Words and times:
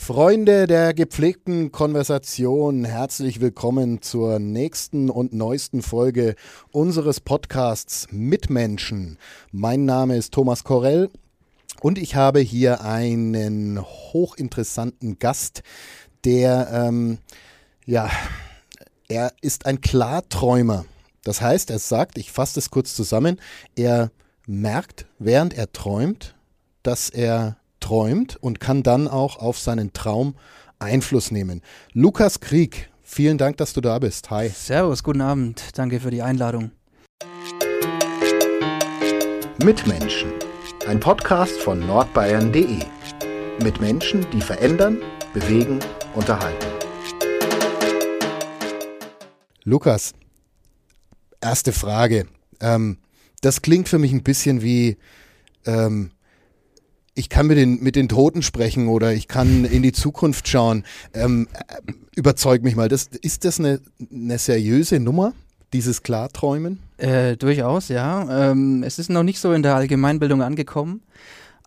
Freunde 0.00 0.66
der 0.66 0.94
gepflegten 0.94 1.70
Konversation, 1.70 2.86
herzlich 2.86 3.42
willkommen 3.42 4.00
zur 4.00 4.38
nächsten 4.38 5.10
und 5.10 5.34
neuesten 5.34 5.82
Folge 5.82 6.34
unseres 6.70 7.20
Podcasts 7.20 8.06
Mitmenschen. 8.10 9.18
Mein 9.52 9.84
Name 9.84 10.16
ist 10.16 10.32
Thomas 10.32 10.64
Korell 10.64 11.10
und 11.82 11.98
ich 11.98 12.14
habe 12.14 12.40
hier 12.40 12.80
einen 12.80 13.82
hochinteressanten 13.82 15.18
Gast, 15.18 15.62
der, 16.24 16.70
ähm, 16.72 17.18
ja, 17.84 18.08
er 19.08 19.32
ist 19.42 19.66
ein 19.66 19.82
Klarträumer. 19.82 20.86
Das 21.22 21.42
heißt, 21.42 21.68
er 21.68 21.80
sagt, 21.80 22.16
ich 22.16 22.32
fasse 22.32 22.54
das 22.54 22.70
kurz 22.70 22.94
zusammen, 22.94 23.38
er 23.76 24.10
merkt, 24.46 25.04
während 25.18 25.52
er 25.52 25.70
träumt, 25.70 26.34
dass 26.82 27.10
er 27.10 27.58
träumt 27.88 28.36
und 28.36 28.60
kann 28.60 28.82
dann 28.82 29.08
auch 29.08 29.38
auf 29.38 29.58
seinen 29.58 29.94
Traum 29.94 30.34
Einfluss 30.78 31.30
nehmen. 31.30 31.62
Lukas 31.94 32.40
Krieg, 32.40 32.90
vielen 33.02 33.38
Dank, 33.38 33.56
dass 33.56 33.72
du 33.72 33.80
da 33.80 33.98
bist. 33.98 34.28
Hi. 34.28 34.50
Servus, 34.50 35.02
guten 35.02 35.22
Abend. 35.22 35.62
Danke 35.74 35.98
für 35.98 36.10
die 36.10 36.20
Einladung. 36.20 36.70
Mitmenschen. 39.64 40.30
Ein 40.86 41.00
Podcast 41.00 41.58
von 41.62 41.80
nordbayern.de. 41.80 42.80
Mit 43.62 43.80
Menschen, 43.80 44.26
die 44.32 44.42
verändern, 44.42 44.98
bewegen, 45.32 45.80
unterhalten. 46.14 46.66
Lukas, 49.64 50.12
erste 51.40 51.72
Frage. 51.72 52.26
Ähm, 52.60 52.98
das 53.40 53.62
klingt 53.62 53.88
für 53.88 53.98
mich 53.98 54.12
ein 54.12 54.22
bisschen 54.22 54.60
wie 54.60 54.98
ähm, 55.64 56.10
ich 57.18 57.28
kann 57.28 57.48
mit 57.48 57.58
den, 57.58 57.82
mit 57.82 57.96
den 57.96 58.08
Toten 58.08 58.42
sprechen 58.42 58.86
oder 58.86 59.12
ich 59.12 59.26
kann 59.26 59.64
in 59.64 59.82
die 59.82 59.90
Zukunft 59.90 60.46
schauen. 60.46 60.84
Ähm, 61.14 61.48
äh, 61.52 61.92
überzeug 62.14 62.62
mich 62.62 62.76
mal, 62.76 62.88
das, 62.88 63.08
ist 63.08 63.44
das 63.44 63.58
eine, 63.58 63.80
eine 64.12 64.38
seriöse 64.38 65.00
Nummer, 65.00 65.32
dieses 65.72 66.04
Klarträumen? 66.04 66.78
Äh, 66.96 67.36
durchaus, 67.36 67.88
ja. 67.88 68.50
Ähm, 68.50 68.84
es 68.84 69.00
ist 69.00 69.10
noch 69.10 69.24
nicht 69.24 69.40
so 69.40 69.52
in 69.52 69.64
der 69.64 69.74
Allgemeinbildung 69.74 70.42
angekommen, 70.42 71.00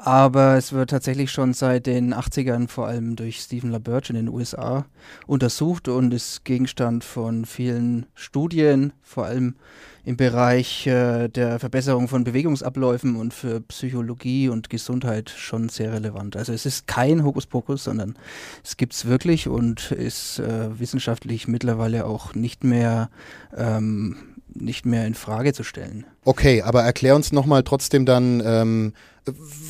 aber 0.04 0.56
es 0.56 0.74
wird 0.74 0.90
tatsächlich 0.90 1.32
schon 1.32 1.54
seit 1.54 1.86
den 1.86 2.14
80ern 2.14 2.68
vor 2.68 2.88
allem 2.88 3.16
durch 3.16 3.40
Stephen 3.40 3.72
LaBerge 3.72 4.10
in 4.10 4.16
den 4.16 4.30
USA 4.30 4.86
untersucht 5.28 5.88
und 5.88 6.14
ist 6.14 6.44
Gegenstand 6.44 7.04
von 7.04 7.46
vielen 7.46 8.08
Studien, 8.16 8.94
vor 9.04 9.26
allem 9.26 9.56
im 10.04 10.18
Bereich 10.18 10.88
äh, 10.88 11.28
der 11.28 11.60
Verbesserung 11.60 12.08
von 12.08 12.24
Bewegungsabläufen 12.24 13.16
und 13.16 13.34
für 13.34 13.62
Psychologie 13.62 14.50
und 14.50 14.70
Gesundheit 14.70 15.30
schon 15.30 15.70
sehr 15.70 15.94
relevant. 15.94 16.36
Also 16.36 16.54
es 16.54 16.66
ist 16.66 16.88
kein 16.88 17.24
Hokuspokus, 17.24 17.84
sondern 17.84 18.18
es 18.64 18.78
gibt 18.78 18.94
es 18.94 19.06
wirklich 19.06 19.48
und 19.48 19.92
ist 19.92 20.40
äh, 20.40 20.80
wissenschaftlich 20.80 21.48
mittlerweile 21.48 22.06
auch 22.06 22.34
nicht 22.34 22.64
mehr 22.64 23.10
ähm, 23.56 24.18
nicht 24.54 24.86
mehr 24.86 25.06
in 25.06 25.16
Frage 25.16 25.54
zu 25.54 25.64
stellen. 25.64 26.06
Okay, 26.26 26.62
aber 26.62 26.84
erklär 26.84 27.16
uns 27.16 27.32
nochmal 27.32 27.64
trotzdem 27.64 28.06
dann, 28.06 28.42
ähm, 28.46 28.94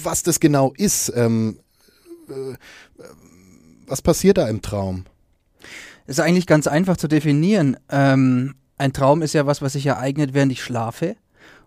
was 0.03 0.23
das 0.23 0.39
genau 0.39 0.73
ist. 0.75 1.11
Ähm, 1.15 1.59
äh, 2.29 2.55
was 3.87 4.01
passiert 4.01 4.37
da 4.37 4.47
im 4.47 4.61
Traum? 4.61 5.05
Das 6.07 6.17
ist 6.17 6.23
eigentlich 6.23 6.47
ganz 6.47 6.67
einfach 6.67 6.97
zu 6.97 7.07
definieren. 7.07 7.77
Ähm, 7.89 8.55
ein 8.77 8.93
Traum 8.93 9.21
ist 9.21 9.33
ja 9.33 9.45
was, 9.45 9.61
was 9.61 9.73
sich 9.73 9.85
ereignet, 9.85 10.33
während 10.33 10.51
ich 10.51 10.63
schlafe. 10.63 11.15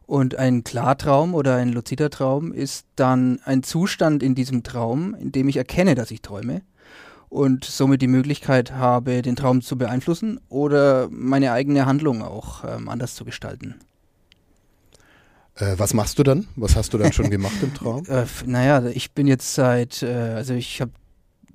Und 0.07 0.35
ein 0.35 0.65
Klartraum 0.65 1.35
oder 1.35 1.57
ein 1.57 1.71
luzider 1.71 2.11
Traum 2.11 2.53
ist 2.53 2.87
dann 2.97 3.41
ein 3.45 3.63
Zustand 3.63 4.23
in 4.23 4.35
diesem 4.35 4.63
Traum, 4.63 5.15
in 5.15 5.33
dem 5.33 5.49
ich 5.49 5.57
erkenne, 5.57 5.95
dass 5.95 6.11
ich 6.11 6.21
träume 6.21 6.63
und 7.35 7.65
somit 7.65 8.01
die 8.01 8.07
Möglichkeit 8.07 8.71
habe, 8.71 9.21
den 9.21 9.35
Traum 9.35 9.61
zu 9.61 9.77
beeinflussen 9.77 10.41
oder 10.49 11.09
meine 11.11 11.51
eigene 11.51 11.85
Handlung 11.85 12.23
auch 12.23 12.63
ähm, 12.63 12.89
anders 12.89 13.17
zu 13.17 13.25
gestalten. 13.25 13.75
Äh, 15.57 15.75
was 15.77 15.95
machst 15.95 16.17
du 16.21 16.23
dann? 16.23 16.47
Was 16.55 16.77
hast 16.77 16.95
du 16.95 16.99
dann 16.99 17.13
schon 17.13 17.31
gemacht 17.31 17.57
im 17.61 17.75
Traum? 17.75 18.05
Äh, 18.09 18.27
naja, 18.47 18.87
ich 18.87 19.13
bin 19.13 19.27
jetzt 19.27 19.53
seit, 19.53 20.05
äh, 20.05 20.35
also 20.37 20.55
ich 20.55 20.81
habe 20.81 20.93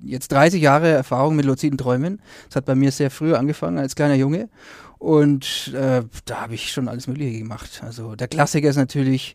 jetzt 0.02 0.30
30 0.32 0.60
Jahre 0.60 0.88
Erfahrung 0.88 1.34
mit 1.34 1.46
luziden 1.46 1.78
Träumen. 1.78 2.20
Das 2.48 2.56
hat 2.56 2.66
bei 2.66 2.74
mir 2.74 2.92
sehr 2.92 3.10
früh 3.10 3.34
angefangen 3.34 3.78
als 3.78 3.94
kleiner 3.94 4.16
Junge 4.16 4.50
und 4.98 5.72
äh, 5.74 6.02
da 6.26 6.42
habe 6.42 6.54
ich 6.54 6.72
schon 6.72 6.88
alles 6.88 7.06
Mögliche 7.06 7.38
gemacht. 7.38 7.80
Also 7.82 8.16
der 8.16 8.28
Klassiker 8.28 8.68
ist 8.68 8.76
natürlich 8.76 9.34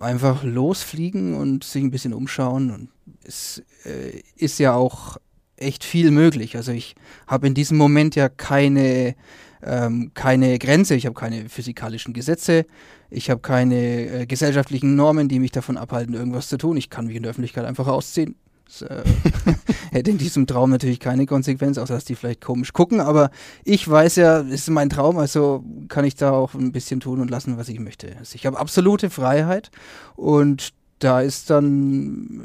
einfach 0.00 0.42
losfliegen 0.42 1.34
und 1.34 1.62
sich 1.62 1.84
ein 1.84 1.92
bisschen 1.92 2.14
umschauen. 2.14 2.72
Und 2.72 2.88
es 3.22 3.62
äh, 3.84 4.22
ist 4.34 4.58
ja 4.58 4.74
auch 4.74 5.18
echt 5.60 5.84
viel 5.84 6.10
möglich. 6.10 6.56
Also 6.56 6.72
ich 6.72 6.94
habe 7.26 7.46
in 7.46 7.54
diesem 7.54 7.76
Moment 7.76 8.14
ja 8.14 8.28
keine, 8.28 9.14
ähm, 9.62 10.12
keine 10.14 10.58
Grenze, 10.58 10.94
ich 10.94 11.06
habe 11.06 11.14
keine 11.14 11.48
physikalischen 11.48 12.14
Gesetze, 12.14 12.66
ich 13.10 13.30
habe 13.30 13.40
keine 13.40 14.22
äh, 14.22 14.26
gesellschaftlichen 14.26 14.96
Normen, 14.96 15.28
die 15.28 15.40
mich 15.40 15.52
davon 15.52 15.76
abhalten, 15.76 16.14
irgendwas 16.14 16.48
zu 16.48 16.58
tun. 16.58 16.76
Ich 16.76 16.90
kann 16.90 17.06
mich 17.06 17.16
in 17.16 17.22
der 17.22 17.30
Öffentlichkeit 17.30 17.64
einfach 17.64 17.86
ausziehen, 17.86 18.36
das 18.68 18.82
äh, 18.82 19.02
hätte 19.90 20.10
in 20.10 20.18
diesem 20.18 20.46
Traum 20.46 20.70
natürlich 20.70 21.00
keine 21.00 21.26
Konsequenz, 21.26 21.78
außer 21.78 21.94
dass 21.94 22.04
die 22.04 22.14
vielleicht 22.14 22.42
komisch 22.42 22.72
gucken. 22.72 23.00
Aber 23.00 23.30
ich 23.64 23.88
weiß 23.88 24.16
ja, 24.16 24.40
es 24.40 24.60
ist 24.60 24.70
mein 24.70 24.90
Traum, 24.90 25.18
also 25.18 25.64
kann 25.88 26.04
ich 26.04 26.14
da 26.14 26.32
auch 26.32 26.54
ein 26.54 26.72
bisschen 26.72 27.00
tun 27.00 27.20
und 27.20 27.30
lassen, 27.30 27.56
was 27.56 27.68
ich 27.68 27.80
möchte. 27.80 28.14
Also 28.18 28.34
ich 28.34 28.46
habe 28.46 28.58
absolute 28.58 29.10
Freiheit 29.10 29.70
und 30.16 30.74
da 30.98 31.20
ist 31.20 31.50
dann, 31.50 32.42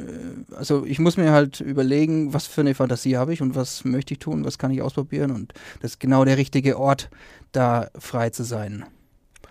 äh, 0.51 0.55
also 0.55 0.85
ich 0.85 0.99
muss 0.99 1.17
mir 1.17 1.31
halt 1.31 1.59
überlegen, 1.59 2.33
was 2.33 2.47
für 2.47 2.61
eine 2.61 2.75
Fantasie 2.75 3.17
habe 3.17 3.33
ich 3.33 3.41
und 3.41 3.55
was 3.55 3.83
möchte 3.85 4.13
ich 4.13 4.19
tun, 4.19 4.45
was 4.45 4.57
kann 4.57 4.71
ich 4.71 4.81
ausprobieren 4.81 5.31
und 5.31 5.53
das 5.81 5.91
ist 5.91 5.99
genau 5.99 6.25
der 6.25 6.37
richtige 6.37 6.77
Ort, 6.77 7.09
da 7.51 7.89
frei 7.97 8.29
zu 8.29 8.43
sein. 8.43 8.85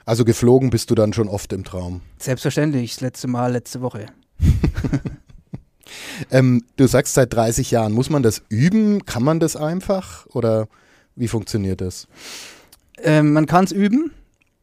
Also 0.04 0.24
geflogen 0.24 0.70
bist 0.70 0.90
du 0.90 0.94
dann 0.94 1.12
schon 1.12 1.28
oft 1.28 1.52
im 1.52 1.64
Traum? 1.64 2.00
Selbstverständlich, 2.18 2.94
das 2.94 3.00
letzte 3.00 3.28
Mal 3.28 3.52
letzte 3.52 3.80
Woche. 3.80 4.06
Ähm, 6.30 6.64
du 6.76 6.86
sagst 6.86 7.14
seit 7.14 7.32
30 7.32 7.70
Jahren, 7.70 7.92
muss 7.92 8.10
man 8.10 8.22
das 8.22 8.42
üben? 8.48 9.04
Kann 9.04 9.22
man 9.22 9.40
das 9.40 9.56
einfach? 9.56 10.26
Oder 10.26 10.68
wie 11.16 11.28
funktioniert 11.28 11.80
das? 11.80 12.08
Ähm, 12.98 13.32
man 13.32 13.46
kann 13.46 13.64
es 13.64 13.72
üben. 13.72 14.12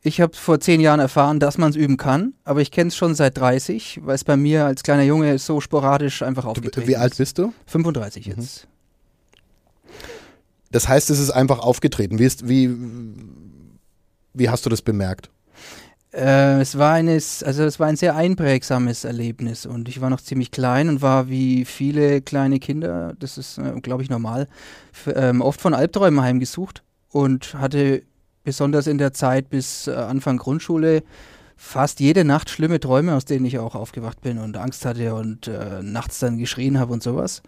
Ich 0.01 0.21
habe 0.21 0.33
vor 0.35 0.59
zehn 0.61 0.79
Jahren 0.79 1.01
erfahren, 1.01 1.39
dass 1.39 1.57
man 1.57 1.71
es 1.71 1.75
üben 1.75 1.97
kann, 1.97 2.33
aber 2.45 2.61
ich 2.61 2.71
kenne 2.71 2.87
es 2.87 2.95
schon 2.95 3.15
seit 3.15 3.37
30, 3.37 3.99
weil 4.03 4.15
es 4.15 4.23
bei 4.23 4.37
mir 4.37 4.65
als 4.65 4.83
kleiner 4.83 5.03
Junge 5.03 5.37
so 5.39 5.59
sporadisch 5.59 6.21
einfach 6.21 6.45
aufgetreten 6.45 6.81
ist. 6.81 6.87
Wie 6.87 6.95
alt 6.95 7.17
bist 7.17 7.37
du? 7.37 7.53
35 7.65 8.27
mhm. 8.27 8.33
jetzt. 8.33 8.67
Das 10.71 10.87
heißt, 10.87 11.09
es 11.09 11.19
ist 11.19 11.31
einfach 11.31 11.59
aufgetreten. 11.59 12.17
Wie, 12.17 12.23
ist, 12.23 12.47
wie, 12.47 12.73
wie 14.33 14.49
hast 14.49 14.65
du 14.65 14.69
das 14.69 14.81
bemerkt? 14.81 15.29
Äh, 16.13 16.61
es 16.61 16.77
war 16.77 16.93
eines, 16.93 17.43
also 17.43 17.63
es 17.63 17.79
war 17.79 17.87
ein 17.87 17.95
sehr 17.95 18.15
einprägsames 18.15 19.03
Erlebnis 19.03 19.65
und 19.65 19.89
ich 19.89 20.01
war 20.01 20.09
noch 20.09 20.21
ziemlich 20.21 20.49
klein 20.51 20.89
und 20.89 21.01
war 21.01 21.29
wie 21.29 21.65
viele 21.65 22.21
kleine 22.21 22.59
Kinder, 22.59 23.13
das 23.19 23.37
ist, 23.37 23.57
äh, 23.57 23.79
glaube 23.81 24.01
ich, 24.01 24.09
normal, 24.09 24.47
ähm, 25.13 25.41
oft 25.41 25.61
von 25.61 25.73
Albträumen 25.73 26.21
heimgesucht 26.21 26.83
und 27.09 27.53
hatte 27.55 28.03
besonders 28.43 28.87
in 28.87 28.97
der 28.97 29.13
Zeit 29.13 29.49
bis 29.49 29.87
äh, 29.87 29.91
Anfang 29.91 30.37
Grundschule 30.37 31.03
fast 31.55 31.99
jede 31.99 32.23
Nacht 32.23 32.49
schlimme 32.49 32.79
Träume, 32.79 33.15
aus 33.15 33.25
denen 33.25 33.45
ich 33.45 33.59
auch 33.59 33.75
aufgewacht 33.75 34.21
bin 34.21 34.37
und 34.37 34.55
Angst 34.55 34.85
hatte 34.85 35.13
und 35.13 35.47
äh, 35.47 35.83
nachts 35.83 36.19
dann 36.19 36.37
geschrien 36.37 36.79
habe 36.79 36.93
und 36.93 37.03
sowas. 37.03 37.43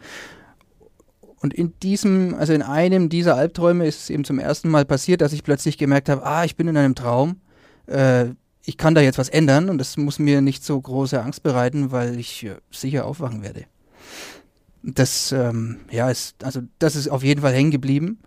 Und 1.42 1.54
in 1.54 1.74
diesem, 1.80 2.36
also 2.36 2.54
in 2.54 2.62
einem 2.62 3.08
dieser 3.08 3.36
Albträume 3.36 3.88
ist 3.88 4.04
es 4.04 4.10
eben 4.10 4.26
zum 4.26 4.38
ersten 4.38 4.70
Mal 4.70 4.86
passiert, 4.86 5.22
dass 5.22 5.34
ich 5.34 5.44
plötzlich 5.44 5.78
gemerkt 5.78 6.10
habe, 6.10 6.26
ah, 6.26 6.44
ich 6.44 6.56
bin 6.58 6.68
in 6.68 6.78
einem 6.78 6.94
Traum. 6.94 7.38
Äh, 7.88 8.32
ich 8.64 8.78
kann 8.78 8.94
da 8.94 9.02
jetzt 9.02 9.18
was 9.18 9.30
ändern 9.30 9.70
und 9.70 9.78
das 9.78 9.98
muss 9.98 10.20
mir 10.20 10.42
nicht 10.42 10.64
so 10.64 10.80
große 10.80 11.20
Angst 11.22 11.42
bereiten, 11.42 11.92
weil 11.92 12.20
ich 12.20 12.46
äh, 12.46 12.58
sicher 12.70 13.06
aufwachen 13.06 13.42
werde. 13.42 13.64
Das, 14.84 15.32
ähm, 15.32 15.78
ja, 15.90 16.12
ist, 16.12 16.44
also 16.44 16.62
das 16.80 16.96
ist 16.96 17.08
auf 17.08 17.24
jeden 17.24 17.42
Fall 17.42 17.54
hängen 17.54 17.72
geblieben. 17.72 18.20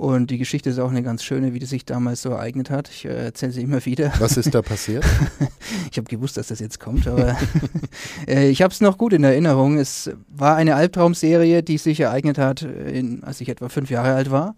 Und 0.00 0.30
die 0.30 0.38
Geschichte 0.38 0.70
ist 0.70 0.78
auch 0.78 0.88
eine 0.88 1.02
ganz 1.02 1.22
schöne, 1.22 1.52
wie 1.52 1.58
die 1.58 1.66
sich 1.66 1.84
damals 1.84 2.22
so 2.22 2.30
ereignet 2.30 2.70
hat. 2.70 2.88
Ich 2.88 3.04
äh, 3.04 3.26
erzähle 3.26 3.52
sie 3.52 3.60
immer 3.60 3.84
wieder. 3.84 4.10
Was 4.18 4.38
ist 4.38 4.54
da 4.54 4.62
passiert? 4.62 5.04
ich 5.90 5.98
habe 5.98 6.08
gewusst, 6.08 6.38
dass 6.38 6.46
das 6.46 6.58
jetzt 6.58 6.80
kommt, 6.80 7.06
aber 7.06 7.36
äh, 8.26 8.48
ich 8.48 8.62
habe 8.62 8.72
es 8.72 8.80
noch 8.80 8.96
gut 8.96 9.12
in 9.12 9.24
Erinnerung. 9.24 9.76
Es 9.76 10.10
war 10.30 10.56
eine 10.56 10.74
Albtraumserie, 10.74 11.62
die 11.62 11.76
sich 11.76 12.00
ereignet 12.00 12.38
hat, 12.38 12.62
in, 12.62 13.22
als 13.24 13.42
ich 13.42 13.50
etwa 13.50 13.68
fünf 13.68 13.90
Jahre 13.90 14.14
alt 14.14 14.30
war. 14.30 14.54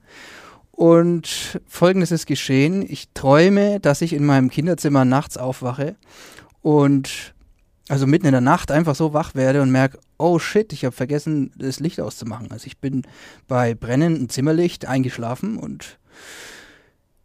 Und 0.71 1.59
folgendes 1.67 2.13
ist 2.13 2.27
geschehen. 2.27 2.87
Ich 2.89 3.09
träume, 3.13 3.81
dass 3.81 4.01
ich 4.01 4.13
in 4.13 4.25
meinem 4.25 4.49
Kinderzimmer 4.49 5.05
nachts 5.05 5.39
aufwache 5.39 5.97
und 6.61 7.35
also 7.89 8.07
mitten 8.07 8.27
in 8.27 8.33
der 8.33 8.41
Nacht 8.41 8.71
einfach 8.71 8.95
so 8.95 9.13
wach 9.13 9.35
werde 9.35 9.63
und 9.63 9.71
merke, 9.71 9.99
oh 10.19 10.39
shit, 10.39 10.73
ich 10.73 10.85
habe 10.85 10.95
vergessen, 10.95 11.53
das 11.57 11.81
Licht 11.81 12.01
auszumachen. 12.01 12.51
Also 12.51 12.67
ich 12.67 12.79
bin 12.79 13.03
bei 13.49 13.75
brennendem 13.75 14.29
Zimmerlicht 14.29 14.87
eingeschlafen 14.87 15.57
und 15.57 15.99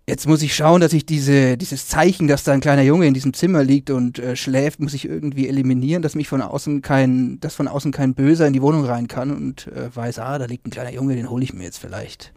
jetzt 0.08 0.28
muss 0.28 0.42
ich 0.42 0.56
schauen, 0.56 0.82
dass 0.82 0.94
ich 0.94 1.06
diese, 1.06 1.58
dieses 1.58 1.88
Zeichen, 1.88 2.28
dass 2.28 2.44
da 2.44 2.54
ein 2.54 2.62
kleiner 2.62 2.82
Junge 2.82 3.08
in 3.08 3.14
diesem 3.14 3.34
Zimmer 3.34 3.64
liegt 3.64 3.90
und 3.90 4.20
äh, 4.20 4.36
schläft, 4.36 4.80
muss 4.80 4.94
ich 4.94 5.06
irgendwie 5.06 5.48
eliminieren, 5.48 6.02
dass 6.02 6.16
mich 6.16 6.28
von 6.28 6.42
außen 6.42 6.82
kein, 6.82 7.40
dass 7.40 7.56
von 7.56 7.68
außen 7.68 7.92
kein 7.92 8.16
Böser 8.16 8.48
in 8.48 8.54
die 8.54 8.62
Wohnung 8.62 8.86
rein 8.86 9.08
kann 9.08 9.32
und 9.32 9.68
äh, 9.68 9.94
weiß, 9.94 10.20
ah, 10.20 10.40
da 10.40 10.46
liegt 10.46 10.66
ein 10.66 10.72
kleiner 10.72 10.94
Junge, 10.94 11.16
den 11.16 11.30
hole 11.30 11.44
ich 11.44 11.54
mir 11.54 11.64
jetzt 11.64 11.80
vielleicht. 11.80 12.34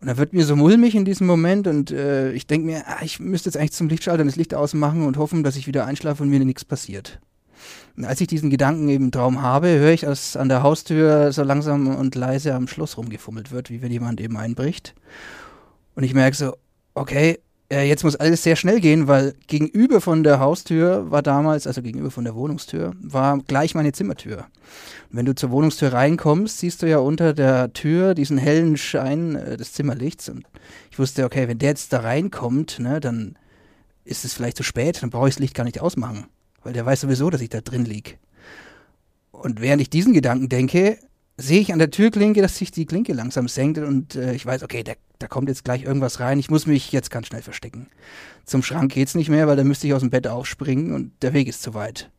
Und 0.00 0.06
da 0.06 0.16
wird 0.16 0.32
mir 0.32 0.44
so 0.44 0.54
mulmig 0.54 0.94
in 0.94 1.04
diesem 1.04 1.26
Moment 1.26 1.66
und 1.66 1.90
äh, 1.90 2.32
ich 2.32 2.46
denke 2.46 2.66
mir, 2.66 2.84
ah, 2.86 2.98
ich 3.02 3.18
müsste 3.18 3.48
jetzt 3.48 3.56
eigentlich 3.56 3.72
zum 3.72 3.88
Lichtschalter 3.88 4.24
das 4.24 4.36
Licht 4.36 4.54
ausmachen 4.54 5.04
und 5.04 5.16
hoffen, 5.16 5.42
dass 5.42 5.56
ich 5.56 5.66
wieder 5.66 5.86
einschlafe 5.86 6.22
und 6.22 6.28
mir 6.28 6.38
nichts 6.38 6.64
passiert. 6.64 7.18
Und 7.96 8.04
als 8.04 8.20
ich 8.20 8.28
diesen 8.28 8.50
Gedanken 8.50 8.88
im 8.88 9.10
Traum 9.10 9.42
habe, 9.42 9.68
höre 9.68 9.92
ich, 9.92 10.02
dass 10.02 10.36
an 10.36 10.48
der 10.48 10.62
Haustür 10.62 11.32
so 11.32 11.42
langsam 11.42 11.96
und 11.96 12.14
leise 12.14 12.54
am 12.54 12.68
Schloss 12.68 12.96
rumgefummelt 12.96 13.50
wird, 13.50 13.70
wie 13.70 13.82
wenn 13.82 13.90
jemand 13.90 14.20
eben 14.20 14.36
einbricht. 14.36 14.94
Und 15.96 16.04
ich 16.04 16.14
merke 16.14 16.36
so, 16.36 16.56
okay, 16.94 17.40
äh, 17.70 17.86
jetzt 17.86 18.04
muss 18.04 18.16
alles 18.16 18.42
sehr 18.42 18.56
schnell 18.56 18.80
gehen, 18.80 19.08
weil 19.08 19.34
gegenüber 19.46 20.00
von 20.00 20.22
der 20.22 20.40
Haustür 20.40 21.10
war 21.10 21.22
damals, 21.22 21.66
also 21.66 21.82
gegenüber 21.82 22.10
von 22.10 22.24
der 22.24 22.34
Wohnungstür, 22.34 22.94
war 23.00 23.38
gleich 23.46 23.74
meine 23.74 23.92
Zimmertür. 23.92 24.46
Und 25.10 25.16
wenn 25.16 25.26
du 25.26 25.34
zur 25.34 25.50
Wohnungstür 25.50 25.92
reinkommst, 25.92 26.58
siehst 26.58 26.82
du 26.82 26.88
ja 26.88 26.98
unter 26.98 27.34
der 27.34 27.72
Tür 27.72 28.14
diesen 28.14 28.38
hellen 28.38 28.76
Schein 28.76 29.36
äh, 29.36 29.56
des 29.56 29.74
Zimmerlichts. 29.74 30.28
Und 30.28 30.44
ich 30.90 30.98
wusste, 30.98 31.24
okay, 31.24 31.48
wenn 31.48 31.58
der 31.58 31.70
jetzt 31.70 31.92
da 31.92 32.00
reinkommt, 32.00 32.78
ne, 32.78 33.00
dann 33.00 33.36
ist 34.04 34.24
es 34.24 34.32
vielleicht 34.32 34.56
zu 34.56 34.62
spät, 34.62 35.02
dann 35.02 35.10
brauche 35.10 35.28
ich 35.28 35.34
das 35.34 35.40
Licht 35.40 35.54
gar 35.54 35.64
nicht 35.64 35.80
ausmachen, 35.80 36.26
weil 36.62 36.72
der 36.72 36.86
weiß 36.86 37.02
sowieso, 37.02 37.28
dass 37.28 37.42
ich 37.42 37.50
da 37.50 37.60
drin 37.60 37.84
liege. 37.84 38.12
Und 39.30 39.60
während 39.60 39.82
ich 39.82 39.90
diesen 39.90 40.14
Gedanken 40.14 40.48
denke, 40.48 40.98
sehe 41.38 41.60
ich 41.60 41.72
an 41.72 41.78
der 41.78 41.90
Türklinke, 41.90 42.42
dass 42.42 42.58
sich 42.58 42.72
die 42.72 42.84
Klinke 42.84 43.12
langsam 43.12 43.46
senkt 43.46 43.78
und 43.78 44.16
äh, 44.16 44.34
ich 44.34 44.44
weiß, 44.44 44.64
okay, 44.64 44.82
der, 44.82 44.96
da 45.20 45.28
kommt 45.28 45.48
jetzt 45.48 45.64
gleich 45.64 45.84
irgendwas 45.84 46.18
rein. 46.18 46.38
Ich 46.40 46.50
muss 46.50 46.66
mich 46.66 46.90
jetzt 46.90 47.10
ganz 47.10 47.28
schnell 47.28 47.42
verstecken. 47.42 47.88
Zum 48.44 48.62
Schrank 48.62 48.92
geht's 48.92 49.14
nicht 49.14 49.30
mehr, 49.30 49.46
weil 49.46 49.56
da 49.56 49.62
müsste 49.62 49.86
ich 49.86 49.94
aus 49.94 50.00
dem 50.00 50.10
Bett 50.10 50.26
aufspringen 50.26 50.92
und 50.92 51.12
der 51.22 51.32
Weg 51.32 51.48
ist 51.48 51.62
zu 51.62 51.74
weit. 51.74 52.10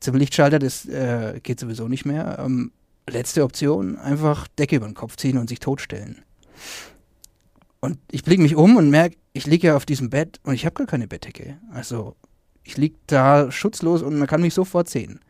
Zum 0.00 0.16
Lichtschalter, 0.16 0.58
das 0.58 0.84
äh, 0.84 1.40
geht 1.42 1.58
sowieso 1.58 1.88
nicht 1.88 2.04
mehr. 2.04 2.38
Ähm, 2.44 2.70
letzte 3.08 3.42
Option, 3.42 3.96
einfach 3.96 4.46
Decke 4.58 4.76
über 4.76 4.86
den 4.86 4.94
Kopf 4.94 5.16
ziehen 5.16 5.38
und 5.38 5.48
sich 5.48 5.60
totstellen. 5.60 6.22
Und 7.80 7.98
ich 8.10 8.22
blicke 8.22 8.42
mich 8.42 8.54
um 8.54 8.76
und 8.76 8.90
merke, 8.90 9.16
ich 9.32 9.46
liege 9.46 9.68
ja 9.68 9.76
auf 9.76 9.86
diesem 9.86 10.10
Bett 10.10 10.40
und 10.42 10.54
ich 10.54 10.66
habe 10.66 10.74
gar 10.74 10.86
keine 10.86 11.08
Bettdecke. 11.08 11.56
Also 11.72 12.16
ich 12.64 12.76
liege 12.76 12.96
da 13.06 13.50
schutzlos 13.50 14.02
und 14.02 14.18
man 14.18 14.28
kann 14.28 14.42
mich 14.42 14.52
sofort 14.52 14.90
sehen. 14.90 15.20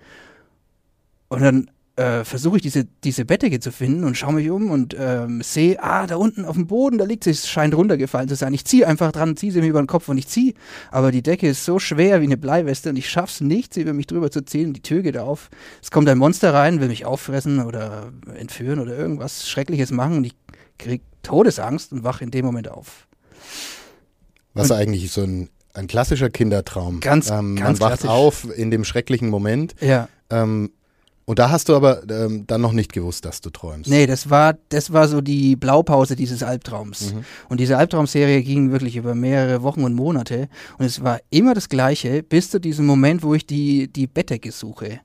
Und 1.29 1.43
dann 1.43 1.71
äh, 1.99 2.25
versuche 2.25 2.57
ich 2.57 2.63
diese, 2.63 2.87
diese 3.03 3.25
Bettdecke 3.25 3.59
zu 3.59 3.73
finden 3.73 4.05
und 4.05 4.17
schaue 4.17 4.35
mich 4.35 4.49
um 4.51 4.71
und 4.71 4.95
ähm, 4.99 5.43
sehe, 5.43 5.83
ah, 5.83 6.07
da 6.07 6.17
unten 6.17 6.45
auf 6.45 6.55
dem 6.55 6.69
Boden, 6.69 6.97
da 6.97 7.05
liegt 7.05 7.25
sie, 7.25 7.31
es 7.31 7.49
scheint 7.49 7.75
runtergefallen 7.75 8.29
zu 8.29 8.37
sein. 8.37 8.55
Ich 8.55 8.65
ziehe 8.65 8.87
einfach 8.87 9.11
dran, 9.11 9.37
ziehe 9.37 9.51
sie 9.51 9.61
mir 9.61 9.67
über 9.67 9.83
den 9.83 9.89
Kopf 9.89 10.09
und 10.09 10.17
ich 10.17 10.29
ziehe. 10.29 10.55
Aber 10.93 11.11
die 11.11 11.23
Decke 11.23 11.49
ist 11.49 11.65
so 11.65 11.81
schwer 11.81 12.21
wie 12.21 12.27
eine 12.27 12.37
Bleiweste 12.37 12.91
und 12.91 12.97
ich 12.97 13.11
schaffe 13.11 13.33
es 13.33 13.41
nicht, 13.41 13.75
sie 13.75 13.81
über 13.83 13.95
mich 13.95 14.07
drüber 14.07 14.31
zu 14.31 14.45
ziehen. 14.45 14.73
Die 14.73 14.83
Tür 14.83 15.03
geht 15.03 15.19
auf. 15.19 15.51
Es 15.83 15.91
kommt 15.91 16.09
ein 16.09 16.19
Monster 16.19 16.55
rein, 16.55 16.81
will 16.81 16.89
mich 16.89 17.05
auffressen 17.05 17.61
oder 17.65 18.13
entführen 18.37 18.79
oder 18.79 18.97
irgendwas 18.97 19.49
Schreckliches 19.49 19.91
machen 19.91 20.19
und 20.19 20.25
ich 20.25 20.37
kriege 20.79 21.03
Todesangst 21.25 21.93
und 21.93 22.05
wache 22.05 22.23
in 22.23 22.31
dem 22.31 22.47
Moment 22.47 22.71
auf. 22.71 23.09
Was 24.55 24.71
und 24.71 24.77
eigentlich 24.77 25.11
so 25.11 25.23
ein, 25.23 25.49
ein 25.75 25.89
klassischer 25.89 26.31
Kindertraum. 26.31 27.01
Ganz, 27.01 27.29
ähm, 27.29 27.57
ganz 27.57 27.81
Man 27.81 27.91
wacht 27.91 28.01
klassisch. 28.03 28.09
auf 28.11 28.57
in 28.57 28.71
dem 28.71 28.85
schrecklichen 28.85 29.31
Moment. 29.31 29.75
Ja. 29.81 30.09
Ähm, 30.31 30.71
und 31.29 31.39
da 31.39 31.51
hast 31.51 31.69
du 31.69 31.77
aber 31.77 32.05
ähm, 32.11 32.47
dann 32.47 32.63
noch 32.63 32.73
nicht 32.73 32.91
gewusst, 32.91 33.27
dass 33.27 33.43
du 33.43 33.51
träumst. 33.51 33.91
Nee, 33.91 34.07
das 34.07 34.31
war, 34.31 34.57
das 34.71 34.95
war 34.95 35.09
so 35.09 35.21
die 35.21 35.57
Blaupause 35.57 36.17
dieses 36.17 36.43
Albtraums. 36.43 37.13
Mhm. 37.13 37.25
Und 37.51 37.61
diese 37.61 37.77
Albtraumserie 37.77 38.43
ging 38.43 38.73
wirklich 38.73 38.97
über 38.97 39.15
mehrere 39.15 39.63
Wochen 39.63 39.85
und 39.85 39.93
Monate. 39.93 40.49
Und 40.79 40.87
es 40.87 41.05
war 41.05 41.21
immer 41.29 41.53
das 41.53 41.69
Gleiche, 41.69 42.23
bis 42.23 42.51
zu 42.51 42.59
diesem 42.59 42.87
Moment, 42.87 43.23
wo 43.23 43.35
ich 43.35 43.45
die, 43.45 43.93
die 43.93 44.07
Bettdecke 44.07 44.53
suche. 44.53 45.01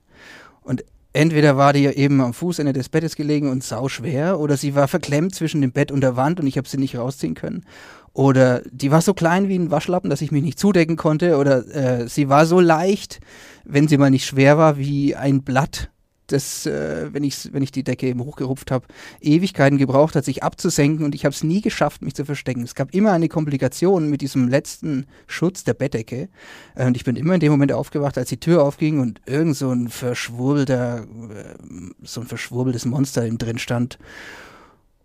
Und 0.62 0.82
entweder 1.12 1.58
war 1.58 1.74
die 1.74 1.84
eben 1.84 2.22
am 2.22 2.32
Fußende 2.32 2.72
des 2.72 2.88
Bettes 2.88 3.16
gelegen 3.16 3.50
und 3.50 3.62
sauschwer, 3.62 4.40
oder 4.40 4.56
sie 4.56 4.74
war 4.74 4.88
verklemmt 4.88 5.34
zwischen 5.34 5.60
dem 5.60 5.72
Bett 5.72 5.92
und 5.92 6.00
der 6.00 6.16
Wand 6.16 6.40
und 6.40 6.46
ich 6.46 6.56
habe 6.56 6.66
sie 6.66 6.78
nicht 6.78 6.96
rausziehen 6.96 7.34
können. 7.34 7.66
Oder 8.14 8.62
die 8.70 8.90
war 8.90 9.02
so 9.02 9.12
klein 9.12 9.48
wie 9.48 9.58
ein 9.58 9.70
Waschlappen, 9.70 10.08
dass 10.08 10.22
ich 10.22 10.32
mich 10.32 10.42
nicht 10.42 10.58
zudecken 10.58 10.96
konnte. 10.96 11.36
Oder 11.36 11.66
äh, 11.66 12.08
sie 12.08 12.30
war 12.30 12.46
so 12.46 12.60
leicht, 12.60 13.20
wenn 13.64 13.88
sie 13.88 13.98
mal 13.98 14.08
nicht 14.08 14.24
schwer 14.24 14.56
war, 14.56 14.78
wie 14.78 15.14
ein 15.16 15.42
Blatt 15.42 15.90
das, 16.26 16.66
äh, 16.66 17.12
wenn, 17.12 17.24
ich, 17.24 17.52
wenn 17.52 17.62
ich 17.62 17.72
die 17.72 17.84
Decke 17.84 18.06
eben 18.06 18.20
hochgerupft 18.20 18.70
habe, 18.70 18.86
Ewigkeiten 19.20 19.78
gebraucht 19.78 20.16
hat, 20.16 20.24
sich 20.24 20.42
abzusenken 20.42 21.04
und 21.04 21.14
ich 21.14 21.24
habe 21.24 21.34
es 21.34 21.44
nie 21.44 21.60
geschafft, 21.60 22.02
mich 22.02 22.14
zu 22.14 22.24
verstecken. 22.24 22.62
Es 22.62 22.74
gab 22.74 22.94
immer 22.94 23.12
eine 23.12 23.28
Komplikation 23.28 24.08
mit 24.08 24.20
diesem 24.20 24.48
letzten 24.48 25.06
Schutz 25.26 25.64
der 25.64 25.74
Bettdecke 25.74 26.28
äh, 26.74 26.86
und 26.86 26.96
ich 26.96 27.04
bin 27.04 27.16
immer 27.16 27.34
in 27.34 27.40
dem 27.40 27.52
Moment 27.52 27.72
aufgewacht, 27.72 28.16
als 28.16 28.28
die 28.30 28.40
Tür 28.40 28.62
aufging 28.62 29.00
und 29.00 29.20
irgend 29.26 29.56
so 29.56 29.70
ein 29.70 29.88
verschwurbelter, 29.88 31.02
äh, 31.02 31.54
so 32.02 32.22
ein 32.22 32.26
verschwurbeltes 32.26 32.86
Monster 32.86 33.26
im 33.26 33.38
drin 33.38 33.58
stand 33.58 33.98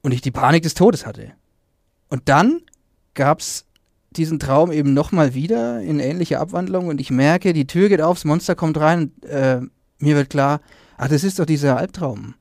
und 0.02 0.14
ich 0.14 0.22
die 0.22 0.32
Panik 0.32 0.64
des 0.64 0.74
Todes 0.74 1.06
hatte. 1.06 1.34
Und 2.10 2.30
dann 2.30 2.62
gab 3.14 3.40
es 3.40 3.66
diesen 4.12 4.40
Traum 4.40 4.72
eben 4.72 4.94
nochmal 4.94 5.34
wieder 5.34 5.82
in 5.82 6.00
ähnlicher 6.00 6.40
Abwandlung 6.40 6.88
und 6.88 7.00
ich 7.00 7.12
merke, 7.12 7.54
die 7.54 7.68
Tür 7.68 7.90
geht 7.90 8.02
auf, 8.02 8.18
das 8.18 8.26
Monster 8.26 8.56
kommt 8.56 8.80
rein 8.80 9.12
und 9.22 9.26
äh, 9.26 9.62
mir 10.00 10.16
wird 10.16 10.30
klar, 10.30 10.62
ach, 11.00 11.08
das 11.08 11.24
ist 11.24 11.40
doch 11.40 11.46
dieser 11.46 11.78
Albtraum. 11.78 12.36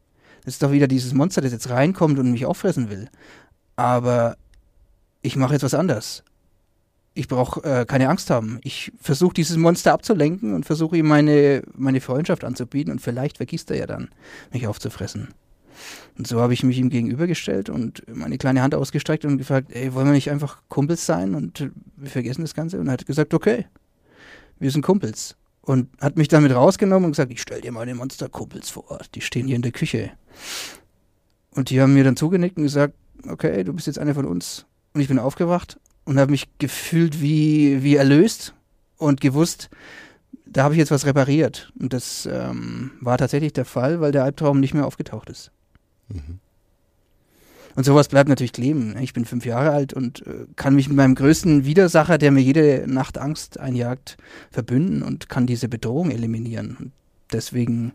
Das 0.44 0.54
ist 0.54 0.62
doch 0.62 0.72
wieder 0.72 0.88
dieses 0.88 1.14
Monster, 1.14 1.40
das 1.40 1.52
jetzt 1.52 1.70
reinkommt 1.70 2.18
und 2.18 2.30
mich 2.30 2.44
auffressen 2.44 2.90
will. 2.90 3.08
Aber 3.76 4.36
ich 5.22 5.36
mache 5.36 5.54
jetzt 5.54 5.62
was 5.62 5.74
anderes. 5.74 6.24
Ich 7.14 7.28
brauche 7.28 7.62
äh, 7.62 7.84
keine 7.86 8.08
Angst 8.08 8.30
haben. 8.30 8.58
Ich 8.62 8.92
versuche 9.00 9.34
dieses 9.34 9.56
Monster 9.56 9.92
abzulenken 9.92 10.54
und 10.54 10.66
versuche 10.66 10.96
ihm 10.96 11.06
meine, 11.06 11.62
meine 11.74 12.00
Freundschaft 12.00 12.44
anzubieten 12.44 12.92
und 12.92 13.00
vielleicht 13.00 13.38
vergisst 13.38 13.70
er 13.70 13.78
ja 13.78 13.86
dann, 13.86 14.08
mich 14.52 14.66
aufzufressen. 14.66 15.28
Und 16.16 16.26
so 16.26 16.40
habe 16.40 16.52
ich 16.52 16.64
mich 16.64 16.78
ihm 16.78 16.90
gegenübergestellt 16.90 17.70
und 17.70 18.02
meine 18.12 18.38
kleine 18.38 18.62
Hand 18.62 18.74
ausgestreckt 18.74 19.24
und 19.24 19.38
gefragt, 19.38 19.68
ey, 19.72 19.94
wollen 19.94 20.06
wir 20.06 20.12
nicht 20.12 20.30
einfach 20.30 20.62
Kumpels 20.68 21.06
sein 21.06 21.36
und 21.36 21.70
wir 21.96 22.10
vergessen 22.10 22.42
das 22.42 22.54
Ganze? 22.54 22.80
Und 22.80 22.88
er 22.88 22.94
hat 22.94 23.06
gesagt, 23.06 23.34
okay, 23.34 23.66
wir 24.58 24.70
sind 24.72 24.82
Kumpels 24.82 25.36
und 25.68 25.90
hat 26.00 26.16
mich 26.16 26.28
damit 26.28 26.52
rausgenommen 26.52 27.04
und 27.04 27.10
gesagt, 27.12 27.30
ich 27.30 27.42
stell 27.42 27.60
dir 27.60 27.72
meine 27.72 27.94
Monsterkumpels 27.94 28.70
vor, 28.70 29.00
die 29.14 29.20
stehen 29.20 29.46
hier 29.46 29.56
in 29.56 29.60
der 29.60 29.70
Küche. 29.70 30.12
Und 31.50 31.68
die 31.68 31.78
haben 31.82 31.92
mir 31.92 32.04
dann 32.04 32.16
zugenickt 32.16 32.56
und 32.56 32.62
gesagt, 32.62 32.94
okay, 33.28 33.64
du 33.64 33.74
bist 33.74 33.86
jetzt 33.86 33.98
einer 33.98 34.14
von 34.14 34.24
uns. 34.24 34.64
Und 34.94 35.02
ich 35.02 35.08
bin 35.08 35.18
aufgewacht 35.18 35.78
und 36.06 36.18
habe 36.18 36.30
mich 36.30 36.48
gefühlt 36.56 37.20
wie, 37.20 37.82
wie 37.82 37.96
erlöst 37.96 38.54
und 38.96 39.20
gewusst, 39.20 39.68
da 40.46 40.64
habe 40.64 40.72
ich 40.72 40.78
jetzt 40.78 40.90
was 40.90 41.04
repariert. 41.04 41.70
Und 41.78 41.92
das 41.92 42.24
ähm, 42.24 42.92
war 43.02 43.18
tatsächlich 43.18 43.52
der 43.52 43.66
Fall, 43.66 44.00
weil 44.00 44.10
der 44.10 44.24
Albtraum 44.24 44.60
nicht 44.60 44.72
mehr 44.72 44.86
aufgetaucht 44.86 45.28
ist. 45.28 45.50
Mhm. 46.08 46.40
Und 47.78 47.84
sowas 47.84 48.08
bleibt 48.08 48.28
natürlich 48.28 48.52
kleben. 48.52 48.96
Ich 49.00 49.12
bin 49.12 49.24
fünf 49.24 49.46
Jahre 49.46 49.70
alt 49.70 49.92
und 49.92 50.26
äh, 50.26 50.46
kann 50.56 50.74
mich 50.74 50.88
mit 50.88 50.96
meinem 50.96 51.14
größten 51.14 51.64
Widersacher, 51.64 52.18
der 52.18 52.32
mir 52.32 52.40
jede 52.40 52.82
Nacht 52.88 53.18
Angst 53.18 53.60
einjagt, 53.60 54.16
verbünden 54.50 55.00
und 55.04 55.28
kann 55.28 55.46
diese 55.46 55.68
Bedrohung 55.68 56.10
eliminieren. 56.10 56.76
Und 56.76 56.92
deswegen, 57.32 57.92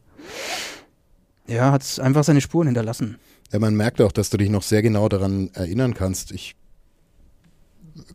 ja, 1.48 1.74
hat 1.74 1.82
es 1.82 2.00
einfach 2.00 2.24
seine 2.24 2.40
Spuren 2.40 2.68
hinterlassen. 2.68 3.18
Ja, 3.52 3.60
man 3.60 3.76
merkt 3.76 4.00
auch, 4.00 4.14
dass 4.14 4.30
du 4.30 4.38
dich 4.38 4.50
noch 4.50 4.64
sehr 4.64 4.82
genau 4.82 5.10
daran 5.10 5.50
erinnern 5.54 5.94
kannst. 5.94 6.32
Ich 6.32 6.56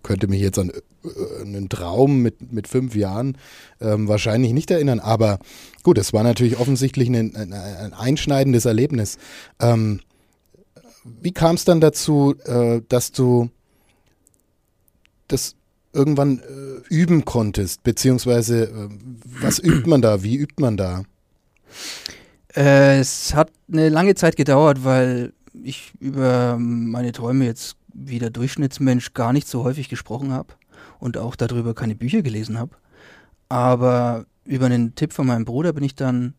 könnte 0.03 0.27
mich 0.27 0.41
jetzt 0.41 0.59
an 0.59 0.71
äh, 0.71 1.43
einen 1.43 1.69
Traum 1.69 2.23
mit, 2.23 2.51
mit 2.51 2.67
fünf 2.67 2.97
Jahren 2.97 3.37
ähm, 3.83 4.09
wahrscheinlich 4.09 4.55
nicht 4.55 4.71
erinnern. 4.71 5.01
Aber 5.01 5.39
gut, 5.83 5.99
es 5.99 6.15
war 6.15 6.23
natürlich 6.23 6.59
offensichtlich 6.59 7.11
ein, 7.11 7.37
ein, 7.37 7.53
ein 7.53 7.93
einschneidendes 7.93 8.65
Erlebnis. 8.65 9.19
Ähm, 9.61 10.01
wie 11.05 11.33
kam 11.33 11.57
es 11.57 11.65
dann 11.65 11.81
dazu, 11.81 12.35
äh, 12.45 12.83
dass 12.89 13.13
du 13.13 13.51
das 15.29 15.55
irgendwann 15.93 16.41
äh, 16.41 16.89
üben 16.89 17.25
konntest? 17.25 17.83
Beziehungsweise, 17.83 18.65
äh, 18.65 18.89
was 19.41 19.59
übt 19.63 19.89
man 19.89 20.03
da? 20.03 20.23
Wie 20.23 20.37
übt 20.37 20.61
man 20.61 20.77
da? 20.77 21.03
Äh, 22.55 22.99
es 22.99 23.35
hat 23.35 23.51
eine 23.71 23.89
lange 23.89 24.15
Zeit 24.15 24.37
gedauert, 24.37 24.85
weil 24.85 25.33
ich 25.63 25.93
über 26.01 26.57
meine 26.59 27.13
Träume 27.13 27.45
jetzt 27.45 27.77
wie 27.93 28.19
der 28.19 28.31
Durchschnittsmensch 28.31 29.13
gar 29.15 29.33
nicht 29.33 29.49
so 29.49 29.65
häufig 29.65 29.89
gesprochen 29.89 30.33
habe 30.33 30.55
und 31.01 31.17
auch 31.17 31.37
darüber 31.37 31.75
keine 31.75 31.95
Bücher 31.95 32.23
gelesen 32.23 32.59
habe. 32.59 32.77
Aber 33.49 34.27
über 34.45 34.67
einen 34.67 34.95
Tipp 34.95 35.13
von 35.13 35.27
meinem 35.27 35.45
Bruder 35.45 35.73
bin 35.73 35.85
ich 35.85 35.95
dann 35.95 36.35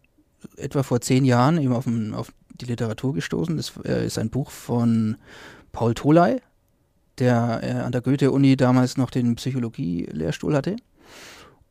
etwa 0.55 0.83
vor 0.83 1.01
zehn 1.01 1.25
Jahren 1.25 1.57
eben 1.59 1.73
auf, 1.73 1.85
ein, 1.85 2.13
auf 2.13 2.31
die 2.61 2.65
Literatur 2.65 3.13
gestoßen. 3.13 3.57
Das 3.57 3.73
äh, 3.85 4.05
ist 4.05 4.17
ein 4.17 4.29
Buch 4.29 4.51
von 4.51 5.17
Paul 5.71 5.93
Toley, 5.93 6.41
der 7.17 7.59
äh, 7.63 7.71
an 7.71 7.91
der 7.91 8.01
Goethe-Uni 8.01 8.57
damals 8.57 8.97
noch 8.97 9.09
den 9.09 9.35
Psychologie-Lehrstuhl 9.35 10.55
hatte. 10.55 10.75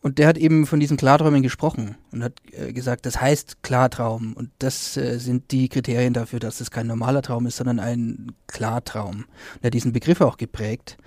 Und 0.01 0.19
der 0.19 0.29
hat 0.29 0.39
eben 0.39 0.65
von 0.67 0.79
diesen 0.79 0.97
Klarträumen 0.97 1.43
gesprochen 1.43 1.97
und 2.13 2.23
hat 2.23 2.35
äh, 2.53 2.73
gesagt, 2.73 3.05
das 3.05 3.21
heißt 3.21 3.63
Klartraum. 3.63 4.33
Und 4.35 4.51
das 4.59 4.95
sind 4.95 5.51
die 5.51 5.69
Kriterien 5.69 6.15
dafür, 6.15 6.39
dass 6.39 6.61
es 6.61 6.71
kein 6.71 6.87
normaler 6.87 7.23
Traum 7.23 7.47
ist, 7.47 7.57
sondern 7.57 7.81
ein 7.81 8.33
Klartraum. 8.47 9.17
Und 9.17 9.63
er 9.63 9.67
hat 9.67 9.75
diesen 9.75 9.93
Begriff 9.93 10.21
auch 10.21 10.37
geprägt. 10.37 10.99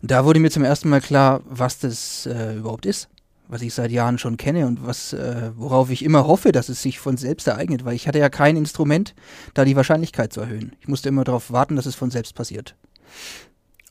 Und 0.00 0.10
da 0.10 0.24
wurde 0.24 0.40
mir 0.40 0.50
zum 0.50 0.62
ersten 0.62 0.88
Mal 0.88 1.00
klar, 1.00 1.40
was 1.44 1.78
das 1.80 2.26
überhaupt 2.26 2.86
ist, 2.86 3.08
was 3.48 3.62
ich 3.62 3.74
seit 3.74 3.90
Jahren 3.90 4.18
schon 4.18 4.36
kenne 4.36 4.66
und 4.66 4.86
was, 4.86 5.12
äh, 5.12 5.50
worauf 5.56 5.90
ich 5.90 6.04
immer 6.04 6.26
hoffe, 6.26 6.52
dass 6.52 6.68
es 6.68 6.82
sich 6.82 6.98
von 6.98 7.16
selbst 7.16 7.46
ereignet, 7.46 7.84
weil 7.84 7.94
ich 7.94 8.08
hatte 8.08 8.18
ja 8.18 8.28
kein 8.28 8.56
Instrument, 8.56 9.14
da 9.54 9.64
die 9.64 9.76
Wahrscheinlichkeit 9.76 10.32
zu 10.32 10.40
erhöhen. 10.40 10.72
Ich 10.80 10.88
musste 10.88 11.08
immer 11.08 11.24
darauf 11.24 11.50
warten, 11.50 11.76
dass 11.76 11.86
es 11.86 11.94
von 11.94 12.10
selbst 12.10 12.34
passiert. 12.34 12.74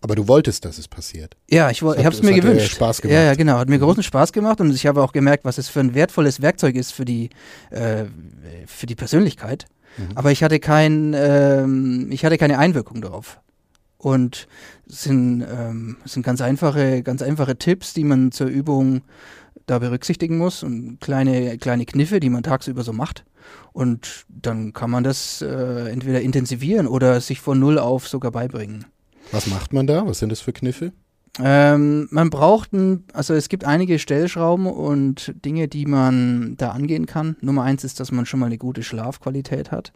Aber 0.01 0.15
du 0.15 0.27
wolltest, 0.27 0.65
dass 0.65 0.77
es 0.77 0.87
passiert. 0.87 1.35
Ja, 1.49 1.71
ich, 1.71 1.81
ich 1.81 2.05
habe 2.05 2.09
es 2.09 2.21
mir 2.21 2.33
gewünscht. 2.33 2.73
Spaß 2.73 3.01
gemacht. 3.01 3.15
Ja, 3.15 3.23
ja, 3.23 3.33
genau. 3.33 3.57
Hat 3.57 3.69
mir 3.69 3.79
großen 3.79 4.03
Spaß 4.03 4.33
gemacht 4.33 4.61
und 4.61 4.71
ich 4.71 4.85
habe 4.85 5.01
auch 5.01 5.13
gemerkt, 5.13 5.45
was 5.45 5.57
es 5.57 5.67
für 5.67 5.79
ein 5.79 5.95
wertvolles 5.95 6.41
Werkzeug 6.41 6.75
ist 6.75 6.91
für 6.91 7.05
die, 7.05 7.31
äh, 7.71 8.05
für 8.67 8.85
die 8.85 8.93
Persönlichkeit. 8.93 9.65
Mhm. 9.97 10.09
Aber 10.13 10.31
ich 10.31 10.43
hatte 10.43 10.59
kein, 10.59 11.15
ähm, 11.17 12.09
ich 12.11 12.23
hatte 12.23 12.37
keine 12.37 12.59
Einwirkung 12.59 13.01
darauf. 13.01 13.39
Und 13.97 14.47
es 14.87 15.03
sind, 15.03 15.41
ähm, 15.41 15.97
sind 16.05 16.23
ganz 16.23 16.39
einfache, 16.41 17.01
ganz 17.01 17.23
einfache 17.23 17.57
Tipps, 17.57 17.93
die 17.93 18.03
man 18.03 18.31
zur 18.31 18.45
Übung 18.45 19.01
da 19.65 19.79
berücksichtigen 19.79 20.37
muss 20.37 20.63
und 20.63 20.99
kleine, 20.99 21.57
kleine 21.57 21.85
Kniffe, 21.85 22.19
die 22.19 22.29
man 22.29 22.43
tagsüber 22.43 22.83
so 22.83 22.93
macht. 22.93 23.25
Und 23.73 24.25
dann 24.27 24.73
kann 24.73 24.89
man 24.89 25.03
das 25.03 25.41
äh, 25.41 25.89
entweder 25.89 26.21
intensivieren 26.21 26.87
oder 26.87 27.21
sich 27.21 27.41
von 27.41 27.59
null 27.59 27.79
auf 27.79 28.07
sogar 28.07 28.31
beibringen. 28.31 28.85
Was 29.31 29.47
macht 29.47 29.73
man 29.73 29.87
da? 29.87 30.05
Was 30.05 30.19
sind 30.19 30.31
das 30.31 30.41
für 30.41 30.53
Kniffe? 30.53 30.91
Ähm, 31.43 32.07
man 32.11 32.29
braucht 32.29 32.71
ein, 32.71 33.03
also 33.11 33.33
es 33.33 33.49
gibt 33.49 33.65
einige 33.65 33.99
Stellschrauben 33.99 34.67
und 34.67 35.33
Dinge, 35.43 35.67
die 35.67 35.85
man 35.85 36.55
da 36.57 36.69
angehen 36.69 37.05
kann. 37.07 37.35
Nummer 37.41 37.63
eins 37.63 37.83
ist, 37.83 37.99
dass 37.99 38.11
man 38.11 38.25
schon 38.25 38.39
mal 38.39 38.45
eine 38.45 38.57
gute 38.57 38.83
Schlafqualität 38.83 39.71
hat. 39.71 39.91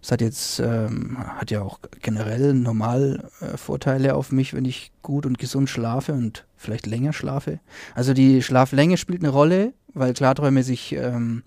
Das 0.00 0.10
hat 0.10 0.20
jetzt, 0.20 0.58
ähm, 0.58 1.18
hat 1.18 1.52
ja 1.52 1.62
auch 1.62 1.78
generell 2.00 2.54
normal 2.54 3.28
äh, 3.40 3.56
Vorteile 3.56 4.16
auf 4.16 4.32
mich, 4.32 4.54
wenn 4.54 4.64
ich 4.64 4.90
gut 5.02 5.24
und 5.24 5.38
gesund 5.38 5.70
schlafe 5.70 6.14
und 6.14 6.46
vielleicht 6.62 6.86
länger 6.86 7.12
schlafe. 7.12 7.60
Also 7.94 8.14
die 8.14 8.42
Schlaflänge 8.42 8.96
spielt 8.96 9.22
eine 9.22 9.30
Rolle, 9.30 9.74
weil 9.94 10.14
Klarträume 10.14 10.62
sich 10.62 10.92
ähm, 10.92 11.42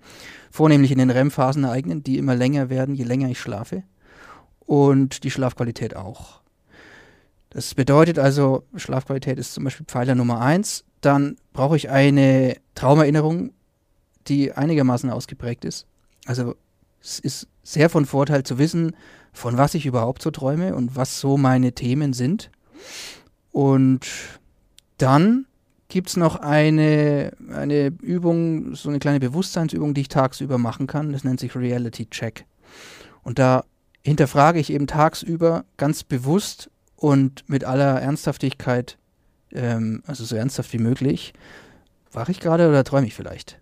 vornehmlich 0.51 0.91
in 0.91 1.00
den 1.00 1.10
REM-Phasen 1.10 1.63
ereignen, 1.63 2.03
die 2.03 2.17
immer 2.17 2.36
länger 2.36 2.69
werden, 2.69 2.95
je 2.95 3.03
länger 3.03 3.29
ich 3.29 3.39
schlafe. 3.39 3.84
Und 4.65 5.24
die 5.24 5.31
Schlafqualität 5.31 5.95
auch. 5.95 6.41
Das 7.50 7.74
bedeutet 7.74 8.19
also, 8.19 8.63
Schlafqualität 8.75 9.39
ist 9.39 9.53
zum 9.53 9.63
Beispiel 9.63 9.86
Pfeiler 9.86 10.15
Nummer 10.15 10.41
eins. 10.41 10.84
Dann 11.01 11.38
brauche 11.53 11.77
ich 11.77 11.89
eine 11.89 12.57
Traumerinnerung, 12.74 13.51
die 14.27 14.51
einigermaßen 14.51 15.10
ausgeprägt 15.10 15.63
ist. 15.65 15.86
Also 16.25 16.55
es 17.01 17.19
ist 17.19 17.48
sehr 17.63 17.89
von 17.89 18.05
Vorteil 18.05 18.43
zu 18.43 18.57
wissen, 18.57 18.95
von 19.31 19.57
was 19.57 19.74
ich 19.74 19.86
überhaupt 19.86 20.22
so 20.22 20.31
träume 20.31 20.75
und 20.75 20.95
was 20.95 21.19
so 21.19 21.38
meine 21.38 21.74
Themen 21.74 22.13
sind. 22.13 22.50
Und 23.51 24.07
dann 24.98 25.46
gibt 25.88 26.10
es 26.10 26.18
noch 26.18 26.38
eine, 26.38 27.32
eine 27.52 27.88
Übung, 28.02 28.75
so 28.75 28.90
eine 28.90 29.00
kleine 29.00 29.20
Bewusstseinsübung, 29.20 29.94
die 29.94 30.02
ich 30.02 30.10
tagsüber 30.10 30.58
machen 30.58 30.88
kann. 30.88 31.12
Das 31.12 31.24
nennt 31.24 31.40
sich 31.40 31.56
Reality 31.56 32.08
Check. 32.10 32.46
Und 33.24 33.40
da 33.40 33.64
hinterfrage 34.04 34.60
ich 34.60 34.72
eben 34.72 34.88
tagsüber 34.88 35.66
ganz 35.78 36.04
bewusst, 36.04 36.70
und 36.96 37.48
mit 37.50 37.64
aller 37.64 38.02
Ernsthaftigkeit, 38.02 38.98
ähm, 39.52 40.02
also 40.06 40.24
so 40.24 40.36
ernsthaft 40.36 40.74
wie 40.74 40.80
möglich, 40.80 41.34
wache 42.12 42.32
ich 42.32 42.40
gerade 42.40 42.70
oder 42.70 42.84
träume 42.84 43.08
ich 43.08 43.14
vielleicht? 43.14 43.60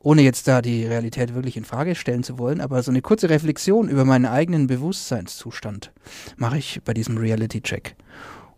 Ohne 0.00 0.22
jetzt 0.22 0.46
da 0.46 0.62
die 0.62 0.86
Realität 0.86 1.34
wirklich 1.34 1.56
in 1.56 1.64
Frage 1.64 1.94
stellen 1.94 2.22
zu 2.22 2.38
wollen, 2.38 2.60
aber 2.60 2.82
so 2.82 2.90
eine 2.90 3.02
kurze 3.02 3.30
Reflexion 3.30 3.88
über 3.88 4.04
meinen 4.04 4.26
eigenen 4.26 4.68
Bewusstseinszustand 4.68 5.92
mache 6.36 6.58
ich 6.58 6.80
bei 6.84 6.94
diesem 6.94 7.18
Reality-Check. 7.18 7.96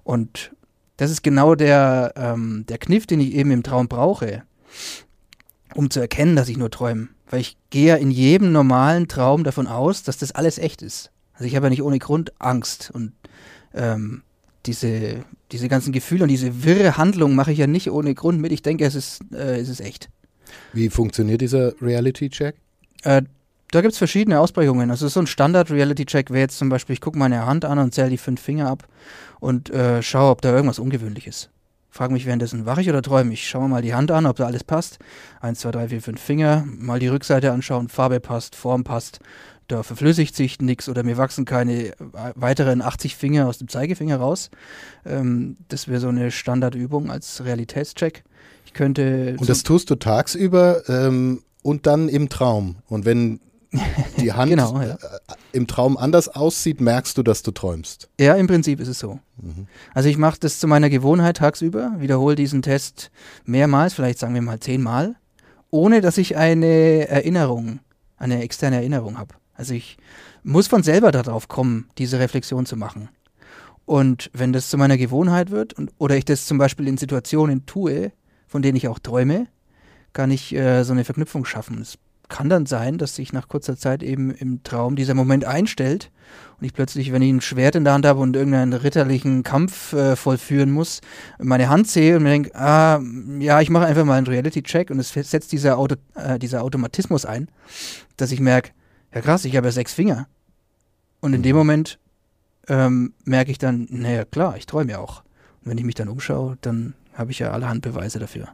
Und 0.05 0.53
das 1.01 1.11
ist 1.11 1.23
genau 1.23 1.55
der, 1.55 2.13
ähm, 2.15 2.67
der 2.69 2.77
Kniff, 2.77 3.07
den 3.07 3.21
ich 3.21 3.33
eben 3.33 3.51
im 3.53 3.63
Traum 3.63 3.89
brauche, 3.89 4.43
um 5.75 5.89
zu 5.89 5.99
erkennen, 5.99 6.37
dass 6.37 6.51
ich 6.51 6.59
nur 6.59 6.71
träume. 6.71 7.09
Weil 7.31 7.41
ich 7.41 7.57
gehe 7.71 7.87
ja 7.87 7.97
in 7.97 8.11
jedem 8.11 8.53
normalen 8.53 9.09
Traum 9.09 9.43
davon 9.43 9.67
aus, 9.67 10.03
dass 10.03 10.19
das 10.19 10.33
alles 10.33 10.59
echt 10.59 10.83
ist. 10.83 11.11
Also 11.33 11.47
ich 11.47 11.57
habe 11.57 11.67
ja 11.67 11.71
nicht 11.71 11.83
ohne 11.83 11.99
Grund 11.99 12.35
Angst 12.39 12.91
und 12.93 13.13
ähm, 13.73 14.23
diese, 14.67 15.25
diese 15.53 15.69
ganzen 15.69 15.95
Gefühle 15.95 16.25
und 16.25 16.29
diese 16.29 16.65
wirre 16.65 16.99
Handlung 16.99 17.35
mache 17.35 17.53
ich 17.53 17.59
ja 17.59 17.67
nicht 17.67 17.91
ohne 17.91 18.15
Grund 18.15 18.39
mit. 18.39 18.53
Ich 18.53 18.61
denke, 18.61 18.85
es 18.85 18.95
ist, 18.95 19.21
äh, 19.33 19.59
es 19.59 19.71
ist 19.71 19.81
echt. 19.81 20.11
Wie 20.75 20.91
funktioniert 20.91 21.41
dieser 21.41 21.81
Reality-Check? 21.81 22.57
Äh, 23.05 23.23
da 23.71 23.81
gibt 23.81 23.93
es 23.93 23.99
verschiedene 23.99 24.41
Ausprägungen. 24.41 24.91
Also 24.91 25.09
so 25.09 25.21
ein 25.21 25.27
Standard-Reality-Check 25.27 26.31
wäre 26.31 26.41
jetzt 26.41 26.59
zum 26.59 26.69
Beispiel, 26.69 26.95
ich 26.95 27.01
gucke 27.01 27.19
meine 27.19 27.47
Hand 27.47 27.65
an 27.65 27.79
und 27.79 27.95
zähle 27.95 28.11
die 28.11 28.19
fünf 28.19 28.41
Finger 28.41 28.69
ab 28.69 28.87
und 29.39 29.71
äh, 29.71 30.03
schaue, 30.03 30.31
ob 30.31 30.43
da 30.43 30.53
irgendwas 30.53 30.79
ungewöhnlich 30.79 31.27
ist. 31.27 31.51
Frage 31.93 32.13
mich 32.13 32.25
währenddessen, 32.25 32.67
wache 32.67 32.83
ich 32.83 32.89
oder 32.89 33.03
träume 33.03 33.33
ich? 33.33 33.49
Schaue 33.49 33.69
mal 33.69 33.83
die 33.83 33.95
Hand 33.95 34.13
an, 34.13 34.27
ob 34.27 34.37
da 34.37 34.47
alles 34.47 34.63
passt. 34.63 34.99
Eins, 35.41 35.61
zwei, 35.61 35.73
drei, 35.73 35.89
vier, 35.89 36.01
fünf 36.01 36.21
Finger. 36.21 36.65
Mal 36.67 37.01
die 37.01 37.09
Rückseite 37.09 37.51
anschauen, 37.51 37.89
Farbe 37.89 38.21
passt, 38.21 38.55
Form 38.55 38.85
passt 38.85 39.21
da 39.71 39.83
verflüssigt 39.83 40.35
sich 40.35 40.61
nichts 40.61 40.89
oder 40.89 41.03
mir 41.03 41.17
wachsen 41.17 41.45
keine 41.45 41.93
weiteren 42.35 42.83
80 42.83 43.17
Finger 43.17 43.47
aus 43.47 43.59
dem 43.59 43.69
Zeigefinger 43.69 44.17
raus. 44.17 44.51
Ähm, 45.07 45.57
das 45.69 45.89
wäre 45.89 46.01
so 46.01 46.09
eine 46.09 46.31
Standardübung 46.31 47.11
als 47.11 47.45
Realitätscheck. 47.45 48.25
Ich 48.65 48.73
könnte. 48.73 49.37
Und 49.39 49.49
das 49.49 49.63
tust 49.63 49.91
du 49.91 49.95
tagsüber 49.95 50.89
ähm, 50.89 51.43
und 51.63 51.87
dann 51.87 52.09
im 52.09 52.29
Traum. 52.29 52.77
Und 52.89 53.05
wenn 53.05 53.41
die 53.73 54.33
Hand 54.33 54.51
genau, 54.51 54.81
ja. 54.81 54.95
äh, 54.95 54.97
im 55.53 55.67
Traum 55.67 55.97
anders 55.97 56.29
aussieht, 56.29 56.81
merkst 56.81 57.17
du, 57.17 57.23
dass 57.23 57.43
du 57.43 57.51
träumst. 57.51 58.09
Ja, 58.19 58.35
im 58.35 58.47
Prinzip 58.47 58.81
ist 58.81 58.89
es 58.89 58.99
so. 58.99 59.21
Mhm. 59.41 59.67
Also 59.95 60.09
ich 60.09 60.19
mache 60.19 60.39
das 60.41 60.59
zu 60.59 60.67
meiner 60.67 60.91
Gewohnheit 60.91 61.37
tagsüber, 61.37 61.93
wiederhole 61.99 62.37
diesen 62.37 62.63
Test 62.63 63.11
mehrmals, 63.45 63.95
vielleicht 63.95 64.19
sagen 64.19 64.35
wir 64.35 64.43
mal 64.43 64.61
zehnmal, 64.61 65.17
ohne 65.71 66.01
dass 66.01 66.19
ich 66.19 66.37
eine 66.37 67.09
Erinnerung, 67.09 67.81
eine 68.17 68.43
externe 68.43 68.77
Erinnerung 68.77 69.19
habe. 69.19 69.35
Also 69.55 69.75
ich 69.75 69.99
muss 70.43 70.69
von 70.69 70.83
selber 70.83 71.13
darauf 71.13 71.49
kommen, 71.49 71.89
diese 71.99 72.19
Reflexion 72.19 72.67
zu 72.67 72.77
machen. 72.77 73.09
Und 73.85 74.31
wenn 74.33 74.53
das 74.53 74.71
zu 74.71 74.79
meiner 74.79 74.97
Gewohnheit 74.97 75.51
wird 75.51 75.75
und, 75.75 75.91
oder 75.99 76.17
ich 76.17 76.25
das 76.25 76.47
zum 76.47 76.59
Beispiel 76.59 76.89
in 76.89 76.97
Situationen 76.97 77.67
tue, 77.67 78.13
von 78.47 78.63
denen 78.63 78.77
ich 78.77 78.89
auch 78.89 78.99
träume, 78.99 79.47
kann 80.13 80.31
ich 80.31 80.55
äh, 80.55 80.83
so 80.85 80.93
eine 80.93 81.05
Verknüpfung 81.05 81.45
schaffen. 81.45 81.81
Es 81.81 81.99
kann 82.31 82.49
dann 82.49 82.65
sein, 82.65 82.97
dass 82.97 83.15
sich 83.15 83.35
nach 83.35 83.49
kurzer 83.49 83.77
Zeit 83.77 84.03
eben 84.03 84.31
im 84.31 84.63
Traum 84.63 84.97
dieser 84.97 85.13
Moment 85.13 85.45
einstellt 85.45 86.11
und 86.59 86.67
ich 86.67 86.73
plötzlich, 86.73 87.13
wenn 87.13 87.23
ich 87.23 87.31
ein 87.31 87.41
Schwert 87.41 87.75
in 87.75 87.85
der 87.85 87.93
Hand 87.95 88.07
habe 88.07 88.21
und 88.21 88.37
irgendeinen 88.37 88.73
ritterlichen 88.73 89.43
Kampf 89.43 89.93
äh, 89.93 90.15
vollführen 90.15 90.71
muss, 90.71 91.01
meine 91.39 91.69
Hand 91.69 91.89
sehe 91.89 92.17
und 92.17 92.23
mir 92.23 92.31
denke, 92.31 92.55
ah, 92.55 93.01
ja, 93.39 93.61
ich 93.61 93.71
mache 93.71 93.87
einfach 93.87 94.05
mal 94.05 94.17
einen 94.17 94.27
Reality-Check 94.27 94.91
und 94.91 94.99
es 94.99 95.11
setzt 95.11 95.53
dieser, 95.53 95.79
Auto, 95.79 95.97
äh, 96.15 96.39
dieser 96.39 96.63
Automatismus 96.63 97.25
ein, 97.25 97.49
dass 98.17 98.31
ich 98.31 98.41
merke, 98.41 98.71
ja 99.15 99.21
krass, 99.21 99.45
ich 99.45 99.57
habe 99.57 99.69
ja 99.69 99.73
sechs 99.73 99.95
Finger. 99.95 100.27
Und 101.21 101.35
in 101.35 101.43
dem 101.43 101.53
mhm. 101.53 101.59
Moment 101.59 101.99
ähm, 102.69 103.15
merke 103.25 103.51
ich 103.51 103.59
dann, 103.59 103.89
naja 103.91 104.25
klar, 104.25 104.57
ich 104.57 104.67
träume 104.67 104.93
ja 104.93 104.99
auch. 104.99 105.23
Und 105.63 105.71
wenn 105.71 105.79
ich 105.79 105.85
mich 105.85 105.95
dann 105.95 106.09
umschaue, 106.09 106.59
dann 106.61 106.95
habe 107.15 107.31
ich 107.31 107.39
ja 107.39 107.51
allerhand 107.51 107.83
Beweise 107.83 108.19
dafür. 108.19 108.49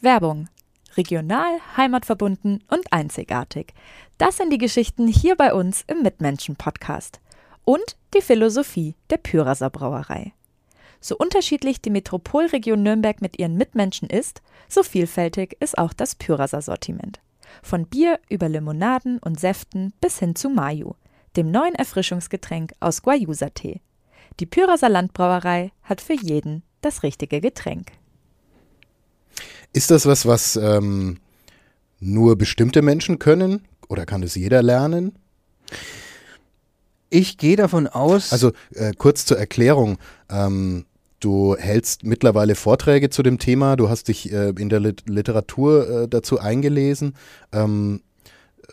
Werbung. 0.00 0.48
Regional, 0.96 1.58
heimatverbunden 1.76 2.62
und 2.68 2.92
einzigartig. 2.92 3.74
Das 4.18 4.36
sind 4.36 4.52
die 4.52 4.58
Geschichten 4.58 5.08
hier 5.08 5.36
bei 5.36 5.54
uns 5.54 5.84
im 5.86 6.02
Mitmenschen-Podcast. 6.02 7.20
Und 7.64 7.96
die 8.14 8.22
Philosophie 8.22 8.94
der 9.10 9.18
Pyraser 9.18 9.70
Brauerei. 9.70 10.32
So 11.00 11.16
unterschiedlich 11.16 11.80
die 11.80 11.90
Metropolregion 11.90 12.82
Nürnberg 12.82 13.20
mit 13.20 13.38
ihren 13.38 13.56
Mitmenschen 13.56 14.08
ist, 14.08 14.42
so 14.68 14.82
vielfältig 14.82 15.56
ist 15.60 15.78
auch 15.78 15.92
das 15.92 16.14
Pyraser 16.14 16.62
Sortiment. 16.62 17.20
Von 17.62 17.86
Bier 17.86 18.20
über 18.28 18.48
Limonaden 18.48 19.18
und 19.18 19.38
Säften 19.38 19.92
bis 20.00 20.18
hin 20.18 20.34
zu 20.34 20.48
Mayu, 20.48 20.94
dem 21.36 21.50
neuen 21.50 21.74
Erfrischungsgetränk 21.74 22.72
aus 22.80 23.02
Guayusa-Tee. 23.02 23.80
Die 24.40 24.46
Pyraser 24.46 24.88
Landbrauerei 24.88 25.72
hat 25.82 26.00
für 26.00 26.14
jeden 26.14 26.62
das 26.80 27.02
richtige 27.02 27.40
Getränk. 27.40 27.92
Ist 29.72 29.90
das 29.90 30.06
was, 30.06 30.26
was 30.26 30.56
ähm, 30.56 31.18
nur 32.00 32.36
bestimmte 32.36 32.82
Menschen 32.82 33.18
können 33.18 33.62
oder 33.88 34.06
kann 34.06 34.22
es 34.22 34.34
jeder 34.34 34.62
lernen? 34.62 35.16
Ich 37.10 37.38
gehe 37.38 37.56
davon 37.56 37.86
aus. 37.86 38.32
Also 38.32 38.52
äh, 38.74 38.92
kurz 38.96 39.24
zur 39.26 39.38
Erklärung. 39.38 39.98
Ähm, 40.30 40.86
Du 41.22 41.54
hältst 41.56 42.02
mittlerweile 42.02 42.56
Vorträge 42.56 43.08
zu 43.08 43.22
dem 43.22 43.38
Thema, 43.38 43.76
du 43.76 43.88
hast 43.88 44.08
dich 44.08 44.32
äh, 44.32 44.48
in 44.58 44.68
der 44.68 44.80
Lit 44.80 45.04
Literatur 45.08 45.88
äh, 45.88 46.08
dazu 46.08 46.40
eingelesen. 46.40 47.14
Ähm, 47.52 48.00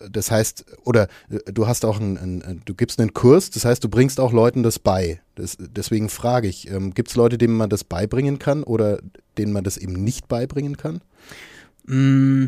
das 0.10 0.32
heißt, 0.32 0.66
oder 0.84 1.08
äh, 1.30 1.52
du 1.52 1.68
hast 1.68 1.86
auch 1.86 2.00
einen, 2.00 2.18
einen, 2.18 2.62
du 2.66 2.74
gibst 2.74 3.00
einen 3.00 3.14
Kurs, 3.14 3.50
das 3.50 3.66
heißt, 3.66 3.84
du 3.84 3.90
bringst 3.90 4.20
auch 4.20 4.32
Leuten 4.32 4.64
das 4.64 4.80
bei. 4.80 5.22
Das, 5.36 5.58
deswegen 5.60 6.10
frage 6.10 6.48
ich, 6.48 6.70
ähm, 6.70 6.94
gibt 6.94 7.10
es 7.10 7.16
Leute, 7.16 7.38
denen 7.38 7.56
man 7.56 7.70
das 7.70 7.84
beibringen 7.84 8.40
kann 8.40 8.64
oder 8.64 9.00
denen 9.38 9.54
man 9.54 9.64
das 9.64 9.78
eben 9.78 9.94
nicht 9.94 10.28
beibringen 10.28 10.78
kann? 10.78 11.02
Mm, 11.86 12.46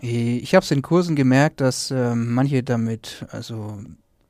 ich 0.00 0.54
habe 0.54 0.64
es 0.64 0.70
in 0.70 0.82
Kursen 0.82 1.16
gemerkt, 1.16 1.60
dass 1.60 1.90
äh, 1.90 2.14
manche 2.14 2.62
damit, 2.62 3.24
also 3.30 3.78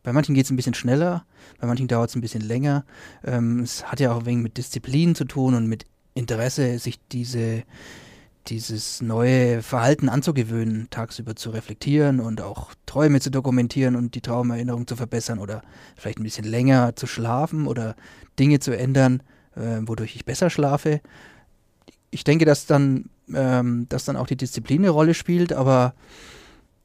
bei 0.02 0.12
manchen 0.12 0.34
geht 0.34 0.44
es 0.44 0.50
ein 0.50 0.56
bisschen 0.56 0.74
schneller, 0.74 1.24
bei 1.60 1.66
manchen 1.66 1.88
dauert 1.88 2.10
es 2.10 2.16
ein 2.16 2.20
bisschen 2.20 2.42
länger. 2.42 2.84
Ähm, 3.24 3.60
es 3.60 3.84
hat 3.84 4.00
ja 4.00 4.12
auch 4.12 4.26
wenig 4.26 4.42
mit 4.42 4.56
Disziplin 4.58 5.14
zu 5.14 5.24
tun 5.24 5.54
und 5.54 5.66
mit 5.66 5.86
Interesse, 6.14 6.78
sich 6.78 6.98
diese 7.10 7.62
dieses 8.48 9.00
neue 9.00 9.62
Verhalten 9.62 10.08
anzugewöhnen, 10.08 10.88
tagsüber 10.90 11.36
zu 11.36 11.50
reflektieren 11.50 12.20
und 12.20 12.40
auch 12.40 12.74
Träume 12.86 13.20
zu 13.20 13.30
dokumentieren 13.30 13.96
und 13.96 14.14
die 14.14 14.20
Traumerinnerung 14.20 14.86
zu 14.86 14.96
verbessern 14.96 15.38
oder 15.38 15.62
vielleicht 15.96 16.18
ein 16.18 16.24
bisschen 16.24 16.44
länger 16.44 16.96
zu 16.96 17.06
schlafen 17.06 17.66
oder 17.66 17.94
Dinge 18.38 18.58
zu 18.58 18.76
ändern, 18.76 19.22
äh, 19.54 19.80
wodurch 19.82 20.16
ich 20.16 20.24
besser 20.24 20.50
schlafe. 20.50 21.00
Ich 22.10 22.24
denke, 22.24 22.44
dass 22.44 22.66
dann, 22.66 23.10
ähm, 23.32 23.86
dass 23.88 24.04
dann 24.04 24.16
auch 24.16 24.26
die 24.26 24.36
Disziplin 24.36 24.82
eine 24.82 24.90
Rolle 24.90 25.14
spielt, 25.14 25.52
aber 25.52 25.94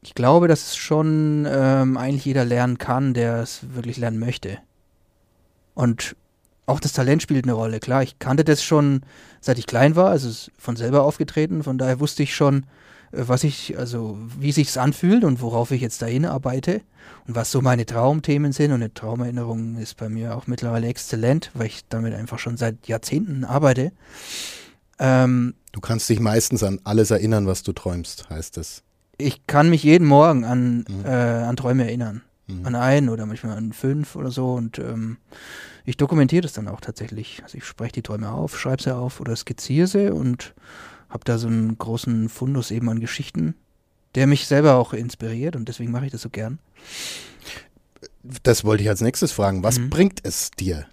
ich 0.01 0.13
glaube, 0.13 0.47
dass 0.47 0.67
es 0.67 0.75
schon 0.75 1.47
ähm, 1.49 1.97
eigentlich 1.97 2.25
jeder 2.25 2.45
lernen 2.45 2.77
kann, 2.77 3.13
der 3.13 3.37
es 3.37 3.73
wirklich 3.73 3.97
lernen 3.97 4.19
möchte. 4.19 4.59
Und 5.73 6.15
auch 6.67 6.79
das 6.79 6.93
Talent 6.93 7.24
spielt 7.24 7.45
eine 7.45 7.53
Rolle. 7.53 7.79
Klar, 7.79 8.03
ich 8.03 8.19
kannte 8.19 8.43
das 8.43 8.62
schon, 8.62 9.01
seit 9.41 9.57
ich 9.57 9.65
klein 9.65 9.95
war, 9.95 10.09
also 10.09 10.29
es 10.29 10.50
ist 10.50 10.51
von 10.59 10.75
selber 10.75 11.03
aufgetreten. 11.03 11.63
Von 11.63 11.77
daher 11.77 12.00
wusste 12.00 12.24
ich 12.24 12.36
schon, 12.36 12.65
äh, 13.12 13.24
was 13.25 13.43
ich, 13.43 13.77
also 13.77 14.19
wie 14.38 14.51
sich's 14.51 14.77
anfühlt 14.77 15.24
und 15.24 15.41
worauf 15.41 15.71
ich 15.71 15.81
jetzt 15.81 16.01
dahin 16.01 16.25
arbeite 16.25 16.81
und 17.25 17.36
was 17.36 17.51
so 17.51 17.62
meine 17.62 17.86
Traumthemen 17.86 18.51
sind. 18.51 18.71
Und 18.71 18.81
eine 18.81 18.93
Traumerinnerung 18.93 19.77
ist 19.77 19.95
bei 19.95 20.09
mir 20.09 20.36
auch 20.36 20.47
mittlerweile 20.47 20.88
exzellent, 20.88 21.51
weil 21.53 21.67
ich 21.67 21.86
damit 21.88 22.13
einfach 22.13 22.38
schon 22.38 22.57
seit 22.57 22.88
Jahrzehnten 22.88 23.45
arbeite. 23.45 23.93
Ähm, 25.00 25.53
du 25.71 25.79
kannst 25.79 26.09
dich 26.09 26.19
meistens 26.19 26.63
an 26.63 26.81
alles 26.83 27.12
erinnern, 27.12 27.47
was 27.47 27.63
du 27.63 27.71
träumst, 27.71 28.29
heißt 28.29 28.57
es. 28.57 28.83
Ich 29.17 29.47
kann 29.47 29.69
mich 29.69 29.83
jeden 29.83 30.05
Morgen 30.05 30.43
an, 30.43 30.86
mhm. 30.88 31.05
äh, 31.05 31.09
an 31.09 31.55
Träume 31.55 31.86
erinnern. 31.86 32.24
Mhm. 32.47 32.65
An 32.65 32.75
einen 32.75 33.09
oder 33.09 33.25
manchmal 33.25 33.57
an 33.57 33.71
fünf 33.74 34.15
oder 34.15 34.31
so. 34.31 34.53
Und 34.53 34.79
ähm, 34.79 35.17
ich 35.88 35.96
dokumentiere 35.96 36.41
das 36.41 36.51
dann 36.51 36.67
auch 36.67 36.82
tatsächlich. 36.82 37.39
Also 37.44 37.58
ich 37.58 37.63
spreche 37.63 37.94
die 37.94 38.01
Träume 38.01 38.29
auf, 38.29 38.60
schreibe 38.60 38.84
sie 38.84 38.94
auf 38.94 39.22
oder 39.22 39.34
skizziere 39.38 39.88
sie 39.88 40.12
und 40.12 40.53
habe 41.08 41.24
da 41.24 41.38
so 41.38 41.48
einen 41.48 41.77
großen 41.77 42.27
Fundus 42.27 42.72
eben 42.72 42.89
an 42.89 43.00
Geschichten, 43.00 43.56
der 44.13 44.27
mich 44.27 44.48
selber 44.48 44.75
auch 44.75 44.91
inspiriert 44.91 45.56
und 45.56 45.70
deswegen 45.70 45.91
mache 45.91 46.08
ich 46.08 46.12
das 46.12 46.22
so 46.22 46.29
gern. 46.29 46.60
Das 48.44 48.65
wollte 48.65 48.84
ich 48.84 48.89
als 48.89 49.00
nächstes 49.00 49.32
fragen. 49.32 49.63
Was 49.63 49.79
mhm. 49.79 49.89
bringt 49.89 50.20
es 50.24 50.51
dir? 50.51 50.86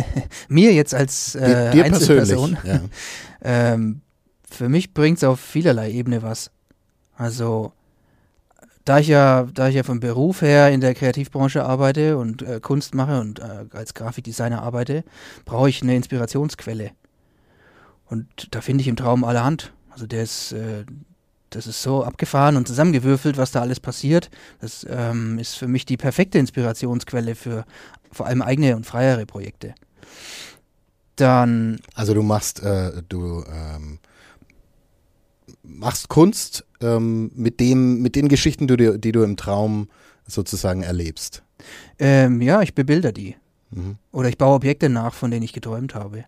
Mir 0.48 0.74
jetzt 0.74 0.94
als 0.94 1.34
äh, 1.34 1.70
dir, 1.70 1.70
dir 1.70 1.84
Einzelperson? 1.86 2.58
Ja. 2.62 2.80
ähm, 3.72 4.02
für 4.50 4.68
mich 4.68 4.92
bringt 4.92 5.16
es 5.16 5.24
auf 5.24 5.40
vielerlei 5.40 5.90
Ebene 5.90 6.22
was. 6.22 6.50
Also 7.16 7.72
da 8.84 8.98
ich 8.98 9.08
ja, 9.08 9.46
da 9.52 9.68
ich 9.68 9.74
ja 9.74 9.82
vom 9.82 10.00
Beruf 10.00 10.42
her 10.42 10.70
in 10.70 10.80
der 10.80 10.94
Kreativbranche 10.94 11.64
arbeite 11.64 12.18
und 12.18 12.42
äh, 12.42 12.60
Kunst 12.60 12.94
mache 12.94 13.20
und 13.20 13.38
äh, 13.38 13.66
als 13.72 13.94
Grafikdesigner 13.94 14.62
arbeite, 14.62 15.04
brauche 15.44 15.68
ich 15.68 15.82
eine 15.82 15.94
Inspirationsquelle. 15.96 16.90
Und 18.06 18.48
da 18.50 18.60
finde 18.60 18.82
ich 18.82 18.88
im 18.88 18.96
Traum 18.96 19.24
allerhand. 19.24 19.72
Also 19.90 20.06
der 20.06 20.22
ist, 20.22 20.52
äh, 20.52 20.84
das 21.50 21.66
ist 21.66 21.82
so 21.82 22.04
abgefahren 22.04 22.56
und 22.56 22.66
zusammengewürfelt, 22.66 23.36
was 23.36 23.52
da 23.52 23.60
alles 23.60 23.80
passiert. 23.80 24.30
Das 24.60 24.86
ähm, 24.88 25.38
ist 25.38 25.54
für 25.54 25.68
mich 25.68 25.86
die 25.86 25.96
perfekte 25.96 26.38
Inspirationsquelle 26.38 27.34
für 27.34 27.64
vor 28.10 28.26
allem 28.26 28.42
eigene 28.42 28.76
und 28.76 28.84
freiere 28.84 29.26
Projekte. 29.26 29.74
Dann. 31.16 31.78
Also 31.94 32.14
du 32.14 32.22
machst, 32.22 32.62
äh, 32.62 33.02
du 33.08 33.44
ähm, 33.48 33.98
machst 35.62 36.08
Kunst 36.08 36.64
ähm, 36.80 37.30
mit 37.34 37.60
dem, 37.60 38.02
mit 38.02 38.16
den 38.16 38.28
Geschichten, 38.28 38.66
die 38.66 38.76
du, 38.76 38.98
die 38.98 39.12
du 39.12 39.22
im 39.22 39.36
Traum 39.36 39.88
sozusagen 40.26 40.82
erlebst. 40.82 41.42
Ähm, 41.98 42.40
ja, 42.40 42.62
ich 42.62 42.74
bebilder 42.74 43.12
die. 43.12 43.36
Mhm. 43.70 43.96
Oder 44.10 44.28
ich 44.28 44.38
baue 44.38 44.56
Objekte 44.56 44.88
nach, 44.88 45.14
von 45.14 45.30
denen 45.30 45.44
ich 45.44 45.52
geträumt 45.52 45.94
habe. 45.94 46.24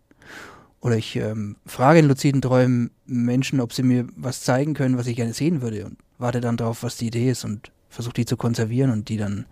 Oder 0.80 0.96
ich 0.96 1.16
ähm, 1.16 1.56
frage 1.64 2.00
in 2.00 2.08
luziden 2.08 2.42
Träumen 2.42 2.90
Menschen, 3.06 3.60
ob 3.60 3.72
sie 3.72 3.82
mir 3.82 4.06
was 4.16 4.42
zeigen 4.42 4.74
können, 4.74 4.98
was 4.98 5.06
ich 5.06 5.16
gerne 5.16 5.32
sehen 5.32 5.62
würde 5.62 5.86
und 5.86 5.96
warte 6.18 6.40
dann 6.40 6.56
darauf, 6.56 6.82
was 6.82 6.96
die 6.96 7.06
Idee 7.06 7.30
ist 7.30 7.44
und 7.44 7.72
versuche 7.88 8.14
die 8.14 8.26
zu 8.26 8.36
konservieren 8.36 8.90
und 8.90 9.08
die 9.08 9.16
dann 9.16 9.46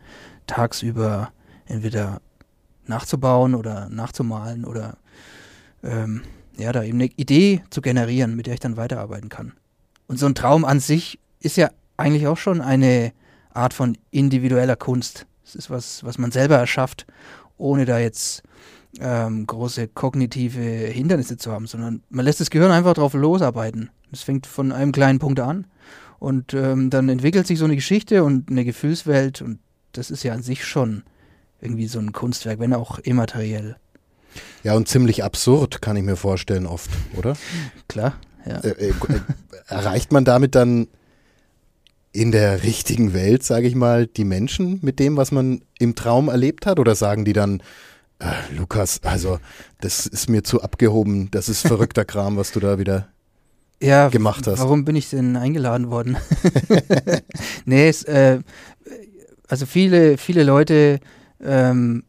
tagsüber 0.46 1.32
entweder 1.66 2.20
nachzubauen 2.86 3.54
oder 3.54 3.88
nachzumalen 3.88 4.64
oder 4.64 4.98
ähm, 5.82 6.22
ja, 6.58 6.72
da 6.72 6.82
eben 6.82 7.00
eine 7.00 7.10
Idee 7.16 7.62
zu 7.70 7.80
generieren, 7.80 8.36
mit 8.36 8.46
der 8.46 8.54
ich 8.54 8.60
dann 8.60 8.76
weiterarbeiten 8.76 9.28
kann. 9.28 9.52
Und 10.12 10.18
so 10.18 10.26
ein 10.26 10.34
Traum 10.34 10.66
an 10.66 10.78
sich 10.78 11.18
ist 11.40 11.56
ja 11.56 11.70
eigentlich 11.96 12.26
auch 12.26 12.36
schon 12.36 12.60
eine 12.60 13.14
Art 13.54 13.72
von 13.72 13.96
individueller 14.10 14.76
Kunst. 14.76 15.24
Es 15.42 15.54
ist 15.54 15.70
was, 15.70 16.04
was 16.04 16.18
man 16.18 16.30
selber 16.30 16.58
erschafft, 16.58 17.06
ohne 17.56 17.86
da 17.86 17.98
jetzt 17.98 18.42
ähm, 19.00 19.46
große 19.46 19.88
kognitive 19.88 20.60
Hindernisse 20.60 21.38
zu 21.38 21.50
haben, 21.50 21.66
sondern 21.66 22.02
man 22.10 22.26
lässt 22.26 22.40
das 22.40 22.50
Gehirn 22.50 22.72
einfach 22.72 22.92
drauf 22.92 23.14
losarbeiten. 23.14 23.88
Es 24.12 24.22
fängt 24.22 24.46
von 24.46 24.70
einem 24.70 24.92
kleinen 24.92 25.18
Punkt 25.18 25.40
an 25.40 25.66
und 26.18 26.52
ähm, 26.52 26.90
dann 26.90 27.08
entwickelt 27.08 27.46
sich 27.46 27.58
so 27.58 27.64
eine 27.64 27.76
Geschichte 27.76 28.22
und 28.22 28.50
eine 28.50 28.66
Gefühlswelt 28.66 29.40
und 29.40 29.60
das 29.92 30.10
ist 30.10 30.24
ja 30.24 30.34
an 30.34 30.42
sich 30.42 30.66
schon 30.66 31.04
irgendwie 31.62 31.86
so 31.86 31.98
ein 31.98 32.12
Kunstwerk, 32.12 32.58
wenn 32.58 32.74
auch 32.74 32.98
immateriell. 32.98 33.76
Ja, 34.62 34.74
und 34.74 34.88
ziemlich 34.88 35.24
absurd, 35.24 35.80
kann 35.80 35.96
ich 35.96 36.02
mir 36.02 36.16
vorstellen, 36.16 36.66
oft, 36.66 36.90
oder? 37.16 37.34
Klar, 37.88 38.12
ja. 38.46 38.58
Äh, 38.58 38.90
äh, 38.90 38.94
erreicht 39.68 40.12
man 40.12 40.24
damit 40.24 40.54
dann 40.54 40.88
in 42.12 42.30
der 42.30 42.62
richtigen 42.62 43.14
Welt, 43.14 43.42
sage 43.42 43.66
ich 43.66 43.74
mal, 43.74 44.06
die 44.06 44.24
Menschen 44.24 44.78
mit 44.82 44.98
dem, 44.98 45.16
was 45.16 45.32
man 45.32 45.62
im 45.78 45.94
Traum 45.94 46.28
erlebt 46.28 46.66
hat? 46.66 46.78
Oder 46.78 46.94
sagen 46.94 47.24
die 47.24 47.32
dann, 47.32 47.62
äh, 48.18 48.54
Lukas, 48.54 49.00
also 49.02 49.38
das 49.80 50.06
ist 50.06 50.28
mir 50.28 50.44
zu 50.44 50.62
abgehoben, 50.62 51.30
das 51.30 51.48
ist 51.48 51.66
verrückter 51.66 52.04
Kram, 52.06 52.36
was 52.36 52.52
du 52.52 52.60
da 52.60 52.78
wieder 52.78 53.08
ja, 53.80 54.08
gemacht 54.08 54.46
hast? 54.46 54.60
Warum 54.60 54.84
bin 54.84 54.94
ich 54.94 55.10
denn 55.10 55.36
eingeladen 55.36 55.90
worden? 55.90 56.16
nee, 57.64 57.88
es, 57.88 58.04
äh, 58.04 58.40
also 59.48 59.66
viele, 59.66 60.18
viele 60.18 60.44
Leute 60.44 61.00
ähm, 61.42 62.04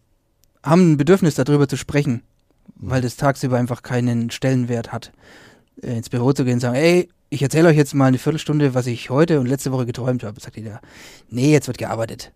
haben 0.63 0.93
ein 0.93 0.97
Bedürfnis 0.97 1.35
darüber 1.35 1.67
zu 1.67 1.77
sprechen, 1.77 2.21
mhm. 2.75 2.91
weil 2.91 3.01
das 3.01 3.15
tagsüber 3.15 3.57
einfach 3.57 3.81
keinen 3.81 4.29
Stellenwert 4.31 4.91
hat. 4.91 5.11
Äh, 5.81 5.97
ins 5.97 6.09
Büro 6.09 6.33
zu 6.33 6.45
gehen 6.45 6.55
und 6.55 6.59
sagen, 6.59 6.75
ey, 6.75 7.09
ich 7.29 7.41
erzähle 7.41 7.69
euch 7.69 7.77
jetzt 7.77 7.95
mal 7.95 8.05
eine 8.05 8.19
Viertelstunde, 8.19 8.73
was 8.75 8.85
ich 8.85 9.09
heute 9.09 9.39
und 9.39 9.47
letzte 9.47 9.71
Woche 9.71 9.85
geträumt 9.85 10.23
habe. 10.23 10.39
Sagt 10.39 10.57
jeder, 10.57 10.81
nee, 11.29 11.51
jetzt 11.51 11.67
wird 11.67 11.77
gearbeitet. 11.77 12.31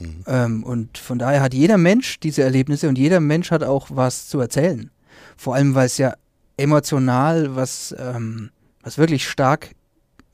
Mhm. 0.00 0.24
Ähm, 0.26 0.64
und 0.64 0.98
von 0.98 1.18
daher 1.18 1.42
hat 1.42 1.54
jeder 1.54 1.78
Mensch 1.78 2.18
diese 2.20 2.42
Erlebnisse 2.42 2.88
und 2.88 2.98
jeder 2.98 3.20
Mensch 3.20 3.50
hat 3.50 3.62
auch 3.62 3.88
was 3.90 4.28
zu 4.28 4.40
erzählen. 4.40 4.90
Vor 5.36 5.54
allem, 5.54 5.74
weil 5.74 5.86
es 5.86 5.98
ja 5.98 6.14
emotional 6.56 7.54
was, 7.54 7.94
ähm, 7.98 8.50
was 8.82 8.98
wirklich 8.98 9.28
stark, 9.28 9.70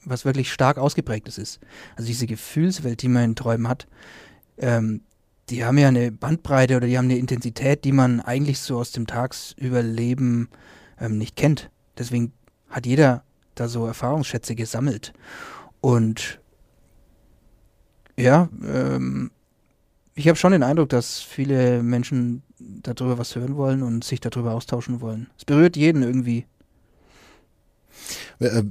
was 0.05 0.25
wirklich 0.25 0.53
stark 0.53 0.79
ausgeprägtes 0.79 1.39
ist. 1.39 1.61
Also 1.97 2.07
diese 2.07 2.27
Gefühlswelt, 2.27 3.03
die 3.03 3.09
man 3.09 3.25
in 3.25 3.37
Träumen 3.37 3.69
hat, 3.69 3.87
ähm, 4.59 5.03
die 5.51 5.65
haben 5.65 5.77
ja 5.77 5.89
eine 5.89 6.13
Bandbreite 6.13 6.77
oder 6.77 6.87
die 6.87 6.97
haben 6.97 7.07
eine 7.07 7.19
Intensität, 7.19 7.85
die 7.85 7.93
man 7.93 8.21
eigentlich 8.21 8.61
so 8.61 8.79
aus 8.79 8.93
dem 8.93 9.07
Tagsüberleben 9.07 10.49
ähm, 10.99 11.19
nicht 11.19 11.37
kennt. 11.37 11.69
Deswegen 11.99 12.33
hat 12.69 12.87
jeder 12.87 13.23
da 13.55 13.69
so 13.69 13.87
Erfahrungsschätze 13.87 14.55
gesammelt. 14.55 15.13
Und 15.81 16.41
ja, 18.17 18.49
ähm, 18.65 19.31
ich 20.15 20.29
habe 20.29 20.37
schon 20.37 20.53
den 20.53 20.63
Eindruck, 20.63 20.91
dass 20.91 21.21
viele 21.21 21.83
Menschen 21.83 22.43
darüber 22.59 23.19
was 23.19 23.35
hören 23.35 23.57
wollen 23.57 23.83
und 23.83 24.05
sich 24.05 24.21
darüber 24.21 24.53
austauschen 24.53 25.01
wollen. 25.01 25.29
Es 25.37 25.45
berührt 25.45 25.77
jeden 25.77 26.03
irgendwie. 26.03 26.47
Äh, 28.39 28.65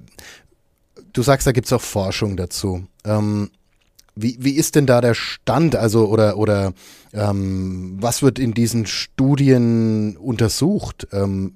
du 1.13 1.21
sagst, 1.21 1.47
da 1.47 1.51
gibt 1.51 1.67
es 1.67 1.73
auch 1.73 1.81
Forschung 1.81 2.37
dazu. 2.37 2.85
Ähm, 3.03 3.49
wie, 4.15 4.37
wie 4.39 4.53
ist 4.53 4.75
denn 4.75 4.85
da 4.85 5.01
der 5.01 5.13
Stand? 5.13 5.75
Also, 5.75 6.07
oder, 6.07 6.37
oder 6.37 6.73
ähm, 7.13 7.97
was 7.99 8.21
wird 8.21 8.39
in 8.39 8.53
diesen 8.53 8.85
Studien 8.85 10.17
untersucht? 10.17 11.07
Ähm, 11.11 11.55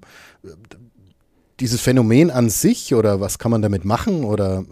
dieses 1.60 1.82
Phänomen 1.82 2.32
an 2.32 2.50
sich 2.50 2.94
oder 2.94 3.20
was 3.20 3.40
kann 3.40 3.52
man 3.52 3.62
damit 3.62 3.86
machen 3.86 4.24
oder 4.24 4.60
äh, 4.60 4.64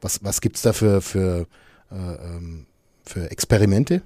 was, 0.00 0.22
was 0.22 0.40
gibt 0.40 0.56
es 0.56 0.62
da 0.62 0.72
für, 0.72 1.00
für, 1.00 1.46
äh, 1.90 1.94
ähm, 1.94 2.66
für 3.04 3.30
Experimente? 3.30 4.02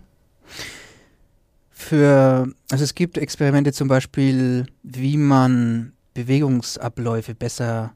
Für, 1.71 2.53
also 2.71 2.85
es 2.85 2.95
gibt 2.95 3.17
Experimente 3.17 3.73
zum 3.73 3.89
Beispiel, 3.89 4.67
wie 4.83 5.17
man 5.17 5.93
Bewegungsabläufe 6.15 7.35
besser 7.35 7.95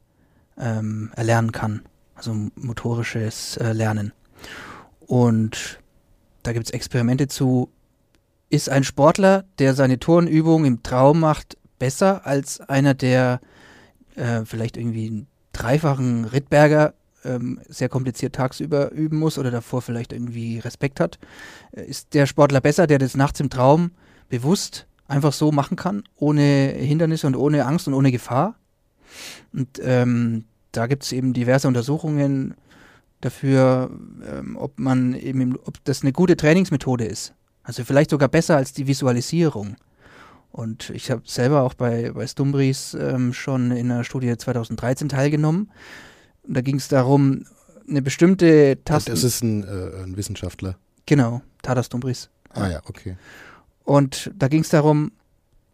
ähm, 0.57 1.11
erlernen 1.15 1.51
kann, 1.51 1.81
also 2.15 2.33
motorisches 2.55 3.57
äh, 3.57 3.73
Lernen. 3.73 4.13
Und 4.99 5.79
da 6.43 6.53
gibt 6.53 6.65
es 6.65 6.71
Experimente 6.71 7.27
zu, 7.27 7.69
ist 8.49 8.69
ein 8.69 8.83
Sportler, 8.83 9.45
der 9.59 9.73
seine 9.73 9.99
Turnübung 9.99 10.65
im 10.65 10.81
Traum 10.81 11.19
macht, 11.19 11.57
besser 11.77 12.25
als 12.25 12.61
einer, 12.61 12.93
der 12.93 13.39
äh, 14.15 14.45
vielleicht 14.45 14.77
irgendwie 14.77 15.07
einen 15.07 15.27
dreifachen 15.53 16.25
Rittberger 16.25 16.93
ähm, 17.23 17.59
sehr 17.67 17.89
kompliziert 17.89 18.35
tagsüber 18.35 18.91
üben 18.91 19.17
muss 19.17 19.37
oder 19.37 19.51
davor 19.51 19.81
vielleicht 19.81 20.13
irgendwie 20.13 20.59
Respekt 20.59 20.99
hat? 20.99 21.19
Äh, 21.71 21.85
ist 21.85 22.13
der 22.13 22.25
Sportler 22.25 22.61
besser, 22.61 22.87
der 22.87 22.99
das 22.99 23.15
nachts 23.15 23.39
im 23.39 23.49
Traum 23.49 23.91
bewusst 24.29 24.87
einfach 25.07 25.33
so 25.33 25.51
machen 25.51 25.77
kann, 25.77 26.03
ohne 26.15 26.73
Hindernisse 26.75 27.27
und 27.27 27.35
ohne 27.35 27.65
Angst 27.65 27.87
und 27.87 27.93
ohne 27.93 28.11
Gefahr? 28.11 28.55
Und 29.53 29.79
ähm, 29.81 30.45
da 30.71 30.87
gibt 30.87 31.03
es 31.03 31.11
eben 31.11 31.33
diverse 31.33 31.67
Untersuchungen 31.67 32.55
dafür, 33.21 33.89
ähm, 34.29 34.57
ob 34.57 34.77
man 34.79 35.13
eben, 35.13 35.57
ob 35.65 35.83
das 35.85 36.01
eine 36.01 36.11
gute 36.11 36.37
Trainingsmethode 36.37 37.05
ist. 37.05 37.33
Also 37.63 37.83
vielleicht 37.83 38.11
sogar 38.11 38.29
besser 38.29 38.57
als 38.57 38.73
die 38.73 38.87
Visualisierung. 38.87 39.75
Und 40.55 40.89
ich 40.91 41.11
habe 41.11 41.21
selber 41.25 41.63
auch 41.63 41.73
bei, 41.73 42.11
bei 42.13 42.25
Stumbris 42.25 42.93
ähm, 42.93 43.33
schon 43.33 43.71
in 43.71 43.91
einer 43.91 44.05
Studie 44.05 44.37
2013 44.37 45.09
teilgenommen. 45.09 45.69
Und 46.43 46.53
da 46.53 46.61
ging 46.61 46.77
es 46.77 46.87
darum, 46.87 47.45
eine 47.89 48.01
bestimmte 48.01 48.77
Taste. 48.85 49.11
Das 49.11 49.25
ist 49.25 49.43
ein, 49.43 49.65
äh, 49.65 50.03
ein 50.03 50.15
Wissenschaftler. 50.15 50.77
Genau, 51.07 51.41
Tada 51.61 51.83
Stumbris. 51.83 52.29
Ah 52.51 52.69
ja, 52.69 52.81
okay. 52.85 53.17
Und 53.83 54.31
da 54.33 54.47
ging 54.47 54.61
es 54.61 54.69
darum, 54.69 55.11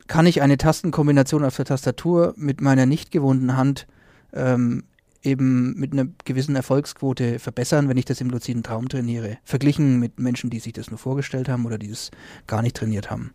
kann 0.08 0.26
ich 0.26 0.42
eine 0.42 0.58
Tastenkombination 0.58 1.46
auf 1.46 1.56
der 1.56 1.66
Tastatur 1.66 2.34
mit 2.36 2.60
meiner 2.60 2.88
nicht 2.88 3.12
gewohnten 3.12 3.56
Hand 3.56 3.86
ähm, 4.34 4.86
eben 5.22 5.76
mit 5.76 5.94
einer 5.94 6.08
gewissen 6.26 6.56
Erfolgsquote 6.56 7.38
verbessern, 7.38 7.88
wenn 7.88 7.98
ich 7.98 8.06
das 8.06 8.20
im 8.20 8.32
luziden 8.32 8.64
Traum 8.64 8.90
trainiere, 8.90 9.38
verglichen 9.44 10.00
mit 10.00 10.20
Menschen, 10.20 10.50
die 10.50 10.60
sich 10.60 10.74
das 10.74 10.90
nur 10.90 10.98
vorgestellt 10.98 11.50
haben 11.50 11.68
oder 11.68 11.78
die 11.78 11.92
es 11.92 12.10
gar 12.48 12.64
nicht 12.64 12.76
trainiert 12.76 13.12
haben. 13.12 13.32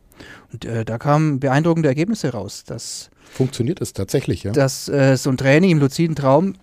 Und 0.52 0.64
äh, 0.64 0.84
da 0.84 0.98
kamen 0.98 1.40
beeindruckende 1.40 1.88
Ergebnisse 1.88 2.30
raus, 2.30 2.64
dass 2.64 3.10
funktioniert 3.32 3.80
es 3.80 3.92
tatsächlich, 3.92 4.44
ja, 4.44 4.52
dass 4.52 4.88
äh, 4.88 5.16
so 5.16 5.30
ein 5.30 5.36
Training 5.36 5.70
im 5.70 5.78
luziden 5.78 6.16
Traum 6.16 6.54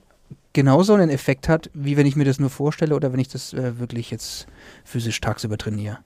genauso 0.54 0.94
einen 0.94 1.10
Effekt 1.10 1.50
hat, 1.50 1.70
wie 1.74 1.98
wenn 1.98 2.06
ich 2.06 2.16
mir 2.16 2.26
das 2.26 2.39
nur 2.39 2.50
vorstelle 2.50 2.96
oder 2.96 3.12
wenn 3.12 3.20
ich 3.20 3.28
das 3.28 3.54
äh, 3.54 3.80
wirklich 3.80 4.12
jetzt 4.12 4.48
physisch 4.84 5.20
tagsüber 5.20 5.58
trainiere. 5.58 6.00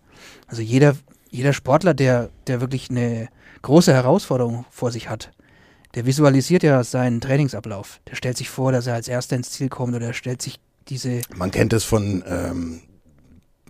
Also 0.47 0.61
jeder 0.61 0.95
jeder 1.29 1.53
Sportler, 1.53 1.93
der 1.93 2.29
der 2.47 2.61
wirklich 2.61 2.89
eine 2.89 3.29
große 3.61 3.93
Herausforderung 3.93 4.65
vor 4.69 4.91
sich 4.91 5.09
hat, 5.09 5.31
der 5.95 6.05
visualisiert 6.05 6.63
ja 6.63 6.83
seinen 6.83 7.21
Trainingsablauf. 7.21 7.99
Der 8.07 8.15
stellt 8.15 8.37
sich 8.37 8.49
vor, 8.49 8.71
dass 8.71 8.87
er 8.87 8.93
als 8.93 9.07
Erster 9.07 9.35
ins 9.35 9.51
Ziel 9.51 9.69
kommt 9.69 9.95
oder 9.95 10.07
er 10.07 10.13
stellt 10.13 10.41
sich 10.41 10.59
diese. 10.89 11.21
Man 11.35 11.51
kennt 11.51 11.73
es 11.73 11.83
von 11.83 12.23
ähm, 12.27 12.81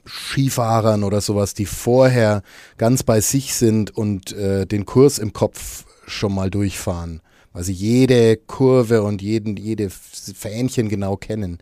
Skifahrern 0.07 1.03
oder 1.03 1.21
sowas, 1.21 1.53
die 1.53 1.65
vorher 1.65 2.41
ganz 2.77 3.03
bei 3.03 3.21
sich 3.21 3.55
sind 3.55 3.91
und 3.95 4.31
äh, 4.33 4.65
den 4.65 4.85
Kurs 4.85 5.19
im 5.19 5.33
Kopf 5.33 5.85
schon 6.05 6.33
mal 6.33 6.49
durchfahren, 6.49 7.21
weil 7.53 7.63
sie 7.63 7.73
jede 7.73 8.37
Kurve 8.37 9.03
und 9.03 9.21
jeden, 9.21 9.57
jede 9.57 9.89
Fähnchen 9.89 10.89
genau 10.89 11.17
kennen. 11.17 11.59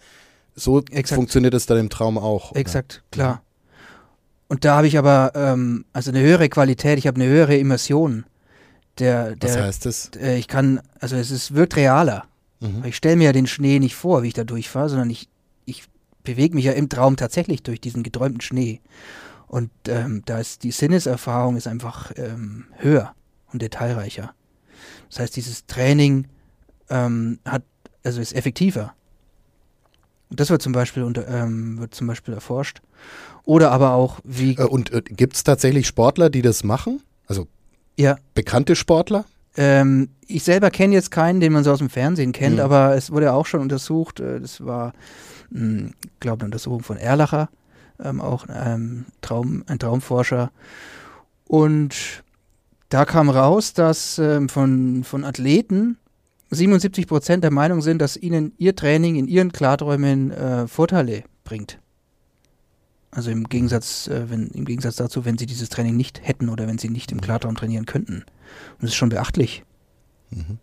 So 0.55 0.79
Exakt. 0.79 1.15
funktioniert 1.15 1.53
es 1.53 1.65
dann 1.65 1.77
im 1.77 1.89
Traum 1.89 2.17
auch. 2.17 2.51
Oder? 2.51 2.59
Exakt, 2.59 3.03
klar. 3.11 3.41
Und 4.47 4.63
da 4.63 4.77
habe 4.77 4.87
ich 4.87 4.97
aber 4.97 5.31
ähm, 5.35 5.85
also 5.91 6.11
eine 6.11 6.21
höhere 6.21 6.49
Qualität, 6.49 6.99
ich 6.99 7.07
habe 7.07 7.19
eine 7.19 7.29
höhere 7.29 7.57
Immersion. 7.57 8.25
Der, 8.99 9.35
der, 9.35 9.49
Was 9.49 9.57
heißt 9.57 9.85
das? 9.85 10.11
Äh, 10.21 10.37
ich 10.37 10.47
kann, 10.47 10.79
also 10.99 11.15
es 11.15 11.31
ist, 11.31 11.53
wirkt 11.55 11.75
realer. 11.75 12.25
Mhm. 12.61 12.83
Ich 12.85 12.95
stelle 12.95 13.17
mir 13.17 13.25
ja 13.25 13.33
den 13.33 13.47
Schnee 13.47 13.79
nicht 13.79 13.95
vor, 13.95 14.23
wie 14.23 14.27
ich 14.27 14.33
da 14.33 14.43
durchfahre, 14.43 14.89
sondern 14.89 15.09
ich 15.09 15.27
bewege 16.25 16.55
mich 16.55 16.65
ja 16.65 16.73
im 16.73 16.89
Traum 16.89 17.15
tatsächlich 17.15 17.63
durch 17.63 17.79
diesen 17.79 18.03
geträumten 18.03 18.41
Schnee. 18.41 18.81
Und 19.47 19.71
ähm, 19.87 20.23
da 20.25 20.39
ist 20.39 20.63
die 20.63 20.71
Sinneserfahrung 20.71 21.55
ist 21.55 21.67
einfach 21.67 22.11
ähm, 22.17 22.65
höher 22.77 23.13
und 23.53 23.61
detailreicher. 23.61 24.33
Das 25.09 25.19
heißt, 25.19 25.35
dieses 25.35 25.65
Training 25.65 26.27
ähm, 26.89 27.39
hat, 27.45 27.63
also 28.03 28.19
ist 28.19 28.35
effektiver. 28.35 28.93
Und 30.29 30.39
das 30.39 30.49
wird 30.49 30.61
zum 30.61 30.73
Beispiel 30.73 31.03
unter, 31.03 31.27
ähm, 31.27 31.79
wird 31.79 31.95
zum 31.95 32.07
Beispiel 32.07 32.33
erforscht. 32.33 32.81
Oder 33.43 33.71
aber 33.71 33.93
auch 33.93 34.19
wie. 34.23 34.55
Äh, 34.55 34.63
und 34.63 34.91
äh, 34.91 35.01
gibt 35.01 35.35
es 35.35 35.43
tatsächlich 35.43 35.87
Sportler, 35.87 36.29
die 36.29 36.41
das 36.41 36.63
machen? 36.63 37.01
Also 37.27 37.47
ja. 37.97 38.17
bekannte 38.33 38.75
Sportler? 38.75 39.25
Ähm, 39.57 40.09
ich 40.27 40.43
selber 40.43 40.69
kenne 40.71 40.95
jetzt 40.95 41.11
keinen, 41.11 41.39
den 41.39 41.53
man 41.53 41.63
so 41.63 41.71
aus 41.71 41.79
dem 41.79 41.89
Fernsehen 41.89 42.31
kennt, 42.31 42.55
mhm. 42.55 42.61
aber 42.61 42.95
es 42.95 43.11
wurde 43.11 43.31
auch 43.33 43.45
schon 43.45 43.61
untersucht. 43.61 44.19
Äh, 44.19 44.41
das 44.41 44.65
war, 44.65 44.93
hm, 45.51 45.93
glaube, 46.19 46.41
eine 46.41 46.45
Untersuchung 46.47 46.83
von 46.83 46.97
Erlacher, 46.97 47.49
ähm, 48.03 48.21
auch 48.21 48.45
ähm, 48.53 49.05
Traum, 49.21 49.63
ein 49.67 49.79
Traumforscher. 49.79 50.51
Und 51.45 52.23
da 52.89 53.05
kam 53.05 53.29
raus, 53.29 53.73
dass 53.73 54.19
ähm, 54.19 54.49
von, 54.49 55.03
von 55.03 55.23
Athleten 55.23 55.97
77 56.51 57.07
Prozent 57.07 57.43
der 57.43 57.51
Meinung 57.51 57.81
sind, 57.81 58.01
dass 58.01 58.17
ihnen 58.17 58.53
ihr 58.57 58.75
Training 58.75 59.15
in 59.15 59.27
ihren 59.27 59.51
Klarträumen 59.51 60.31
äh, 60.31 60.67
Vorteile 60.67 61.23
bringt. 61.43 61.79
Also 63.11 63.31
im 63.31 63.45
Gegensatz, 63.45 64.07
äh, 64.07 64.29
wenn, 64.29 64.49
im 64.49 64.65
Gegensatz 64.65 64.97
dazu, 64.97 65.25
wenn 65.25 65.37
sie 65.37 65.45
dieses 65.45 65.69
Training 65.69 65.95
nicht 65.95 66.21
hätten 66.27 66.49
oder 66.49 66.67
wenn 66.67 66.77
sie 66.77 66.89
nicht 66.89 67.11
im 67.11 67.21
Klartraum 67.21 67.55
trainieren 67.55 67.85
könnten. 67.85 68.17
Und 68.17 68.81
das 68.81 68.91
ist 68.91 68.95
schon 68.95 69.09
beachtlich. 69.09 69.63
Mhm. 70.31 70.59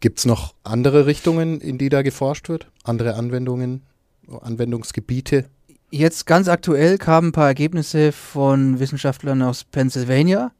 Gibt 0.00 0.18
es 0.18 0.24
noch 0.26 0.54
andere 0.62 1.06
Richtungen, 1.06 1.60
in 1.60 1.78
die 1.78 1.88
da 1.88 2.02
geforscht 2.02 2.48
wird? 2.48 2.68
Andere 2.84 3.14
Anwendungen, 3.14 3.82
Anwendungsgebiete? 4.28 5.46
Jetzt 5.90 6.26
ganz 6.26 6.48
aktuell 6.48 6.98
kamen 6.98 7.28
ein 7.28 7.32
paar 7.32 7.46
Ergebnisse 7.46 8.12
von 8.12 8.78
Wissenschaftlern 8.78 9.42
aus 9.42 9.64
Pennsylvania, 9.64 10.52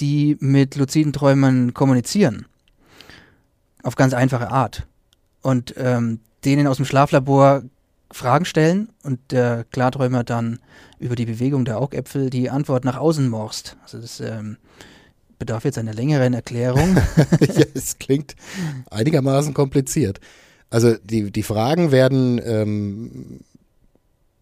die 0.00 0.36
mit 0.40 0.76
luziden 0.76 1.12
Träumern 1.12 1.74
kommunizieren. 1.74 2.46
Auf 3.82 3.96
ganz 3.96 4.14
einfache 4.14 4.50
Art. 4.50 4.86
Und 5.42 5.74
ähm, 5.76 6.20
denen 6.44 6.66
aus 6.66 6.76
dem 6.76 6.86
Schlaflabor 6.86 7.62
Fragen 8.10 8.44
stellen 8.44 8.88
und 9.02 9.18
der 9.30 9.64
Klarträumer 9.70 10.24
dann 10.24 10.58
über 10.98 11.16
die 11.16 11.26
Bewegung 11.26 11.64
der 11.64 11.78
Augäpfel 11.78 12.30
die 12.30 12.50
Antwort 12.50 12.84
nach 12.84 12.96
außen 12.96 13.28
morst. 13.28 13.76
Also 13.82 13.98
das 13.98 14.20
ähm, 14.20 14.58
bedarf 15.42 15.64
jetzt 15.64 15.76
einer 15.76 15.92
längeren 15.92 16.34
Erklärung. 16.34 16.96
ja, 17.40 17.64
es 17.74 17.98
klingt 17.98 18.36
einigermaßen 18.90 19.54
kompliziert. 19.54 20.20
Also 20.70 20.94
die, 21.02 21.32
die 21.32 21.42
Fragen 21.42 21.90
werden 21.90 22.40
ähm, 22.44 23.40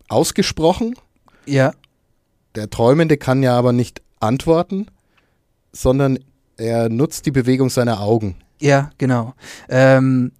ausgesprochen. 0.09 0.95
Ja. 1.47 1.73
Der 2.55 2.69
Träumende 2.69 3.17
kann 3.17 3.43
ja 3.43 3.57
aber 3.57 3.73
nicht 3.73 4.03
antworten, 4.21 4.89
sondern 5.73 6.19
er 6.59 6.91
nutzt 6.91 7.25
die 7.25 7.31
Bewegung 7.31 7.71
seiner 7.71 8.01
Augen. 8.01 8.37
Ja, 8.61 8.91
genau. 8.99 9.33
Ähm, 9.71 10.33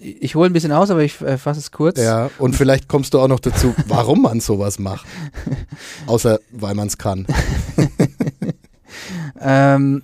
ich 0.00 0.34
hole 0.34 0.50
ein 0.50 0.52
bisschen 0.52 0.72
aus, 0.72 0.90
aber 0.90 1.04
ich 1.04 1.20
äh, 1.20 1.38
fasse 1.38 1.60
es 1.60 1.70
kurz. 1.70 2.00
Ja, 2.00 2.30
und 2.40 2.56
vielleicht 2.56 2.88
kommst 2.88 3.14
du 3.14 3.20
auch 3.20 3.28
noch 3.28 3.38
dazu, 3.38 3.76
warum 3.86 4.22
man 4.22 4.40
sowas 4.40 4.80
macht. 4.80 5.06
Außer 6.08 6.40
weil 6.50 6.74
man 6.74 6.88
es 6.88 6.98
kann. 6.98 7.28
ähm, 9.42 10.02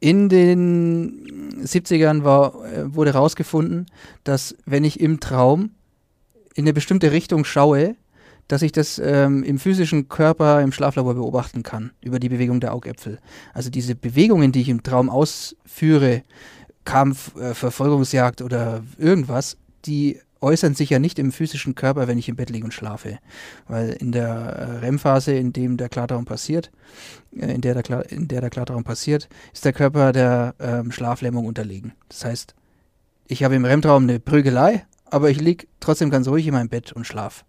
in 0.00 0.28
den 0.28 1.62
70ern 1.64 2.24
war, 2.24 2.64
äh, 2.64 2.94
wurde 2.94 3.12
herausgefunden, 3.12 3.86
dass 4.24 4.56
wenn 4.66 4.84
ich 4.84 5.00
im 5.00 5.20
Traum 5.20 5.70
in 6.54 6.64
eine 6.64 6.72
bestimmte 6.72 7.12
Richtung 7.12 7.44
schaue, 7.44 7.96
dass 8.48 8.62
ich 8.62 8.72
das 8.72 8.98
ähm, 8.98 9.44
im 9.44 9.58
physischen 9.58 10.08
Körper 10.08 10.60
im 10.60 10.72
Schlaflabor 10.72 11.14
beobachten 11.14 11.62
kann, 11.62 11.92
über 12.02 12.18
die 12.18 12.28
Bewegung 12.28 12.60
der 12.60 12.74
Augäpfel. 12.74 13.18
Also 13.54 13.70
diese 13.70 13.94
Bewegungen, 13.94 14.52
die 14.52 14.62
ich 14.62 14.68
im 14.68 14.82
Traum 14.82 15.08
ausführe, 15.08 16.22
Kampf, 16.84 17.36
äh, 17.36 17.54
Verfolgungsjagd 17.54 18.42
oder 18.42 18.82
irgendwas, 18.98 19.56
die 19.86 20.18
äußern 20.42 20.74
sich 20.74 20.90
ja 20.90 20.98
nicht 20.98 21.18
im 21.18 21.32
physischen 21.32 21.74
Körper, 21.74 22.08
wenn 22.08 22.18
ich 22.18 22.28
im 22.28 22.36
Bett 22.36 22.50
liege 22.50 22.64
und 22.64 22.74
schlafe. 22.74 23.18
Weil 23.68 23.90
in 23.90 24.12
der 24.12 24.28
äh, 24.28 24.78
REM-Phase, 24.78 25.32
in 25.32 25.52
dem 25.52 25.76
der 25.76 25.88
Klartraum 25.88 26.24
passiert, 26.24 26.70
äh, 27.36 27.54
in, 27.54 27.60
der 27.60 27.74
der 27.74 27.82
Klar, 27.82 28.10
in 28.10 28.28
der 28.28 28.40
der 28.40 28.50
Klartraum 28.50 28.84
passiert, 28.84 29.28
ist 29.52 29.64
der 29.64 29.72
Körper 29.72 30.12
der 30.12 30.54
ähm, 30.60 30.92
Schlaflähmung 30.92 31.46
unterlegen. 31.46 31.92
Das 32.08 32.24
heißt, 32.24 32.54
ich 33.28 33.44
habe 33.44 33.54
im 33.54 33.64
REM-Traum 33.64 34.02
eine 34.02 34.20
Prügelei, 34.20 34.84
aber 35.06 35.30
ich 35.30 35.40
liege 35.40 35.66
trotzdem 35.80 36.10
ganz 36.10 36.28
ruhig 36.28 36.46
in 36.46 36.54
meinem 36.54 36.68
Bett 36.68 36.92
und 36.92 37.06
schlaf. 37.06 37.44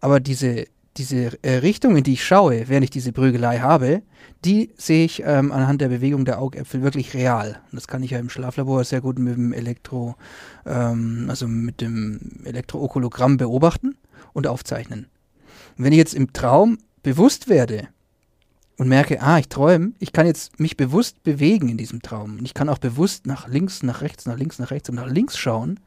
Aber 0.00 0.20
diese 0.20 0.66
diese 0.96 1.42
äh, 1.42 1.56
Richtung, 1.56 1.96
in 1.96 2.04
die 2.04 2.14
ich 2.14 2.24
schaue, 2.24 2.68
während 2.68 2.84
ich 2.84 2.90
diese 2.90 3.12
Prügelei 3.12 3.58
habe, 3.58 4.02
die 4.44 4.70
sehe 4.76 5.04
ich 5.04 5.22
ähm, 5.24 5.50
anhand 5.52 5.80
der 5.80 5.88
Bewegung 5.88 6.24
der 6.24 6.40
Augäpfel 6.40 6.82
wirklich 6.82 7.14
real. 7.14 7.60
Und 7.70 7.76
das 7.76 7.88
kann 7.88 8.02
ich 8.02 8.12
ja 8.12 8.18
im 8.18 8.28
Schlaflabor 8.28 8.84
sehr 8.84 9.00
gut 9.00 9.18
mit 9.18 9.36
dem 9.36 9.52
Elektro, 9.52 10.14
ähm, 10.66 11.26
also 11.28 11.48
mit 11.48 11.80
dem 11.80 12.20
Elektrookologramm 12.44 13.36
beobachten 13.36 13.96
und 14.32 14.46
aufzeichnen. 14.46 15.06
Und 15.76 15.84
wenn 15.84 15.92
ich 15.92 15.98
jetzt 15.98 16.14
im 16.14 16.32
Traum 16.32 16.78
bewusst 17.02 17.48
werde 17.48 17.88
und 18.76 18.88
merke, 18.88 19.20
ah, 19.20 19.38
ich 19.38 19.48
träume, 19.48 19.92
ich 19.98 20.12
kann 20.12 20.26
jetzt 20.26 20.60
mich 20.60 20.76
bewusst 20.76 21.22
bewegen 21.22 21.68
in 21.68 21.76
diesem 21.76 22.02
Traum. 22.02 22.38
Und 22.38 22.44
ich 22.44 22.54
kann 22.54 22.68
auch 22.68 22.78
bewusst 22.78 23.26
nach 23.26 23.48
links, 23.48 23.82
nach 23.82 24.00
rechts, 24.00 24.26
nach 24.26 24.36
links, 24.36 24.58
nach 24.58 24.70
rechts 24.70 24.88
und 24.88 24.96
nach 24.96 25.10
links 25.10 25.36
schauen, 25.36 25.80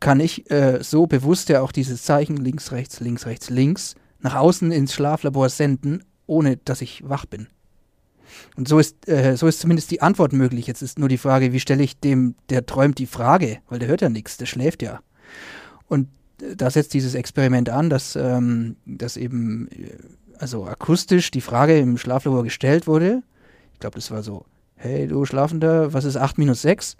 kann 0.00 0.20
ich 0.20 0.50
äh, 0.50 0.82
so 0.82 1.06
bewusst 1.06 1.48
ja 1.48 1.60
auch 1.60 1.72
dieses 1.72 2.04
Zeichen 2.04 2.36
links, 2.36 2.72
rechts, 2.72 3.00
links, 3.00 3.26
rechts, 3.26 3.50
links 3.50 3.96
nach 4.22 4.34
außen 4.34 4.72
ins 4.72 4.94
Schlaflabor 4.94 5.48
senden, 5.48 6.04
ohne 6.26 6.56
dass 6.58 6.80
ich 6.80 7.08
wach 7.08 7.26
bin. 7.26 7.48
Und 8.56 8.68
so 8.68 8.78
ist, 8.78 9.08
äh, 9.08 9.36
so 9.36 9.46
ist 9.46 9.60
zumindest 9.60 9.90
die 9.90 10.02
Antwort 10.02 10.32
möglich. 10.32 10.66
Jetzt 10.66 10.82
ist 10.82 10.98
nur 10.98 11.08
die 11.08 11.18
Frage, 11.18 11.52
wie 11.52 11.60
stelle 11.60 11.82
ich 11.82 11.98
dem, 11.98 12.34
der 12.48 12.66
träumt, 12.66 12.98
die 12.98 13.06
Frage, 13.06 13.58
weil 13.68 13.78
der 13.78 13.88
hört 13.88 14.02
ja 14.02 14.08
nichts, 14.08 14.36
der 14.36 14.46
schläft 14.46 14.82
ja. 14.82 15.00
Und 15.88 16.08
äh, 16.40 16.56
da 16.56 16.70
setzt 16.70 16.94
dieses 16.94 17.14
Experiment 17.14 17.68
an, 17.68 17.90
dass, 17.90 18.16
ähm, 18.16 18.76
dass 18.86 19.16
eben 19.16 19.68
äh, 19.68 19.96
also 20.38 20.64
akustisch 20.64 21.30
die 21.30 21.40
Frage 21.40 21.78
im 21.78 21.98
Schlaflabor 21.98 22.44
gestellt 22.44 22.86
wurde. 22.86 23.22
Ich 23.74 23.80
glaube, 23.80 23.96
das 23.96 24.10
war 24.10 24.22
so, 24.22 24.44
hey 24.76 25.06
du 25.06 25.24
Schlafender, 25.24 25.92
was 25.92 26.04
ist 26.04 26.16
8 26.16 26.38
minus 26.38 26.62
6? 26.62 26.96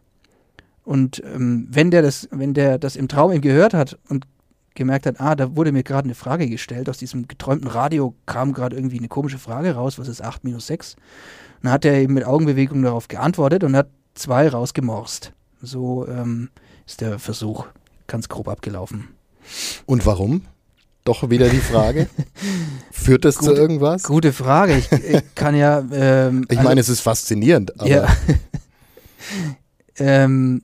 Und 0.85 1.23
ähm, 1.25 1.69
wenn 1.71 1.91
der 1.91 2.03
das, 2.03 2.29
wenn 2.31 2.55
der 2.55 2.79
das 2.79 2.97
im 2.97 3.09
Traum 3.09 3.33
eben 3.33 3.43
gehört 3.43 3.75
hat 3.75 3.99
und 4.09 4.27
gemerkt 4.81 5.05
hat, 5.05 5.21
ah, 5.21 5.35
da 5.35 5.57
wurde 5.57 5.73
mir 5.73 5.83
gerade 5.83 6.07
eine 6.07 6.15
Frage 6.15 6.49
gestellt, 6.49 6.89
aus 6.89 6.97
diesem 6.97 7.29
geträumten 7.29 7.69
Radio 7.69 8.15
kam 8.25 8.55
gerade 8.55 8.75
irgendwie 8.75 8.99
eine 8.99 9.09
komische 9.09 9.39
Frage 9.39 9.75
raus, 9.75 9.99
was 9.99 10.09
ist 10.09 10.23
8 10.23 10.43
minus 10.43 10.67
6? 10.69 10.97
Dann 11.63 11.71
hat 11.71 11.85
er 11.85 11.99
eben 11.99 12.15
mit 12.15 12.25
Augenbewegungen 12.25 12.83
darauf 12.83 13.07
geantwortet 13.07 13.63
und 13.63 13.77
hat 13.77 13.89
zwei 14.15 14.49
rausgemorst. 14.49 15.33
So 15.61 16.09
ähm, 16.09 16.49
ist 16.87 17.03
der 17.03 17.19
Versuch 17.19 17.67
ganz 18.07 18.31
grob 18.31 18.49
abgelaufen. 18.49 19.09
Und 19.85 20.07
warum? 20.07 20.47
Doch 21.05 21.29
wieder 21.29 21.51
die 21.51 21.59
Frage. 21.59 22.09
Führt 22.91 23.27
das 23.27 23.37
gute, 23.37 23.55
zu 23.55 23.61
irgendwas? 23.61 24.05
Gute 24.05 24.33
Frage. 24.33 24.79
Ich, 24.79 24.91
ich 24.91 25.35
kann 25.35 25.55
ja. 25.55 25.85
Ähm, 25.93 26.47
ich 26.49 26.57
meine, 26.57 26.71
also, 26.71 26.81
es 26.81 26.89
ist 26.89 27.01
faszinierend. 27.01 27.79
Aber 27.79 27.91
ja. 27.91 28.09
ähm, 29.99 30.63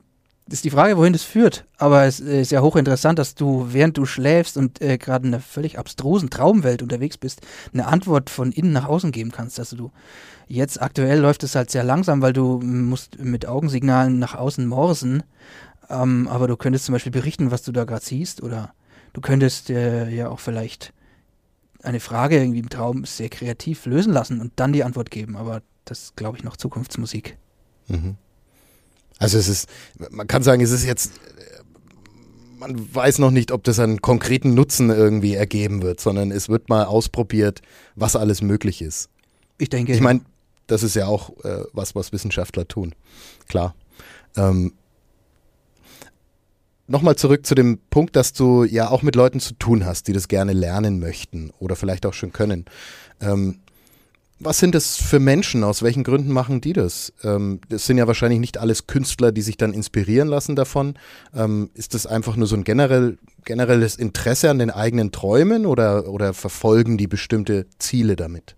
ist 0.54 0.64
die 0.64 0.70
Frage, 0.70 0.96
wohin 0.96 1.12
das 1.12 1.22
führt. 1.22 1.64
Aber 1.76 2.04
es 2.04 2.20
ist 2.20 2.52
ja 2.52 2.60
hochinteressant, 2.60 3.18
dass 3.18 3.34
du, 3.34 3.68
während 3.70 3.98
du 3.98 4.06
schläfst 4.06 4.56
und 4.56 4.80
äh, 4.80 4.96
gerade 4.96 5.26
in 5.26 5.34
einer 5.34 5.42
völlig 5.42 5.78
abstrusen 5.78 6.30
Traumwelt 6.30 6.82
unterwegs 6.82 7.18
bist, 7.18 7.40
eine 7.72 7.86
Antwort 7.86 8.30
von 8.30 8.52
innen 8.52 8.72
nach 8.72 8.86
außen 8.86 9.10
geben 9.10 9.32
kannst. 9.32 9.58
Also 9.58 9.76
du 9.76 9.90
jetzt 10.46 10.80
aktuell 10.80 11.18
läuft 11.18 11.42
es 11.42 11.56
halt 11.56 11.70
sehr 11.70 11.82
langsam, 11.82 12.22
weil 12.22 12.32
du 12.32 12.60
musst 12.60 13.18
mit 13.18 13.46
Augensignalen 13.46 14.18
nach 14.18 14.34
außen 14.36 14.66
morsen. 14.66 15.24
Ähm, 15.90 16.28
aber 16.28 16.46
du 16.46 16.56
könntest 16.56 16.84
zum 16.84 16.92
Beispiel 16.92 17.12
berichten, 17.12 17.50
was 17.50 17.62
du 17.62 17.72
da 17.72 17.84
gerade 17.84 18.04
siehst, 18.04 18.42
oder 18.42 18.72
du 19.12 19.20
könntest 19.20 19.70
äh, 19.70 20.08
ja 20.10 20.28
auch 20.28 20.40
vielleicht 20.40 20.92
eine 21.82 22.00
Frage 22.00 22.38
irgendwie 22.38 22.60
im 22.60 22.68
Traum 22.68 23.04
sehr 23.04 23.28
kreativ 23.28 23.86
lösen 23.86 24.12
lassen 24.12 24.40
und 24.40 24.52
dann 24.56 24.72
die 24.72 24.84
Antwort 24.84 25.10
geben. 25.10 25.36
Aber 25.36 25.62
das 25.84 26.14
glaube 26.16 26.38
ich, 26.38 26.44
noch 26.44 26.56
Zukunftsmusik. 26.56 27.36
Mhm. 27.88 28.16
Also 29.18 29.38
es 29.38 29.48
ist, 29.48 29.68
man 30.10 30.26
kann 30.26 30.42
sagen, 30.42 30.62
es 30.62 30.70
ist 30.70 30.84
jetzt, 30.84 31.12
man 32.58 32.94
weiß 32.94 33.18
noch 33.18 33.30
nicht, 33.30 33.52
ob 33.52 33.64
das 33.64 33.78
einen 33.78 34.00
konkreten 34.02 34.54
Nutzen 34.54 34.90
irgendwie 34.90 35.34
ergeben 35.34 35.82
wird, 35.82 36.00
sondern 36.00 36.30
es 36.30 36.48
wird 36.48 36.68
mal 36.68 36.84
ausprobiert, 36.84 37.62
was 37.94 38.16
alles 38.16 38.42
möglich 38.42 38.82
ist. 38.82 39.08
Ich 39.58 39.70
denke. 39.70 39.92
Ich 39.92 40.00
meine, 40.00 40.20
das 40.66 40.82
ist 40.82 40.96
ja 40.96 41.06
auch 41.06 41.30
äh, 41.44 41.64
was, 41.72 41.94
was 41.94 42.12
Wissenschaftler 42.12 42.66
tun. 42.68 42.94
Klar. 43.48 43.74
Ähm, 44.36 44.72
Nochmal 46.88 47.16
zurück 47.16 47.44
zu 47.44 47.56
dem 47.56 47.80
Punkt, 47.90 48.14
dass 48.14 48.32
du 48.32 48.62
ja 48.62 48.88
auch 48.88 49.02
mit 49.02 49.16
Leuten 49.16 49.40
zu 49.40 49.54
tun 49.54 49.84
hast, 49.84 50.06
die 50.06 50.12
das 50.12 50.28
gerne 50.28 50.52
lernen 50.52 51.00
möchten 51.00 51.50
oder 51.58 51.74
vielleicht 51.74 52.06
auch 52.06 52.14
schon 52.14 52.32
können. 52.32 52.64
Ähm, 53.20 53.58
was 54.38 54.58
sind 54.58 54.74
das 54.74 54.96
für 54.96 55.18
Menschen? 55.18 55.64
Aus 55.64 55.82
welchen 55.82 56.04
Gründen 56.04 56.30
machen 56.30 56.60
die 56.60 56.74
das? 56.74 57.12
Ähm, 57.24 57.60
das 57.68 57.86
sind 57.86 57.96
ja 57.96 58.06
wahrscheinlich 58.06 58.40
nicht 58.40 58.58
alles 58.58 58.86
Künstler, 58.86 59.32
die 59.32 59.42
sich 59.42 59.56
dann 59.56 59.72
inspirieren 59.72 60.28
lassen 60.28 60.56
davon. 60.56 60.94
Ähm, 61.34 61.70
ist 61.74 61.94
das 61.94 62.06
einfach 62.06 62.36
nur 62.36 62.46
so 62.46 62.56
ein 62.56 62.64
generell, 62.64 63.18
generelles 63.44 63.96
Interesse 63.96 64.50
an 64.50 64.58
den 64.58 64.70
eigenen 64.70 65.10
Träumen 65.10 65.64
oder, 65.64 66.08
oder 66.08 66.34
verfolgen 66.34 66.98
die 66.98 67.06
bestimmte 67.06 67.66
Ziele 67.78 68.14
damit? 68.14 68.56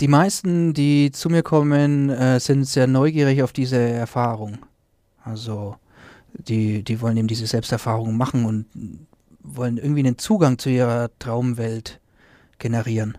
Die 0.00 0.08
meisten, 0.08 0.72
die 0.72 1.10
zu 1.10 1.28
mir 1.28 1.42
kommen, 1.42 2.10
äh, 2.10 2.38
sind 2.38 2.64
sehr 2.64 2.86
neugierig 2.86 3.42
auf 3.42 3.52
diese 3.52 3.76
Erfahrung. 3.76 4.58
Also 5.24 5.76
die, 6.32 6.84
die 6.84 7.00
wollen 7.00 7.16
eben 7.16 7.28
diese 7.28 7.46
Selbsterfahrung 7.46 8.16
machen 8.16 8.44
und 8.46 8.66
wollen 9.42 9.78
irgendwie 9.78 10.00
einen 10.00 10.16
Zugang 10.16 10.58
zu 10.58 10.70
ihrer 10.70 11.10
Traumwelt 11.18 12.00
generieren. 12.58 13.18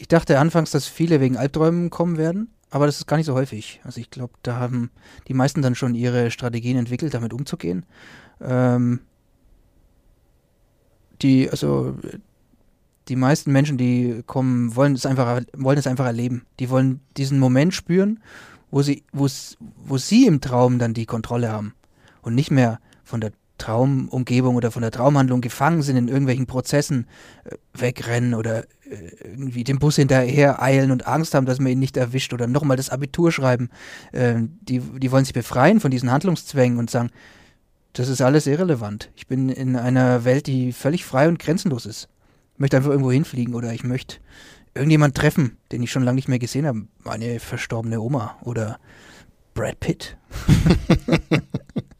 Ich 0.00 0.08
dachte 0.08 0.38
anfangs, 0.38 0.70
dass 0.70 0.86
viele 0.86 1.20
wegen 1.20 1.36
Albträumen 1.36 1.90
kommen 1.90 2.16
werden, 2.16 2.48
aber 2.70 2.86
das 2.86 2.96
ist 2.96 3.06
gar 3.06 3.18
nicht 3.18 3.26
so 3.26 3.34
häufig. 3.34 3.82
Also 3.84 4.00
ich 4.00 4.08
glaube, 4.08 4.32
da 4.42 4.56
haben 4.56 4.90
die 5.28 5.34
meisten 5.34 5.60
dann 5.60 5.74
schon 5.74 5.94
ihre 5.94 6.30
Strategien 6.30 6.78
entwickelt, 6.78 7.12
damit 7.12 7.34
umzugehen. 7.34 7.84
Ähm, 8.40 9.00
die, 11.20 11.50
also 11.50 11.98
die 13.08 13.16
meisten 13.16 13.52
Menschen, 13.52 13.76
die 13.76 14.22
kommen, 14.26 14.74
wollen 14.74 14.94
es 14.94 15.04
einfach, 15.04 15.42
wollen 15.52 15.76
es 15.76 15.86
einfach 15.86 16.06
erleben. 16.06 16.46
Die 16.60 16.70
wollen 16.70 17.00
diesen 17.18 17.38
Moment 17.38 17.74
spüren, 17.74 18.20
wo 18.70 18.80
sie, 18.80 19.04
wo 19.12 19.98
sie 19.98 20.26
im 20.26 20.40
Traum 20.40 20.78
dann 20.78 20.94
die 20.94 21.04
Kontrolle 21.04 21.52
haben 21.52 21.74
und 22.22 22.34
nicht 22.34 22.50
mehr 22.50 22.80
von 23.04 23.20
der 23.20 23.32
Traumumgebung 23.60 24.56
oder 24.56 24.70
von 24.70 24.82
der 24.82 24.90
Traumhandlung 24.90 25.40
gefangen 25.40 25.82
sind 25.82 25.96
in 25.96 26.08
irgendwelchen 26.08 26.46
Prozessen, 26.46 27.06
äh, 27.44 27.56
wegrennen 27.74 28.34
oder 28.34 28.64
äh, 28.90 29.10
irgendwie 29.22 29.64
dem 29.64 29.78
Bus 29.78 29.96
hinterher 29.96 30.62
eilen 30.62 30.90
und 30.90 31.06
Angst 31.06 31.34
haben, 31.34 31.46
dass 31.46 31.60
man 31.60 31.70
ihn 31.70 31.78
nicht 31.78 31.96
erwischt 31.96 32.32
oder 32.32 32.46
nochmal 32.46 32.76
das 32.76 32.90
Abitur 32.90 33.30
schreiben. 33.30 33.68
Äh, 34.12 34.36
die, 34.62 34.80
die 34.80 35.12
wollen 35.12 35.24
sich 35.24 35.34
befreien 35.34 35.78
von 35.78 35.90
diesen 35.90 36.10
Handlungszwängen 36.10 36.78
und 36.78 36.90
sagen, 36.90 37.10
das 37.92 38.08
ist 38.08 38.22
alles 38.22 38.46
irrelevant. 38.46 39.10
Ich 39.14 39.26
bin 39.26 39.48
in 39.48 39.76
einer 39.76 40.24
Welt, 40.24 40.46
die 40.46 40.72
völlig 40.72 41.04
frei 41.04 41.28
und 41.28 41.38
grenzenlos 41.38 41.86
ist. 41.86 42.08
Ich 42.54 42.60
möchte 42.60 42.76
einfach 42.76 42.90
irgendwo 42.90 43.12
hinfliegen 43.12 43.54
oder 43.54 43.72
ich 43.72 43.84
möchte 43.84 44.16
irgendjemand 44.74 45.16
treffen, 45.16 45.58
den 45.70 45.82
ich 45.82 45.90
schon 45.90 46.04
lange 46.04 46.16
nicht 46.16 46.28
mehr 46.28 46.38
gesehen 46.38 46.66
habe. 46.66 46.86
Meine 47.04 47.40
verstorbene 47.40 48.00
Oma 48.00 48.36
oder 48.42 48.78
Brad 49.54 49.80
Pitt. 49.80 50.16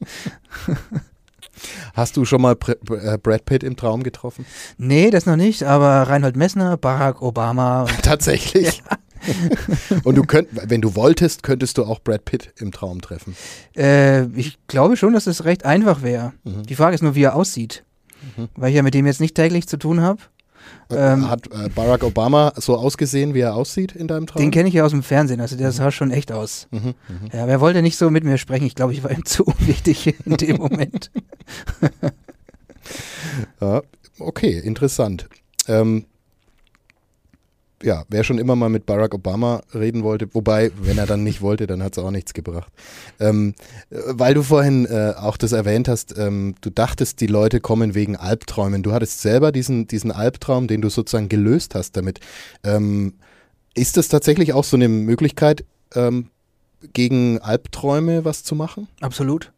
Hast 1.94 2.16
du 2.16 2.24
schon 2.24 2.42
mal 2.42 2.56
äh, 2.76 3.18
Brad 3.18 3.44
Pitt 3.44 3.62
im 3.62 3.76
Traum 3.76 4.02
getroffen? 4.02 4.46
Nee, 4.78 5.10
das 5.10 5.26
noch 5.26 5.36
nicht, 5.36 5.62
aber 5.62 6.08
Reinhold 6.08 6.36
Messner, 6.36 6.76
Barack 6.76 7.22
Obama. 7.22 7.86
Tatsächlich. 8.02 8.82
Ja. 8.88 8.98
und 10.04 10.14
du 10.14 10.22
könnt, 10.22 10.48
wenn 10.52 10.80
du 10.80 10.94
wolltest, 10.94 11.42
könntest 11.42 11.78
du 11.78 11.84
auch 11.84 12.00
Brad 12.00 12.24
Pitt 12.24 12.52
im 12.56 12.72
Traum 12.72 13.00
treffen. 13.00 13.36
Äh, 13.76 14.24
ich 14.28 14.58
glaube 14.66 14.96
schon, 14.96 15.12
dass 15.12 15.26
es 15.26 15.44
recht 15.44 15.64
einfach 15.64 16.02
wäre. 16.02 16.32
Mhm. 16.44 16.64
Die 16.64 16.74
Frage 16.74 16.94
ist 16.94 17.02
nur, 17.02 17.14
wie 17.14 17.24
er 17.24 17.34
aussieht. 17.34 17.84
Mhm. 18.36 18.48
Weil 18.56 18.70
ich 18.70 18.76
ja 18.76 18.82
mit 18.82 18.94
dem 18.94 19.06
jetzt 19.06 19.20
nicht 19.20 19.34
täglich 19.34 19.66
zu 19.68 19.76
tun 19.76 20.00
habe. 20.00 20.20
Ähm, 20.90 21.30
Hat 21.30 21.46
äh, 21.46 21.68
Barack 21.68 22.02
Obama 22.02 22.52
so 22.56 22.76
ausgesehen, 22.76 23.34
wie 23.34 23.40
er 23.40 23.54
aussieht 23.54 23.92
in 23.92 24.08
deinem 24.08 24.26
Traum? 24.26 24.42
Den 24.42 24.50
kenne 24.50 24.68
ich 24.68 24.74
ja 24.74 24.84
aus 24.84 24.90
dem 24.90 25.02
Fernsehen, 25.02 25.40
also 25.40 25.56
der 25.56 25.68
mhm. 25.68 25.72
sah 25.72 25.90
schon 25.90 26.10
echt 26.10 26.32
aus. 26.32 26.66
Mhm, 26.70 26.94
mh. 27.08 27.28
Ja, 27.32 27.46
wer 27.46 27.60
wollte 27.60 27.82
nicht 27.82 27.96
so 27.96 28.10
mit 28.10 28.24
mir 28.24 28.38
sprechen? 28.38 28.66
Ich 28.66 28.74
glaube, 28.74 28.92
ich 28.92 29.04
war 29.04 29.10
ihm 29.10 29.24
zu 29.24 29.44
unwichtig 29.44 30.14
in 30.26 30.36
dem 30.36 30.56
Moment. 30.56 31.10
ja, 33.60 33.82
okay, 34.18 34.58
interessant. 34.58 35.28
Ähm, 35.68 36.06
ja, 37.82 38.04
wer 38.08 38.24
schon 38.24 38.38
immer 38.38 38.56
mal 38.56 38.68
mit 38.68 38.86
Barack 38.86 39.14
Obama 39.14 39.62
reden 39.74 40.02
wollte, 40.02 40.28
wobei, 40.34 40.70
wenn 40.80 40.98
er 40.98 41.06
dann 41.06 41.24
nicht 41.24 41.40
wollte, 41.40 41.66
dann 41.66 41.82
hat 41.82 41.96
es 41.96 42.02
auch 42.02 42.10
nichts 42.10 42.34
gebracht. 42.34 42.70
Ähm, 43.18 43.54
weil 43.90 44.34
du 44.34 44.42
vorhin 44.42 44.84
äh, 44.86 45.14
auch 45.16 45.36
das 45.36 45.52
erwähnt 45.52 45.88
hast, 45.88 46.16
ähm, 46.18 46.54
du 46.60 46.70
dachtest, 46.70 47.20
die 47.20 47.26
Leute 47.26 47.60
kommen 47.60 47.94
wegen 47.94 48.16
Albträumen. 48.16 48.82
Du 48.82 48.92
hattest 48.92 49.22
selber 49.22 49.50
diesen, 49.50 49.86
diesen 49.86 50.12
Albtraum, 50.12 50.66
den 50.66 50.82
du 50.82 50.90
sozusagen 50.90 51.28
gelöst 51.28 51.74
hast 51.74 51.96
damit. 51.96 52.20
Ähm, 52.64 53.14
ist 53.74 53.96
das 53.96 54.08
tatsächlich 54.08 54.52
auch 54.52 54.64
so 54.64 54.76
eine 54.76 54.88
Möglichkeit, 54.88 55.64
ähm, 55.94 56.28
gegen 56.92 57.38
Albträume 57.40 58.24
was 58.24 58.44
zu 58.44 58.54
machen? 58.54 58.88
Absolut. 59.00 59.52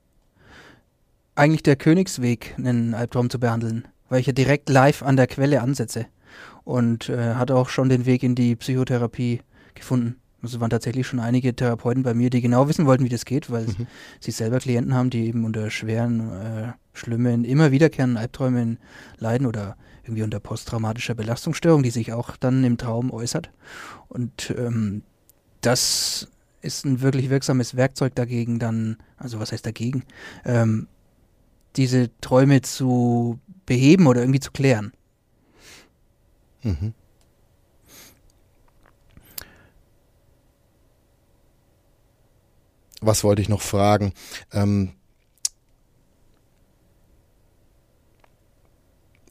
Eigentlich 1.35 1.63
der 1.63 1.77
Königsweg, 1.77 2.55
einen 2.59 2.95
Albtraum 2.95 3.31
zu 3.31 3.41
behandeln, 3.41 3.89
weil 4.09 4.21
ich 4.21 4.27
ja 4.27 4.33
direkt 4.33 4.69
live 4.69 5.03
an 5.03 5.17
der 5.17 5.27
Quelle 5.27 5.61
ansetze 5.63 6.07
und 6.65 7.09
äh, 7.09 7.35
hat 7.35 7.51
auch 7.51 7.69
schon 7.69 7.89
den 7.89 8.07
Weg 8.07 8.23
in 8.23 8.35
die 8.35 8.57
Psychotherapie 8.57 9.41
gefunden. 9.75 10.17
Also 10.43 10.61
waren 10.61 10.71
tatsächlich 10.71 11.07
schon 11.07 11.21
einige 11.21 11.55
Therapeuten 11.55 12.03
bei 12.03 12.15
mir, 12.15 12.29
die 12.29 12.41
genau 12.41 12.69
wissen 12.69 12.85
wollten, 12.87 13.05
wie 13.05 13.09
das 13.09 13.25
geht, 13.25 13.51
weil 13.51 13.67
mhm. 13.67 13.87
sie 14.19 14.33
selber 14.33 14.59
Klienten 14.59 14.93
haben, 14.93 15.11
die 15.11 15.27
eben 15.27 15.45
unter 15.45 15.71
schweren, 15.71 16.31
äh, 16.33 16.73
schlimmen, 16.93 17.45
immer 17.45 17.71
wiederkehrenden 17.71 18.17
Albträumen 18.17 18.79
leiden 19.19 19.47
oder 19.47 19.77
irgendwie 20.03 20.25
unter 20.25 20.41
posttraumatischer 20.41 21.15
Belastungsstörung, 21.15 21.85
die 21.85 21.91
sich 21.91 22.13
auch 22.13 22.37
dann 22.37 22.65
im 22.65 22.77
Traum 22.77 23.13
äußert. 23.13 23.51
Und 24.09 24.53
ähm, 24.59 25.03
das 25.61 26.29
ist 26.61 26.85
ein 26.85 27.01
wirklich 27.03 27.31
wirksames 27.31 27.77
Werkzeug 27.77 28.15
dagegen, 28.17 28.59
dann, 28.59 28.97
also 29.17 29.39
was 29.39 29.53
heißt 29.53 29.65
dagegen, 29.65 30.03
ähm, 30.45 30.89
diese 31.77 32.11
Träume 32.21 32.63
zu 32.63 33.39
beheben 33.65 34.07
oder 34.07 34.21
irgendwie 34.21 34.41
zu 34.41 34.51
klären. 34.51 34.93
Mhm. 36.63 36.95
Was 43.01 43.25
wollte 43.25 43.43
ich 43.43 43.49
noch 43.49 43.63
fragen? 43.63 44.13
Ähm, 44.53 44.93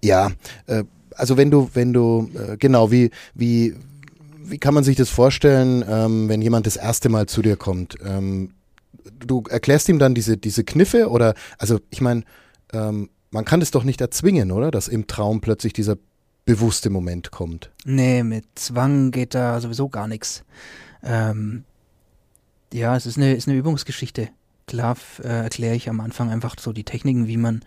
ja, 0.03 0.31
äh, 0.67 0.83
also 1.15 1.37
wenn 1.37 1.51
du, 1.51 1.69
wenn 1.73 1.93
du, 1.93 2.29
äh, 2.35 2.57
genau, 2.57 2.91
wie, 2.91 3.11
wie, 3.33 3.75
wie 4.37 4.57
kann 4.57 4.73
man 4.73 4.83
sich 4.83 4.97
das 4.97 5.09
vorstellen, 5.09 5.85
ähm, 5.87 6.27
wenn 6.27 6.41
jemand 6.41 6.67
das 6.67 6.75
erste 6.75 7.07
Mal 7.09 7.27
zu 7.27 7.41
dir 7.41 7.55
kommt? 7.55 7.95
Ähm, 8.03 8.53
du 9.25 9.43
erklärst 9.49 9.87
ihm 9.87 9.99
dann 9.99 10.15
diese, 10.15 10.37
diese 10.37 10.63
Kniffe 10.63 11.09
oder, 11.09 11.33
also 11.57 11.79
ich 11.91 12.01
meine, 12.01 12.23
ähm, 12.73 13.09
man 13.29 13.45
kann 13.45 13.61
es 13.61 13.71
doch 13.71 13.85
nicht 13.85 14.01
erzwingen, 14.01 14.51
oder? 14.51 14.71
Dass 14.71 14.89
im 14.89 15.07
Traum 15.07 15.39
plötzlich 15.39 15.71
dieser 15.71 15.97
bewusste 16.45 16.89
Moment 16.89 17.31
kommt. 17.31 17.71
Nee, 17.85 18.23
mit 18.23 18.45
Zwang 18.55 19.11
geht 19.11 19.35
da 19.35 19.59
sowieso 19.59 19.89
gar 19.89 20.07
nichts. 20.07 20.43
Ähm, 21.03 21.63
ja, 22.73 22.95
es 22.95 23.05
ist 23.05 23.17
eine, 23.17 23.33
ist 23.33 23.47
eine 23.47 23.57
Übungsgeschichte. 23.57 24.29
Klar 24.67 24.95
äh, 25.23 25.43
erkläre 25.43 25.75
ich 25.75 25.89
am 25.89 25.99
Anfang 25.99 26.29
einfach 26.29 26.55
so 26.59 26.71
die 26.73 26.83
Techniken, 26.83 27.27
wie 27.27 27.37
man 27.37 27.61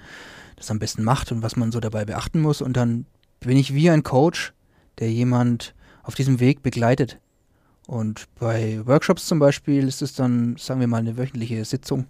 das 0.56 0.70
am 0.70 0.78
besten 0.78 1.02
macht 1.02 1.32
und 1.32 1.42
was 1.42 1.56
man 1.56 1.72
so 1.72 1.80
dabei 1.80 2.04
beachten 2.04 2.40
muss. 2.40 2.62
Und 2.62 2.76
dann 2.76 3.06
bin 3.40 3.56
ich 3.56 3.74
wie 3.74 3.90
ein 3.90 4.02
Coach, 4.02 4.52
der 4.98 5.10
jemand 5.10 5.74
auf 6.02 6.14
diesem 6.14 6.40
Weg 6.40 6.62
begleitet. 6.62 7.18
Und 7.86 8.26
bei 8.38 8.80
Workshops 8.86 9.26
zum 9.26 9.38
Beispiel 9.38 9.86
ist 9.86 10.00
es 10.00 10.14
dann, 10.14 10.56
sagen 10.56 10.80
wir 10.80 10.86
mal, 10.86 10.98
eine 10.98 11.18
wöchentliche 11.18 11.64
Sitzung. 11.64 12.06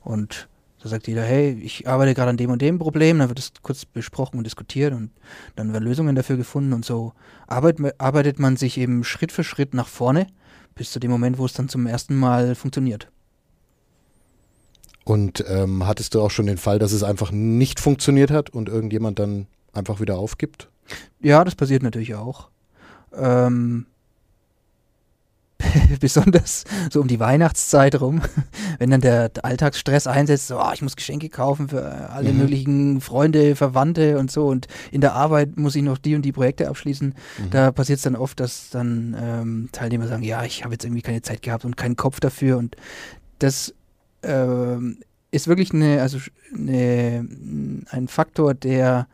Und 0.00 0.48
da 0.82 0.88
sagt 0.88 1.06
jeder, 1.06 1.22
hey, 1.22 1.52
ich 1.62 1.86
arbeite 1.86 2.12
gerade 2.12 2.30
an 2.30 2.36
dem 2.36 2.50
und 2.50 2.60
dem 2.60 2.80
Problem, 2.80 3.20
dann 3.20 3.28
wird 3.28 3.38
es 3.38 3.52
kurz 3.62 3.84
besprochen 3.84 4.38
und 4.38 4.44
diskutiert 4.44 4.92
und 4.92 5.10
dann 5.54 5.72
werden 5.72 5.84
Lösungen 5.84 6.16
dafür 6.16 6.36
gefunden 6.36 6.72
und 6.72 6.84
so 6.84 7.12
arbeit, 7.46 7.76
arbeitet 7.98 8.40
man 8.40 8.56
sich 8.56 8.78
eben 8.78 9.04
Schritt 9.04 9.30
für 9.30 9.44
Schritt 9.44 9.74
nach 9.74 9.86
vorne, 9.86 10.26
bis 10.74 10.90
zu 10.90 10.98
dem 10.98 11.12
Moment, 11.12 11.38
wo 11.38 11.46
es 11.46 11.52
dann 11.52 11.68
zum 11.68 11.86
ersten 11.86 12.16
Mal 12.16 12.56
funktioniert. 12.56 13.08
Und 15.04 15.44
ähm, 15.48 15.86
hattest 15.86 16.14
du 16.14 16.22
auch 16.22 16.30
schon 16.32 16.46
den 16.46 16.58
Fall, 16.58 16.80
dass 16.80 16.90
es 16.90 17.04
einfach 17.04 17.30
nicht 17.30 17.78
funktioniert 17.78 18.32
hat 18.32 18.50
und 18.50 18.68
irgendjemand 18.68 19.20
dann 19.20 19.46
einfach 19.72 20.00
wieder 20.00 20.18
aufgibt? 20.18 20.68
Ja, 21.20 21.44
das 21.44 21.54
passiert 21.54 21.84
natürlich 21.84 22.16
auch. 22.16 22.48
Ähm, 23.14 23.86
besonders 26.00 26.64
so 26.90 27.00
um 27.00 27.08
die 27.08 27.20
Weihnachtszeit 27.20 28.00
rum, 28.00 28.22
wenn 28.78 28.90
dann 28.90 29.00
der, 29.00 29.30
Alltagsstress 29.42 30.06
einsetzt, 30.06 30.48
so, 30.48 30.58
oh, 30.58 30.70
ich 30.74 30.82
muss 30.82 30.96
Geschenke 30.96 31.28
kaufen 31.28 31.68
für 31.68 32.10
alle 32.10 32.32
mhm. 32.32 32.38
möglichen 32.38 33.00
Freunde, 33.00 33.56
Verwandte 33.56 34.18
und 34.18 34.30
so 34.30 34.48
und 34.48 34.66
in 34.90 35.00
der 35.00 35.14
Arbeit 35.14 35.56
muss 35.56 35.74
ich 35.76 35.82
noch 35.82 35.98
die 35.98 36.14
und 36.14 36.22
die 36.22 36.32
Projekte 36.32 36.68
abschließen. 36.68 37.08
Mhm. 37.08 37.50
Da 37.50 37.72
passiert 37.72 37.98
es 37.98 38.02
dann 38.02 38.16
oft, 38.16 38.40
dass 38.40 38.70
dann 38.70 39.16
ähm, 39.20 39.68
Teilnehmer 39.72 40.06
sagen, 40.06 40.22
ja, 40.22 40.44
ich 40.44 40.64
habe 40.64 40.74
jetzt 40.74 40.84
irgendwie 40.84 41.02
keine 41.02 41.22
Zeit 41.22 41.42
gehabt 41.42 41.64
und 41.64 41.76
keinen 41.76 41.96
Kopf 41.96 42.20
dafür 42.20 42.58
und 42.58 42.76
das 43.38 43.74
ähm, 44.22 44.98
ist 45.30 45.48
wirklich 45.48 45.72
eine, 45.72 46.02
also 46.02 46.18
eine, 46.54 47.26
ein 47.90 48.08
Faktor, 48.08 48.54
der, 48.54 49.08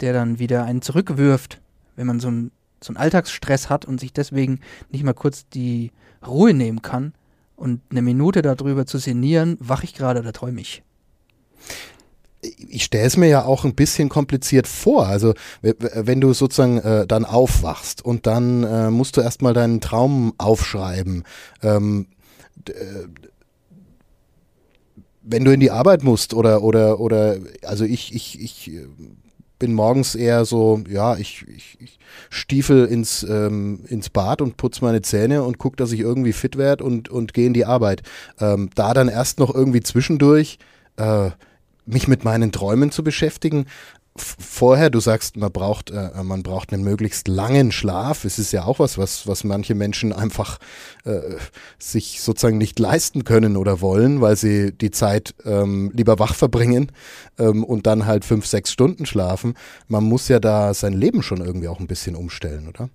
der 0.00 0.12
dann 0.12 0.38
wieder 0.38 0.64
einen 0.64 0.82
zurückwirft, 0.82 1.60
wenn 1.96 2.06
man 2.06 2.20
so 2.20 2.28
ein 2.28 2.50
so 2.84 2.90
einen 2.90 2.96
Alltagsstress 2.96 3.68
hat 3.68 3.84
und 3.84 4.00
sich 4.00 4.12
deswegen 4.12 4.60
nicht 4.90 5.04
mal 5.04 5.14
kurz 5.14 5.48
die 5.48 5.90
Ruhe 6.26 6.54
nehmen 6.54 6.82
kann 6.82 7.14
und 7.56 7.80
eine 7.90 8.02
Minute 8.02 8.42
darüber 8.42 8.86
zu 8.86 8.98
sinnieren, 8.98 9.56
wache 9.60 9.84
ich 9.84 9.94
gerade 9.94 10.20
oder 10.20 10.32
träume 10.32 10.60
ich. 10.60 10.82
Ich 12.68 12.84
stelle 12.84 13.06
es 13.06 13.16
mir 13.16 13.28
ja 13.28 13.44
auch 13.44 13.64
ein 13.64 13.74
bisschen 13.74 14.10
kompliziert 14.10 14.66
vor. 14.66 15.06
Also 15.06 15.32
wenn 15.62 16.20
du 16.20 16.34
sozusagen 16.34 16.78
äh, 16.78 17.06
dann 17.06 17.24
aufwachst 17.24 18.04
und 18.04 18.26
dann 18.26 18.64
äh, 18.64 18.90
musst 18.90 19.16
du 19.16 19.22
erstmal 19.22 19.54
deinen 19.54 19.80
Traum 19.80 20.34
aufschreiben. 20.36 21.24
Ähm, 21.62 22.06
äh, 22.68 22.72
wenn 25.22 25.44
du 25.44 25.52
in 25.52 25.60
die 25.60 25.70
Arbeit 25.70 26.02
musst 26.02 26.34
oder 26.34 26.62
oder 26.62 27.00
oder 27.00 27.38
also 27.62 27.84
ich 27.84 28.14
ich 28.14 28.38
ich 28.38 28.70
bin 29.58 29.72
morgens 29.72 30.14
eher 30.14 30.44
so, 30.44 30.82
ja, 30.88 31.16
ich, 31.16 31.44
ich, 31.48 31.76
ich 31.80 31.98
stiefel 32.30 32.86
ins, 32.86 33.22
ähm, 33.22 33.80
ins 33.88 34.10
Bad 34.10 34.40
und 34.42 34.56
putze 34.56 34.84
meine 34.84 35.02
Zähne 35.02 35.42
und 35.42 35.58
gucke, 35.58 35.76
dass 35.76 35.92
ich 35.92 36.00
irgendwie 36.00 36.32
fit 36.32 36.56
werde 36.56 36.84
und, 36.84 37.08
und 37.08 37.34
gehe 37.34 37.46
in 37.46 37.54
die 37.54 37.64
Arbeit. 37.64 38.02
Ähm, 38.40 38.70
da 38.74 38.94
dann 38.94 39.08
erst 39.08 39.38
noch 39.38 39.54
irgendwie 39.54 39.80
zwischendurch 39.80 40.58
äh, 40.96 41.30
mich 41.86 42.08
mit 42.08 42.24
meinen 42.24 42.52
Träumen 42.52 42.90
zu 42.90 43.04
beschäftigen, 43.04 43.66
vorher, 44.16 44.90
du 44.90 45.00
sagst, 45.00 45.36
man 45.36 45.50
braucht, 45.50 45.90
äh, 45.90 46.22
man 46.22 46.44
braucht 46.44 46.72
einen 46.72 46.84
möglichst 46.84 47.26
langen 47.26 47.72
Schlaf. 47.72 48.24
Es 48.24 48.38
ist 48.38 48.52
ja 48.52 48.64
auch 48.64 48.78
was, 48.78 48.96
was, 48.96 49.26
was 49.26 49.42
manche 49.42 49.74
Menschen 49.74 50.12
einfach 50.12 50.58
äh, 51.04 51.20
sich 51.78 52.20
sozusagen 52.20 52.58
nicht 52.58 52.78
leisten 52.78 53.24
können 53.24 53.56
oder 53.56 53.80
wollen, 53.80 54.20
weil 54.20 54.36
sie 54.36 54.72
die 54.72 54.92
Zeit 54.92 55.34
ähm, 55.44 55.90
lieber 55.94 56.20
wach 56.20 56.34
verbringen 56.34 56.92
ähm, 57.38 57.64
und 57.64 57.86
dann 57.86 58.06
halt 58.06 58.24
fünf, 58.24 58.46
sechs 58.46 58.70
Stunden 58.70 59.04
schlafen. 59.04 59.54
Man 59.88 60.04
muss 60.04 60.28
ja 60.28 60.38
da 60.38 60.72
sein 60.74 60.92
Leben 60.92 61.22
schon 61.24 61.40
irgendwie 61.40 61.68
auch 61.68 61.80
ein 61.80 61.88
bisschen 61.88 62.14
umstellen, 62.14 62.68
oder? 62.68 62.90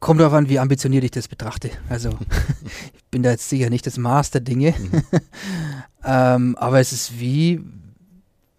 Kommt 0.00 0.20
darauf 0.20 0.34
an, 0.34 0.50
wie 0.50 0.58
ambitioniert 0.58 1.02
ich 1.02 1.10
das 1.12 1.28
betrachte. 1.28 1.70
Also 1.88 2.10
ich 2.94 3.04
bin 3.10 3.22
da 3.22 3.30
jetzt 3.30 3.48
sicher 3.48 3.70
nicht 3.70 3.86
das 3.86 3.96
Maß 3.96 4.32
der 4.32 4.42
Dinge. 4.42 4.74
Mhm. 4.78 5.02
ähm, 6.04 6.56
aber 6.56 6.78
es 6.78 6.92
ist 6.92 7.18
wie, 7.18 7.62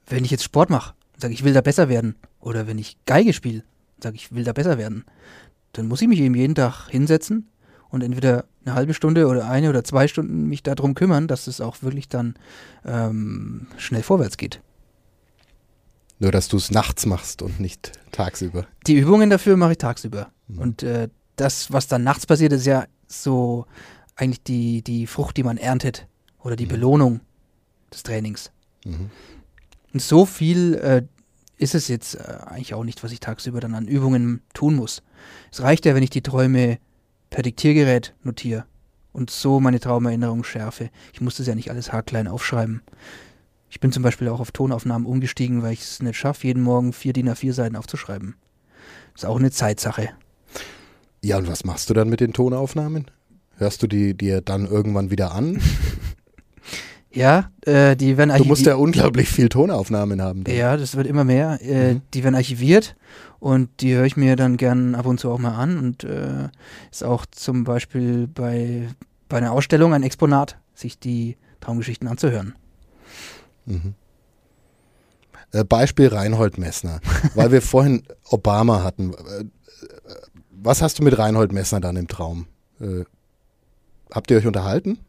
wenn 0.07 0.25
ich 0.25 0.31
jetzt 0.31 0.43
Sport 0.43 0.71
mache 0.71 0.93
sage, 1.21 1.33
ich 1.33 1.43
will 1.43 1.53
da 1.53 1.61
besser 1.61 1.89
werden. 1.89 2.15
Oder 2.39 2.67
wenn 2.67 2.77
ich 2.77 2.97
Geige 3.05 3.33
spiele, 3.33 3.63
sage 4.01 4.15
ich, 4.15 4.33
will 4.33 4.43
da 4.43 4.53
besser 4.53 4.77
werden. 4.77 5.05
Dann 5.73 5.87
muss 5.87 6.01
ich 6.01 6.07
mich 6.07 6.19
eben 6.19 6.35
jeden 6.35 6.55
Tag 6.55 6.89
hinsetzen 6.89 7.49
und 7.89 8.03
entweder 8.03 8.45
eine 8.65 8.75
halbe 8.75 8.93
Stunde 8.93 9.27
oder 9.27 9.49
eine 9.49 9.69
oder 9.69 9.83
zwei 9.83 10.07
Stunden 10.07 10.47
mich 10.47 10.63
darum 10.63 10.95
kümmern, 10.95 11.27
dass 11.27 11.47
es 11.47 11.61
auch 11.61 11.81
wirklich 11.81 12.07
dann 12.07 12.35
ähm, 12.85 13.67
schnell 13.77 14.03
vorwärts 14.03 14.37
geht. 14.37 14.61
Nur, 16.19 16.31
dass 16.31 16.49
du 16.49 16.57
es 16.57 16.69
nachts 16.69 17.05
machst 17.05 17.41
und 17.41 17.59
nicht 17.59 17.93
tagsüber. 18.11 18.67
Die 18.87 18.95
Übungen 18.95 19.29
dafür 19.29 19.55
mache 19.55 19.73
ich 19.73 19.77
tagsüber. 19.77 20.31
Mhm. 20.47 20.59
Und 20.59 20.83
äh, 20.83 21.09
das, 21.37 21.71
was 21.71 21.87
dann 21.87 22.03
nachts 22.03 22.25
passiert, 22.25 22.51
ist 22.51 22.65
ja 22.65 22.85
so 23.07 23.65
eigentlich 24.15 24.43
die, 24.43 24.81
die 24.81 25.07
Frucht, 25.07 25.37
die 25.37 25.43
man 25.43 25.57
erntet 25.57 26.07
oder 26.39 26.55
die 26.55 26.65
mhm. 26.65 26.69
Belohnung 26.69 27.19
des 27.93 28.03
Trainings. 28.03 28.51
Mhm. 28.85 29.09
Und 29.93 30.01
so 30.01 30.25
viel 30.25 30.75
äh, 30.75 31.03
ist 31.57 31.75
es 31.75 31.87
jetzt 31.87 32.15
äh, 32.15 32.37
eigentlich 32.45 32.73
auch 32.73 32.83
nicht, 32.83 33.03
was 33.03 33.11
ich 33.11 33.19
tagsüber 33.19 33.59
dann 33.59 33.75
an 33.75 33.87
Übungen 33.87 34.41
tun 34.53 34.75
muss. 34.75 35.03
Es 35.51 35.61
reicht 35.61 35.85
ja, 35.85 35.95
wenn 35.95 36.03
ich 36.03 36.09
die 36.09 36.21
Träume 36.21 36.79
per 37.29 37.43
Diktiergerät 37.43 38.15
notiere 38.23 38.65
und 39.11 39.29
so 39.29 39.59
meine 39.59 39.79
Traumerinnerungen 39.79 40.43
schärfe. 40.43 40.89
Ich 41.13 41.21
muss 41.21 41.37
das 41.37 41.47
ja 41.47 41.55
nicht 41.55 41.69
alles 41.69 41.91
haarklein 41.91 42.27
aufschreiben. 42.27 42.81
Ich 43.69 43.79
bin 43.79 43.91
zum 43.91 44.01
Beispiel 44.01 44.29
auch 44.29 44.39
auf 44.39 44.51
Tonaufnahmen 44.51 45.05
umgestiegen, 45.05 45.61
weil 45.61 45.73
ich 45.73 45.81
es 45.81 46.01
nicht 46.01 46.17
schaffe, 46.17 46.47
jeden 46.47 46.63
Morgen 46.63 46.93
vier 46.93 47.13
DIN 47.13 47.29
A4 47.29 47.53
Seiten 47.53 47.75
aufzuschreiben. 47.75 48.35
Ist 49.13 49.25
auch 49.25 49.37
eine 49.37 49.51
Zeitsache. 49.51 50.09
Ja, 51.21 51.37
und 51.37 51.47
was 51.47 51.65
machst 51.65 51.89
du 51.89 51.93
dann 51.93 52.09
mit 52.09 52.21
den 52.21 52.33
Tonaufnahmen? 52.33 53.05
Hörst 53.57 53.83
du 53.83 53.87
die 53.87 54.15
dir 54.15 54.41
dann 54.41 54.65
irgendwann 54.65 55.11
wieder 55.11 55.33
an? 55.33 55.61
Ja, 57.11 57.51
äh, 57.65 57.95
die 57.95 58.17
werden 58.17 58.29
archiviert. 58.29 58.45
Du 58.45 58.49
musst 58.49 58.65
ja 58.65 58.75
unglaublich 58.75 59.29
viel 59.29 59.49
Tonaufnahmen 59.49 60.21
haben. 60.21 60.43
Dann. 60.43 60.55
Ja, 60.55 60.77
das 60.77 60.95
wird 60.95 61.07
immer 61.07 61.23
mehr. 61.23 61.59
Äh, 61.61 61.95
mhm. 61.95 62.01
Die 62.13 62.23
werden 62.23 62.35
archiviert 62.35 62.95
und 63.39 63.69
die 63.81 63.95
höre 63.95 64.05
ich 64.05 64.15
mir 64.15 64.35
dann 64.35 64.57
gern 64.57 64.93
ab 64.95 65.05
und 65.05 65.19
zu 65.19 65.31
auch 65.31 65.39
mal 65.39 65.55
an 65.55 65.79
und 65.79 66.03
äh, 66.03 66.49
ist 66.91 67.03
auch 67.03 67.25
zum 67.25 67.63
Beispiel 67.63 68.27
bei, 68.27 68.89
bei 69.27 69.37
einer 69.37 69.51
Ausstellung 69.51 69.93
ein 69.93 70.03
Exponat, 70.03 70.57
sich 70.75 70.99
die 70.99 71.37
Traumgeschichten 71.61 72.07
anzuhören. 72.07 72.53
Mhm. 73.65 73.95
Äh, 75.51 75.63
Beispiel 75.63 76.07
Reinhold 76.07 76.59
Messner, 76.59 77.01
weil 77.33 77.51
wir 77.51 77.63
vorhin 77.63 78.03
Obama 78.29 78.83
hatten. 78.83 79.13
Äh, 79.13 79.45
was 80.51 80.81
hast 80.81 80.99
du 80.99 81.03
mit 81.03 81.17
Reinhold 81.17 81.53
Messner 81.53 81.79
dann 81.79 81.95
im 81.95 82.07
Traum? 82.07 82.45
Äh, 82.79 83.05
habt 84.11 84.29
ihr 84.29 84.37
euch 84.37 84.45
unterhalten? 84.45 84.99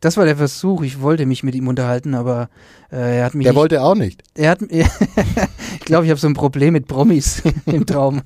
Das 0.00 0.16
war 0.16 0.24
der 0.24 0.36
Versuch. 0.36 0.82
Ich 0.82 1.00
wollte 1.00 1.26
mich 1.26 1.42
mit 1.42 1.54
ihm 1.54 1.66
unterhalten, 1.66 2.14
aber 2.14 2.48
äh, 2.92 3.18
er 3.18 3.24
hat 3.24 3.34
mich. 3.34 3.46
Der 3.46 3.56
wollte 3.56 3.82
auch 3.82 3.96
nicht. 3.96 4.22
Er 4.34 4.50
hat. 4.50 4.62
ich 4.70 5.80
glaube, 5.80 6.04
ich 6.04 6.10
habe 6.10 6.20
so 6.20 6.28
ein 6.28 6.34
Problem 6.34 6.74
mit 6.74 6.86
Promis 6.86 7.42
im 7.66 7.84
Traum. 7.84 8.22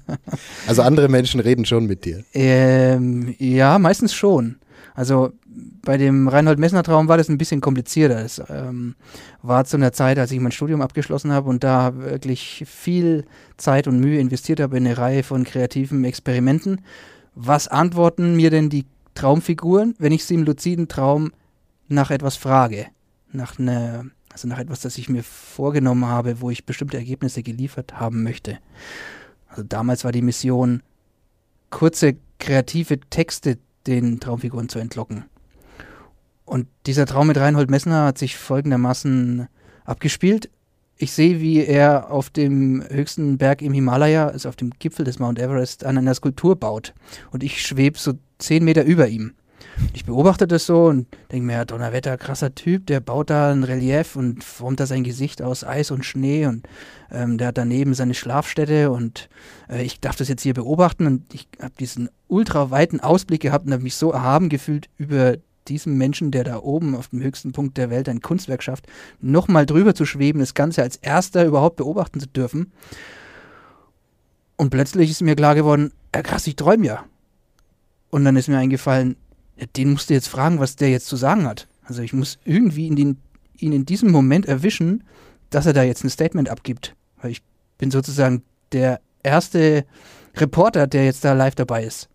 Also 0.66 0.82
andere 0.82 1.08
Menschen 1.08 1.40
reden 1.40 1.64
schon 1.64 1.86
mit 1.86 2.04
dir. 2.04 2.24
Ähm, 2.34 3.34
ja, 3.38 3.78
meistens 3.78 4.12
schon. 4.12 4.56
Also 4.94 5.32
bei 5.82 5.96
dem 5.96 6.28
Reinhold 6.28 6.58
Messner 6.58 6.82
Traum 6.82 7.08
war 7.08 7.16
das 7.16 7.28
ein 7.28 7.38
bisschen 7.38 7.60
komplizierter. 7.60 8.22
Es 8.22 8.40
ähm, 8.48 8.94
war 9.42 9.64
zu 9.64 9.76
einer 9.76 9.92
Zeit, 9.92 10.18
als 10.18 10.30
ich 10.30 10.40
mein 10.40 10.52
Studium 10.52 10.82
abgeschlossen 10.82 11.32
habe 11.32 11.48
und 11.48 11.64
da 11.64 11.96
wirklich 11.96 12.64
viel 12.66 13.24
Zeit 13.56 13.88
und 13.88 13.98
Mühe 13.98 14.20
investiert 14.20 14.60
habe 14.60 14.76
in 14.76 14.86
eine 14.86 14.98
Reihe 14.98 15.22
von 15.22 15.44
kreativen 15.44 16.04
Experimenten. 16.04 16.82
Was 17.34 17.68
antworten 17.68 18.36
mir 18.36 18.50
denn 18.50 18.68
die 18.68 18.84
Traumfiguren, 19.14 19.94
wenn 19.98 20.12
ich 20.12 20.24
sie 20.24 20.34
im 20.34 20.44
luziden 20.44 20.88
Traum 20.88 21.32
nach 21.92 22.10
etwas 22.10 22.36
frage, 22.36 22.86
nach 23.32 23.58
ne, 23.58 24.10
also 24.32 24.48
nach 24.48 24.58
etwas, 24.58 24.80
das 24.80 24.98
ich 24.98 25.08
mir 25.08 25.22
vorgenommen 25.22 26.06
habe, 26.06 26.40
wo 26.40 26.50
ich 26.50 26.64
bestimmte 26.64 26.96
Ergebnisse 26.96 27.42
geliefert 27.42 28.00
haben 28.00 28.22
möchte. 28.22 28.58
Also 29.48 29.62
damals 29.62 30.04
war 30.04 30.12
die 30.12 30.22
Mission, 30.22 30.82
kurze 31.70 32.16
kreative 32.38 32.98
Texte 32.98 33.58
den 33.86 34.20
Traumfiguren 34.20 34.68
zu 34.68 34.78
entlocken. 34.78 35.24
Und 36.44 36.66
dieser 36.86 37.06
Traum 37.06 37.28
mit 37.28 37.36
Reinhold 37.36 37.70
Messner 37.70 38.06
hat 38.06 38.18
sich 38.18 38.36
folgendermaßen 38.36 39.48
abgespielt. 39.84 40.50
ich 40.96 41.12
sehe, 41.12 41.40
wie 41.40 41.64
er 41.64 42.10
auf 42.10 42.30
dem 42.30 42.84
höchsten 42.88 43.36
Berg 43.36 43.60
im 43.60 43.72
Himalaya, 43.72 44.28
also 44.28 44.48
auf 44.48 44.56
dem 44.56 44.70
Gipfel 44.78 45.04
des 45.04 45.18
Mount 45.18 45.38
Everest, 45.38 45.84
an 45.84 45.98
einer 45.98 46.14
Skulptur 46.14 46.54
baut. 46.54 46.94
Und 47.32 47.42
ich 47.42 47.66
schwebe 47.66 47.98
so 47.98 48.12
zehn 48.38 48.64
Meter 48.64 48.84
über 48.84 49.08
ihm. 49.08 49.32
Ich 49.94 50.04
beobachte 50.04 50.46
das 50.46 50.66
so 50.66 50.86
und 50.86 51.06
denke 51.30 51.46
mir, 51.46 51.54
ja, 51.54 51.64
Donnerwetter, 51.64 52.18
krasser 52.18 52.54
Typ, 52.54 52.86
der 52.86 53.00
baut 53.00 53.30
da 53.30 53.50
ein 53.50 53.64
Relief 53.64 54.16
und 54.16 54.44
formt 54.44 54.80
da 54.80 54.86
sein 54.86 55.04
Gesicht 55.04 55.42
aus 55.42 55.64
Eis 55.64 55.90
und 55.90 56.04
Schnee 56.04 56.46
und 56.46 56.68
ähm, 57.10 57.38
der 57.38 57.48
hat 57.48 57.58
daneben 57.58 57.94
seine 57.94 58.14
Schlafstätte 58.14 58.90
und 58.90 59.28
äh, 59.68 59.82
ich 59.82 60.00
darf 60.00 60.16
das 60.16 60.28
jetzt 60.28 60.42
hier 60.42 60.54
beobachten 60.54 61.06
und 61.06 61.34
ich 61.34 61.48
habe 61.60 61.72
diesen 61.78 62.10
ultra 62.28 62.70
weiten 62.70 63.00
Ausblick 63.00 63.42
gehabt 63.42 63.66
und 63.66 63.72
habe 63.72 63.82
mich 63.82 63.96
so 63.96 64.12
erhaben 64.12 64.48
gefühlt 64.48 64.88
über 64.98 65.36
diesem 65.68 65.96
Menschen, 65.96 66.30
der 66.30 66.44
da 66.44 66.58
oben 66.58 66.94
auf 66.94 67.08
dem 67.08 67.22
höchsten 67.22 67.52
Punkt 67.52 67.78
der 67.78 67.90
Welt 67.90 68.08
ein 68.08 68.20
Kunstwerk 68.20 68.62
schafft, 68.62 68.86
nochmal 69.20 69.66
drüber 69.66 69.94
zu 69.94 70.04
schweben, 70.04 70.40
das 70.40 70.54
Ganze 70.54 70.82
als 70.82 70.96
erster 70.96 71.44
überhaupt 71.44 71.76
beobachten 71.76 72.20
zu 72.20 72.26
dürfen. 72.26 72.72
Und 74.56 74.70
plötzlich 74.70 75.10
ist 75.10 75.22
mir 75.22 75.36
klar 75.36 75.54
geworden, 75.54 75.92
krass, 76.12 76.46
ich 76.46 76.56
träume 76.56 76.86
ja. 76.86 77.04
Und 78.10 78.24
dann 78.24 78.36
ist 78.36 78.48
mir 78.48 78.58
eingefallen, 78.58 79.16
den 79.66 79.92
musst 79.92 80.10
du 80.10 80.14
jetzt 80.14 80.28
fragen, 80.28 80.60
was 80.60 80.76
der 80.76 80.90
jetzt 80.90 81.06
zu 81.06 81.16
sagen 81.16 81.46
hat. 81.46 81.68
Also 81.84 82.02
ich 82.02 82.12
muss 82.12 82.38
irgendwie 82.44 82.86
in 82.86 82.96
den, 82.96 83.18
ihn 83.58 83.72
in 83.72 83.86
diesem 83.86 84.10
Moment 84.10 84.46
erwischen, 84.46 85.04
dass 85.50 85.66
er 85.66 85.72
da 85.72 85.82
jetzt 85.82 86.04
ein 86.04 86.10
Statement 86.10 86.48
abgibt. 86.48 86.94
Weil 87.20 87.32
ich 87.32 87.42
bin 87.78 87.90
sozusagen 87.90 88.42
der 88.72 89.00
erste 89.22 89.84
Reporter, 90.36 90.86
der 90.86 91.04
jetzt 91.04 91.24
da 91.24 91.32
live 91.32 91.54
dabei 91.54 91.84
ist. 91.84 92.08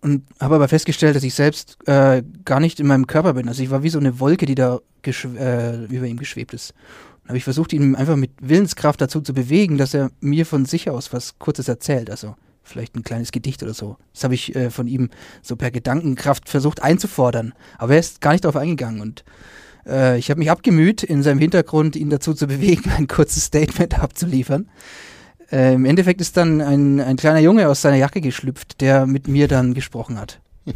Und 0.00 0.24
habe 0.40 0.56
aber 0.56 0.68
festgestellt, 0.68 1.14
dass 1.14 1.22
ich 1.22 1.34
selbst 1.34 1.78
äh, 1.86 2.22
gar 2.44 2.58
nicht 2.58 2.80
in 2.80 2.86
meinem 2.86 3.06
Körper 3.06 3.34
bin. 3.34 3.48
Also 3.48 3.62
ich 3.62 3.70
war 3.70 3.84
wie 3.84 3.88
so 3.88 4.00
eine 4.00 4.18
Wolke, 4.18 4.46
die 4.46 4.56
da 4.56 4.80
äh, 5.04 5.84
über 5.84 6.06
ihm 6.06 6.16
geschwebt 6.16 6.54
ist. 6.54 6.74
Dann 7.22 7.28
habe 7.28 7.38
ich 7.38 7.44
versucht, 7.44 7.72
ihn 7.72 7.94
einfach 7.94 8.16
mit 8.16 8.32
Willenskraft 8.40 9.00
dazu 9.00 9.20
zu 9.20 9.32
bewegen, 9.32 9.78
dass 9.78 9.94
er 9.94 10.10
mir 10.20 10.44
von 10.44 10.64
sich 10.64 10.90
aus 10.90 11.12
was 11.12 11.38
Kurzes 11.38 11.68
erzählt. 11.68 12.10
Also 12.10 12.34
vielleicht 12.62 12.96
ein 12.96 13.02
kleines 13.02 13.32
Gedicht 13.32 13.62
oder 13.62 13.74
so. 13.74 13.96
Das 14.12 14.24
habe 14.24 14.34
ich 14.34 14.54
äh, 14.54 14.70
von 14.70 14.86
ihm 14.86 15.10
so 15.42 15.56
per 15.56 15.70
Gedankenkraft 15.70 16.48
versucht 16.48 16.82
einzufordern. 16.82 17.52
Aber 17.78 17.94
er 17.94 18.00
ist 18.00 18.20
gar 18.20 18.32
nicht 18.32 18.44
darauf 18.44 18.56
eingegangen 18.56 19.00
und 19.00 19.24
äh, 19.86 20.18
ich 20.18 20.30
habe 20.30 20.38
mich 20.38 20.50
abgemüht, 20.50 21.02
in 21.02 21.22
seinem 21.22 21.38
Hintergrund 21.38 21.96
ihn 21.96 22.10
dazu 22.10 22.34
zu 22.34 22.46
bewegen, 22.48 22.90
ein 22.90 23.08
kurzes 23.08 23.44
Statement 23.44 23.98
abzuliefern. 23.98 24.68
Äh, 25.50 25.74
Im 25.74 25.84
Endeffekt 25.84 26.20
ist 26.20 26.36
dann 26.36 26.60
ein, 26.60 27.00
ein 27.00 27.16
kleiner 27.16 27.40
Junge 27.40 27.68
aus 27.68 27.82
seiner 27.82 27.96
Jacke 27.96 28.20
geschlüpft, 28.20 28.80
der 28.80 29.06
mit 29.06 29.28
mir 29.28 29.48
dann 29.48 29.74
gesprochen 29.74 30.18
hat. 30.18 30.40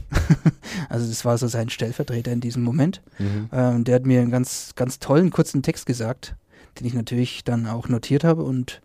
also 0.89 1.07
das 1.07 1.25
war 1.25 1.39
so 1.39 1.47
sein 1.47 1.71
Stellvertreter 1.71 2.33
in 2.33 2.41
diesem 2.41 2.63
Moment. 2.63 3.03
Mhm. 3.19 3.49
Ähm, 3.53 3.85
der 3.85 3.95
hat 3.95 4.07
mir 4.07 4.21
einen 4.21 4.31
ganz, 4.31 4.73
ganz 4.75 4.99
tollen 4.99 5.31
kurzen 5.31 5.63
Text 5.63 5.87
gesagt, 5.87 6.35
den 6.79 6.87
ich 6.87 6.95
natürlich 6.95 7.45
dann 7.45 7.67
auch 7.67 7.89
notiert 7.89 8.25
habe 8.25 8.43
und 8.43 8.83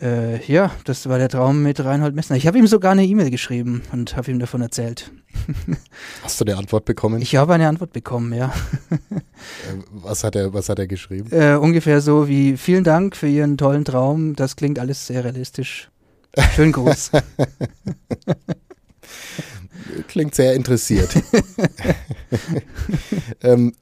äh, 0.00 0.44
ja, 0.46 0.70
das 0.84 1.08
war 1.08 1.18
der 1.18 1.28
Traum 1.28 1.62
mit 1.62 1.84
Reinhold 1.84 2.14
Messner. 2.14 2.36
Ich 2.36 2.46
habe 2.46 2.58
ihm 2.58 2.66
sogar 2.66 2.92
eine 2.92 3.04
E-Mail 3.04 3.30
geschrieben 3.30 3.82
und 3.92 4.16
habe 4.16 4.30
ihm 4.30 4.38
davon 4.38 4.62
erzählt. 4.62 5.10
Hast 6.22 6.40
du 6.40 6.44
eine 6.44 6.56
Antwort 6.56 6.84
bekommen? 6.84 7.20
Ich 7.20 7.36
habe 7.36 7.54
eine 7.54 7.68
Antwort 7.68 7.92
bekommen, 7.92 8.32
ja. 8.32 8.52
Äh, 9.68 9.82
was, 9.90 10.22
hat 10.22 10.36
er, 10.36 10.54
was 10.54 10.68
hat 10.68 10.78
er 10.78 10.86
geschrieben? 10.86 11.28
Äh, 11.32 11.56
ungefähr 11.56 12.00
so 12.00 12.28
wie: 12.28 12.56
Vielen 12.56 12.84
Dank 12.84 13.16
für 13.16 13.26
Ihren 13.26 13.58
tollen 13.58 13.84
Traum. 13.84 14.36
Das 14.36 14.54
klingt 14.54 14.78
alles 14.78 15.08
sehr 15.08 15.24
realistisch. 15.24 15.90
Schönen 16.54 16.70
Gruß. 16.70 17.10
klingt 20.06 20.36
sehr 20.36 20.54
interessiert. 20.54 21.10
ähm, 23.42 23.74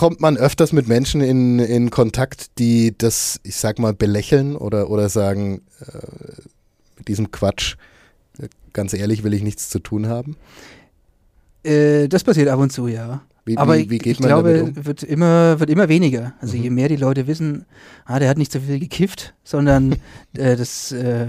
kommt 0.00 0.18
man 0.18 0.38
öfters 0.38 0.72
mit 0.72 0.88
Menschen 0.88 1.20
in, 1.20 1.58
in 1.58 1.90
Kontakt, 1.90 2.58
die 2.58 2.96
das, 2.96 3.38
ich 3.42 3.56
sag 3.56 3.78
mal, 3.78 3.92
belächeln 3.92 4.56
oder, 4.56 4.88
oder 4.88 5.10
sagen, 5.10 5.60
äh, 5.80 6.40
mit 6.96 7.08
diesem 7.08 7.30
Quatsch, 7.30 7.76
äh, 8.38 8.48
ganz 8.72 8.94
ehrlich, 8.94 9.24
will 9.24 9.34
ich 9.34 9.42
nichts 9.42 9.68
zu 9.68 9.78
tun 9.78 10.06
haben? 10.08 10.38
Äh, 11.64 12.08
das 12.08 12.24
passiert 12.24 12.48
ab 12.48 12.58
und 12.60 12.72
zu, 12.72 12.88
ja. 12.88 13.20
Wie, 13.44 13.58
Aber 13.58 13.76
wie, 13.76 13.90
wie 13.90 13.98
geht 13.98 14.14
ich 14.14 14.20
man 14.20 14.28
glaube, 14.28 14.54
damit 14.54 14.78
um? 14.78 14.86
wird 14.86 15.02
immer, 15.02 15.60
wird 15.60 15.68
immer 15.68 15.90
weniger. 15.90 16.32
Also 16.40 16.56
Mhm. 16.56 16.62
je 16.62 16.70
mehr 16.70 16.88
die 16.88 16.96
Leute 16.96 17.26
wissen, 17.26 17.66
ah, 18.06 18.18
der 18.18 18.30
hat 18.30 18.38
nicht 18.38 18.52
so 18.52 18.60
viel 18.60 18.78
gekifft, 18.80 19.34
sondern 19.44 19.96
äh, 20.32 20.56
das 20.56 20.92
äh, 20.92 21.26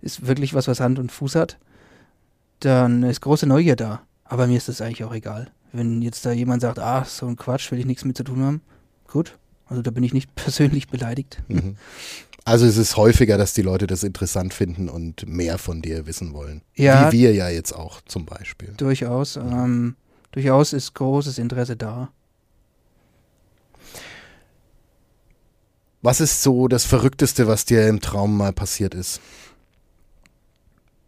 ist 0.00 0.26
wirklich 0.26 0.54
was, 0.54 0.66
was 0.66 0.80
Hand 0.80 0.98
und 0.98 1.12
Fuß 1.12 1.34
hat, 1.34 1.58
dann 2.60 3.02
ist 3.02 3.20
große 3.20 3.46
Neugier 3.46 3.76
da. 3.76 4.00
Aber 4.24 4.46
mir 4.46 4.56
ist 4.56 4.70
das 4.70 4.80
eigentlich 4.80 5.04
auch 5.04 5.12
egal. 5.14 5.50
Wenn 5.74 6.02
jetzt 6.02 6.24
da 6.24 6.30
jemand 6.30 6.62
sagt, 6.62 6.78
ah, 6.78 7.04
so 7.04 7.26
ein 7.26 7.34
Quatsch, 7.34 7.72
will 7.72 7.80
ich 7.80 7.84
nichts 7.84 8.04
mit 8.04 8.16
zu 8.16 8.22
tun 8.22 8.42
haben, 8.42 8.60
gut. 9.08 9.36
Also 9.66 9.82
da 9.82 9.90
bin 9.90 10.04
ich 10.04 10.14
nicht 10.14 10.32
persönlich 10.36 10.88
beleidigt. 10.88 11.42
Mhm. 11.48 11.76
Also 12.44 12.64
es 12.66 12.76
ist 12.76 12.96
häufiger, 12.96 13.38
dass 13.38 13.54
die 13.54 13.62
Leute 13.62 13.86
das 13.86 14.04
interessant 14.04 14.54
finden 14.54 14.88
und 14.88 15.26
mehr 15.26 15.58
von 15.58 15.82
dir 15.82 16.06
wissen 16.06 16.32
wollen. 16.32 16.62
Ja. 16.76 17.10
Wie 17.10 17.18
wir 17.18 17.34
ja 17.34 17.48
jetzt 17.48 17.72
auch 17.72 18.02
zum 18.02 18.24
Beispiel. 18.24 18.74
Durchaus. 18.76 19.36
Ähm, 19.36 19.96
durchaus 20.30 20.72
ist 20.72 20.94
großes 20.94 21.38
Interesse 21.38 21.74
da. 21.74 22.10
Was 26.02 26.20
ist 26.20 26.42
so 26.42 26.68
das 26.68 26.84
Verrückteste, 26.84 27.48
was 27.48 27.64
dir 27.64 27.88
im 27.88 28.00
Traum 28.00 28.36
mal 28.36 28.52
passiert 28.52 28.94
ist? 28.94 29.20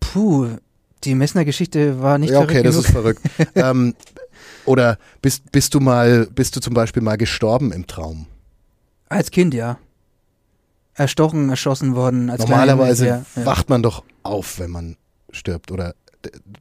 Puh, 0.00 0.56
die 1.04 1.14
Messner 1.14 1.44
Geschichte 1.44 2.00
war 2.00 2.18
nicht 2.18 2.30
ja, 2.30 2.40
okay, 2.40 2.62
verrückt 2.62 2.66
das 2.66 2.74
genug. 2.74 2.86
ist 2.86 2.92
verrückt. 2.92 3.20
ähm, 3.54 3.94
oder 4.66 4.98
bist, 5.22 5.50
bist 5.52 5.74
du 5.74 5.80
mal, 5.80 6.26
bist 6.34 6.56
du 6.56 6.60
zum 6.60 6.74
Beispiel 6.74 7.02
mal 7.02 7.16
gestorben 7.16 7.72
im 7.72 7.86
Traum? 7.86 8.26
Als 9.08 9.30
Kind, 9.30 9.54
ja. 9.54 9.78
Erstochen, 10.94 11.50
erschossen 11.50 11.94
worden. 11.94 12.26
Normalerweise 12.26 13.06
ja, 13.06 13.24
ja. 13.36 13.46
wacht 13.46 13.68
man 13.68 13.82
doch 13.82 14.02
auf, 14.22 14.58
wenn 14.58 14.70
man 14.70 14.96
stirbt. 15.30 15.70
Oder 15.70 15.94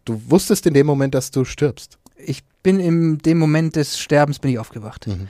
du 0.04 0.22
wusstest 0.28 0.66
in 0.66 0.74
dem 0.74 0.86
Moment, 0.86 1.16
dass 1.16 1.32
du 1.32 1.46
stirbst. 1.46 1.98
Ich 2.18 2.44
bin 2.64 2.80
in 2.80 3.18
dem 3.20 3.38
Moment 3.38 3.76
des 3.76 4.00
Sterbens 4.00 4.40
bin 4.40 4.52
ich 4.52 4.60
aufgewacht. 4.60 5.08
Mhm. 5.08 5.28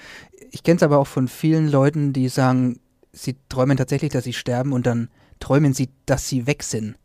Ich 0.51 0.63
kenne 0.63 0.77
es 0.77 0.83
aber 0.83 0.97
auch 0.97 1.07
von 1.07 1.27
vielen 1.27 1.67
Leuten, 1.67 2.13
die 2.13 2.29
sagen, 2.29 2.79
sie 3.11 3.35
träumen 3.49 3.77
tatsächlich, 3.77 4.11
dass 4.11 4.23
sie 4.23 4.33
sterben 4.33 4.73
und 4.73 4.85
dann 4.85 5.09
träumen 5.39 5.73
sie, 5.73 5.89
dass 6.05 6.27
sie 6.27 6.47
weg 6.47 6.63
sind. 6.63 6.95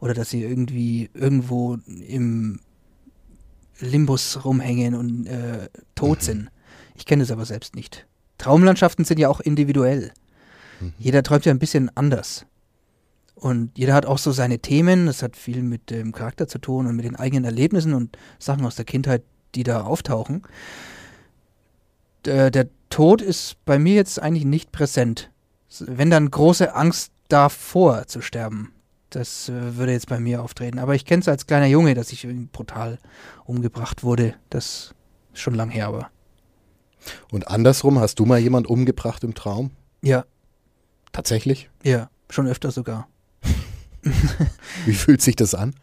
Oder 0.00 0.14
dass 0.14 0.30
sie 0.30 0.42
irgendwie 0.42 1.10
irgendwo 1.14 1.78
im 1.86 2.60
Limbus 3.80 4.44
rumhängen 4.44 4.94
und 4.94 5.26
äh, 5.26 5.68
tot 5.94 6.22
sind. 6.22 6.50
Ich 6.94 7.06
kenne 7.06 7.22
es 7.22 7.30
aber 7.30 7.44
selbst 7.44 7.76
nicht. 7.76 8.06
Traumlandschaften 8.38 9.04
sind 9.04 9.18
ja 9.18 9.28
auch 9.28 9.40
individuell. 9.40 10.12
Mhm. 10.80 10.92
Jeder 10.98 11.22
träumt 11.22 11.44
ja 11.44 11.52
ein 11.52 11.58
bisschen 11.58 11.90
anders. 11.96 12.46
Und 13.34 13.76
jeder 13.78 13.94
hat 13.94 14.06
auch 14.06 14.18
so 14.18 14.32
seine 14.32 14.58
Themen. 14.58 15.06
Das 15.06 15.22
hat 15.22 15.36
viel 15.36 15.62
mit 15.62 15.90
dem 15.90 16.12
Charakter 16.12 16.48
zu 16.48 16.58
tun 16.58 16.86
und 16.86 16.96
mit 16.96 17.04
den 17.04 17.16
eigenen 17.16 17.44
Erlebnissen 17.44 17.94
und 17.94 18.18
Sachen 18.38 18.66
aus 18.66 18.76
der 18.76 18.84
Kindheit, 18.84 19.22
die 19.54 19.62
da 19.62 19.82
auftauchen. 19.82 20.42
Der, 22.24 22.50
der 22.50 22.68
Tod 22.90 23.22
ist 23.22 23.56
bei 23.64 23.78
mir 23.78 23.94
jetzt 23.94 24.20
eigentlich 24.20 24.44
nicht 24.44 24.72
präsent. 24.72 25.30
Wenn 25.78 26.10
dann 26.10 26.30
große 26.30 26.74
Angst 26.74 27.12
davor 27.28 28.06
zu 28.06 28.20
sterben, 28.22 28.72
das 29.10 29.48
äh, 29.48 29.76
würde 29.76 29.92
jetzt 29.92 30.08
bei 30.08 30.20
mir 30.20 30.42
auftreten. 30.42 30.78
Aber 30.78 30.94
ich 30.94 31.04
kenne 31.04 31.20
es 31.20 31.28
als 31.28 31.46
kleiner 31.46 31.66
Junge, 31.66 31.94
dass 31.94 32.12
ich 32.12 32.26
brutal 32.52 32.98
umgebracht 33.44 34.02
wurde. 34.02 34.34
Das 34.50 34.94
ist 35.32 35.40
schon 35.40 35.54
lang 35.54 35.70
her, 35.70 35.86
aber. 35.88 36.10
Und 37.30 37.48
andersrum, 37.48 37.98
hast 37.98 38.18
du 38.18 38.26
mal 38.26 38.38
jemand 38.38 38.66
umgebracht 38.66 39.24
im 39.24 39.34
Traum? 39.34 39.70
Ja, 40.02 40.24
Tatsächlich? 41.12 41.70
ja, 41.82 42.10
schon 42.30 42.46
öfter 42.46 42.70
sogar. 42.70 43.08
Wie 44.86 44.92
fühlt 44.92 45.22
sich 45.22 45.36
das 45.36 45.54
an? 45.54 45.74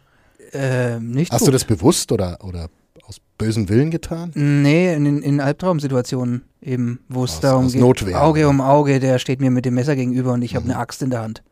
Ähm, 0.52 1.10
nicht 1.10 1.32
Hast 1.32 1.40
gut. 1.40 1.48
du 1.48 1.52
das 1.52 1.64
bewusst 1.64 2.12
oder, 2.12 2.38
oder 2.44 2.68
aus 3.04 3.20
bösem 3.36 3.68
Willen 3.68 3.90
getan? 3.90 4.30
Nee, 4.34 4.94
in, 4.94 5.22
in 5.22 5.40
Albtraumsituationen 5.40 6.44
eben, 6.62 7.00
wo 7.08 7.24
es 7.24 7.40
darum 7.40 7.68
geht, 7.70 7.80
Notwehr. 7.80 8.22
Auge 8.22 8.48
um 8.48 8.60
Auge, 8.60 9.00
der 9.00 9.18
steht 9.18 9.40
mir 9.40 9.50
mit 9.50 9.64
dem 9.64 9.74
Messer 9.74 9.96
gegenüber 9.96 10.32
und 10.32 10.42
ich 10.42 10.54
habe 10.54 10.64
Mhm. 10.64 10.70
eine 10.72 10.80
Axt 10.80 11.02
in 11.02 11.10
der 11.10 11.20
Hand. 11.22 11.42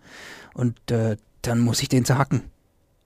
Und 0.55 0.79
äh, 0.91 1.17
dann 1.47 1.61
muss 1.61 1.83
ich 1.83 1.89
den 1.89 2.05
zerhacken, 2.05 2.43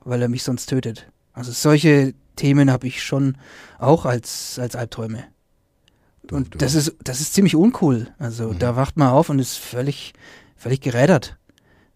weil 0.00 0.22
er 0.22 0.28
mich 0.28 0.42
sonst 0.42 0.66
tötet. 0.66 1.10
Also 1.32 1.52
solche 1.52 2.14
Themen 2.36 2.70
habe 2.70 2.86
ich 2.86 3.02
schon 3.02 3.36
auch 3.78 4.04
als, 4.06 4.58
als 4.58 4.76
Albträume. 4.76 5.24
Und 6.30 6.54
du- 6.54 6.58
das 6.58 6.74
ist, 6.74 6.94
das 7.02 7.20
ist 7.20 7.34
ziemlich 7.34 7.54
uncool. 7.56 8.08
Also 8.18 8.52
Mhm. 8.52 8.58
da 8.58 8.76
wacht 8.76 8.96
man 8.96 9.08
auf 9.08 9.28
und 9.30 9.38
ist 9.38 9.56
völlig, 9.56 10.12
völlig 10.56 10.80
gerädert. 10.80 11.36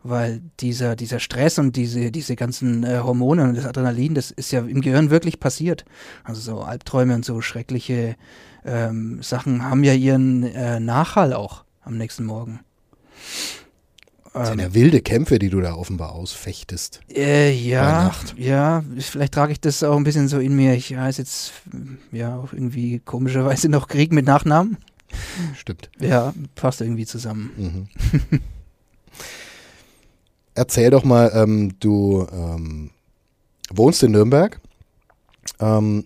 Weil 0.04 0.42
dieser, 0.58 0.96
dieser 0.96 1.20
Stress 1.20 1.60
und 1.60 1.76
diese, 1.76 2.10
diese 2.10 2.34
ganzen 2.34 2.82
äh, 2.82 2.98
Hormone 3.04 3.44
und 3.44 3.54
das 3.56 3.66
Adrenalin, 3.66 4.14
das 4.16 4.32
ist 4.32 4.50
ja 4.50 4.58
im 4.60 4.80
Gehirn 4.80 5.10
wirklich 5.10 5.38
passiert. 5.38 5.84
Also 6.24 6.40
so 6.40 6.60
Albträume 6.62 7.14
und 7.14 7.24
so 7.24 7.40
schreckliche 7.40 8.16
ähm, 8.64 9.22
Sachen 9.22 9.62
haben 9.64 9.84
ja 9.84 9.92
ihren 9.92 10.42
äh, 10.42 10.80
Nachhall 10.80 11.32
auch 11.32 11.64
am 11.82 11.98
nächsten 11.98 12.24
Morgen. 12.24 12.60
Das 14.32 14.48
sind 14.48 14.60
Ähm, 14.60 14.66
ja 14.66 14.74
wilde 14.74 15.02
Kämpfe, 15.02 15.38
die 15.38 15.50
du 15.50 15.60
da 15.60 15.74
offenbar 15.74 16.12
ausfechtest. 16.12 17.00
äh, 17.14 17.52
ja, 17.52 18.12
ja, 18.36 18.82
vielleicht 18.98 19.34
trage 19.34 19.52
ich 19.52 19.60
das 19.60 19.82
auch 19.82 19.96
ein 19.96 20.04
bisschen 20.04 20.28
so 20.28 20.38
in 20.38 20.54
mir. 20.56 20.74
Ich 20.74 20.96
heiße 20.96 21.20
jetzt, 21.20 21.52
ja, 22.12 22.36
auch 22.36 22.52
irgendwie 22.52 23.00
komischerweise 23.00 23.68
noch 23.68 23.88
Krieg 23.88 24.12
mit 24.12 24.24
Nachnamen. 24.26 24.78
Stimmt. 25.54 25.90
Ja, 26.00 26.32
passt 26.54 26.80
irgendwie 26.80 27.04
zusammen. 27.04 27.50
Mhm. 28.00 28.40
Erzähl 30.54 30.90
doch 30.90 31.04
mal, 31.04 31.30
ähm, 31.34 31.74
du 31.80 32.26
ähm, 32.32 32.90
wohnst 33.70 34.02
in 34.02 34.12
Nürnberg 34.12 34.60
ähm, 35.60 36.04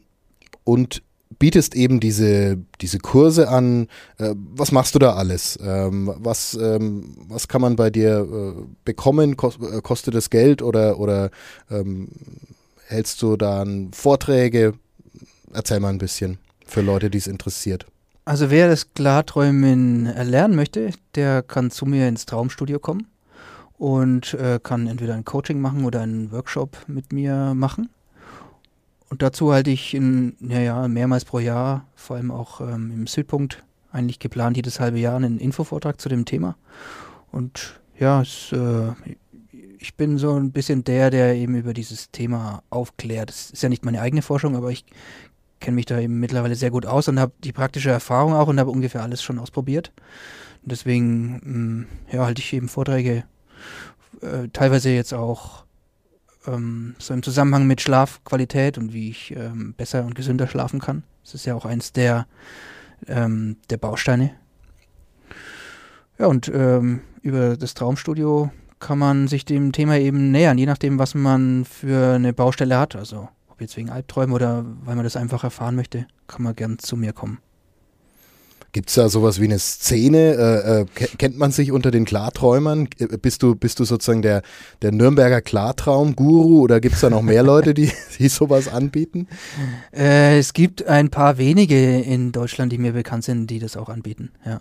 und 0.64 1.02
bietest 1.38 1.74
eben 1.74 2.00
diese, 2.00 2.58
diese 2.80 2.98
Kurse 2.98 3.48
an. 3.48 3.88
Äh, 4.18 4.34
was 4.36 4.72
machst 4.72 4.94
du 4.94 4.98
da 4.98 5.14
alles? 5.14 5.58
Ähm, 5.62 6.12
was, 6.16 6.54
ähm, 6.54 7.16
was 7.28 7.48
kann 7.48 7.60
man 7.60 7.76
bei 7.76 7.90
dir 7.90 8.20
äh, 8.20 8.62
bekommen? 8.84 9.36
Kost, 9.36 9.58
äh, 9.60 9.80
kostet 9.80 10.14
es 10.14 10.30
Geld 10.30 10.62
oder, 10.62 10.98
oder 10.98 11.30
ähm, 11.70 12.08
hältst 12.86 13.22
du 13.22 13.36
dann 13.36 13.90
Vorträge? 13.92 14.74
Erzähl 15.52 15.80
mal 15.80 15.90
ein 15.90 15.98
bisschen 15.98 16.38
für 16.66 16.80
Leute, 16.80 17.10
die 17.10 17.18
es 17.18 17.26
interessiert. 17.26 17.86
Also 18.24 18.50
wer 18.50 18.68
das 18.68 18.92
Klarträumen 18.92 20.06
erlernen 20.06 20.56
möchte, 20.56 20.90
der 21.14 21.42
kann 21.42 21.70
zu 21.70 21.86
mir 21.86 22.08
ins 22.08 22.26
Traumstudio 22.26 22.80
kommen 22.80 23.06
und 23.78 24.34
äh, 24.34 24.58
kann 24.60 24.88
entweder 24.88 25.14
ein 25.14 25.24
Coaching 25.24 25.60
machen 25.60 25.84
oder 25.84 26.00
einen 26.00 26.32
Workshop 26.32 26.76
mit 26.88 27.12
mir 27.12 27.54
machen. 27.54 27.88
Und 29.08 29.22
dazu 29.22 29.52
halte 29.52 29.70
ich 29.70 29.94
in, 29.94 30.36
ja, 30.40 30.58
ja, 30.58 30.88
mehrmals 30.88 31.24
pro 31.24 31.38
Jahr, 31.38 31.86
vor 31.94 32.16
allem 32.16 32.30
auch 32.30 32.60
ähm, 32.60 32.90
im 32.92 33.06
Südpunkt, 33.06 33.62
eigentlich 33.92 34.18
geplant 34.18 34.56
jedes 34.56 34.80
halbe 34.80 34.98
Jahr 34.98 35.16
einen 35.16 35.38
Infovortrag 35.38 36.00
zu 36.00 36.08
dem 36.08 36.24
Thema. 36.24 36.56
Und 37.30 37.80
ja, 37.98 38.20
es, 38.20 38.52
äh, 38.52 38.92
ich 39.78 39.94
bin 39.94 40.18
so 40.18 40.34
ein 40.34 40.52
bisschen 40.52 40.84
der, 40.84 41.10
der 41.10 41.34
eben 41.34 41.54
über 41.54 41.72
dieses 41.72 42.10
Thema 42.10 42.62
aufklärt. 42.70 43.30
Das 43.30 43.50
ist 43.50 43.62
ja 43.62 43.68
nicht 43.68 43.84
meine 43.84 44.00
eigene 44.00 44.22
Forschung, 44.22 44.56
aber 44.56 44.70
ich 44.70 44.84
kenne 45.60 45.76
mich 45.76 45.86
da 45.86 45.98
eben 45.98 46.18
mittlerweile 46.20 46.56
sehr 46.56 46.70
gut 46.70 46.86
aus 46.86 47.08
und 47.08 47.20
habe 47.20 47.32
die 47.42 47.52
praktische 47.52 47.90
Erfahrung 47.90 48.34
auch 48.34 48.48
und 48.48 48.58
habe 48.58 48.70
ungefähr 48.70 49.02
alles 49.02 49.22
schon 49.22 49.38
ausprobiert. 49.38 49.92
Und 50.62 50.72
deswegen 50.72 51.40
mh, 51.42 51.58
mm, 51.58 51.86
ja, 52.12 52.24
halte 52.24 52.42
ich 52.42 52.52
eben 52.52 52.68
Vorträge 52.68 53.24
äh, 54.20 54.48
teilweise 54.52 54.90
jetzt 54.90 55.14
auch 55.14 55.65
ähm, 56.46 56.94
so 56.98 57.14
im 57.14 57.22
Zusammenhang 57.22 57.66
mit 57.66 57.80
Schlafqualität 57.80 58.78
und 58.78 58.92
wie 58.92 59.10
ich 59.10 59.34
ähm, 59.36 59.74
besser 59.76 60.04
und 60.04 60.14
gesünder 60.14 60.46
schlafen 60.46 60.80
kann. 60.80 61.02
Das 61.24 61.34
ist 61.34 61.46
ja 61.46 61.54
auch 61.54 61.64
eins 61.64 61.92
der, 61.92 62.26
ähm, 63.06 63.56
der 63.70 63.78
Bausteine. 63.78 64.32
Ja, 66.18 66.26
und 66.26 66.50
ähm, 66.54 67.00
über 67.22 67.56
das 67.56 67.74
Traumstudio 67.74 68.50
kann 68.78 68.98
man 68.98 69.28
sich 69.28 69.44
dem 69.44 69.72
Thema 69.72 69.98
eben 69.98 70.30
nähern, 70.30 70.58
je 70.58 70.66
nachdem, 70.66 70.98
was 70.98 71.14
man 71.14 71.64
für 71.64 72.14
eine 72.14 72.32
Baustelle 72.32 72.78
hat. 72.78 72.96
Also 72.96 73.28
ob 73.48 73.60
jetzt 73.60 73.76
wegen 73.76 73.90
Albträumen 73.90 74.34
oder 74.34 74.64
weil 74.84 74.96
man 74.96 75.04
das 75.04 75.16
einfach 75.16 75.44
erfahren 75.44 75.76
möchte, 75.76 76.06
kann 76.26 76.42
man 76.42 76.54
gern 76.54 76.78
zu 76.78 76.96
mir 76.96 77.12
kommen. 77.12 77.38
Gibt 78.76 78.90
es 78.90 78.96
da 78.96 79.08
sowas 79.08 79.40
wie 79.40 79.44
eine 79.44 79.58
Szene? 79.58 80.34
Äh, 80.34 80.80
äh, 80.82 81.06
kennt 81.16 81.38
man 81.38 81.50
sich 81.50 81.72
unter 81.72 81.90
den 81.90 82.04
Klarträumern? 82.04 82.90
Äh, 82.98 83.16
bist 83.16 83.42
du, 83.42 83.54
bist 83.54 83.80
du 83.80 83.86
sozusagen 83.86 84.20
der, 84.20 84.42
der 84.82 84.92
Nürnberger 84.92 85.40
Klartraum-Guru 85.40 86.60
oder 86.60 86.78
gibt 86.82 86.96
es 86.96 87.00
da 87.00 87.08
noch 87.08 87.22
mehr 87.22 87.42
Leute, 87.42 87.72
die, 87.72 87.90
die 88.18 88.28
sowas 88.28 88.68
anbieten? 88.68 89.28
Äh, 89.94 90.38
es 90.38 90.52
gibt 90.52 90.86
ein 90.86 91.08
paar 91.08 91.38
wenige 91.38 92.00
in 92.02 92.32
Deutschland, 92.32 92.70
die 92.70 92.76
mir 92.76 92.92
bekannt 92.92 93.24
sind, 93.24 93.46
die 93.46 93.60
das 93.60 93.78
auch 93.78 93.88
anbieten, 93.88 94.32
ja. 94.44 94.60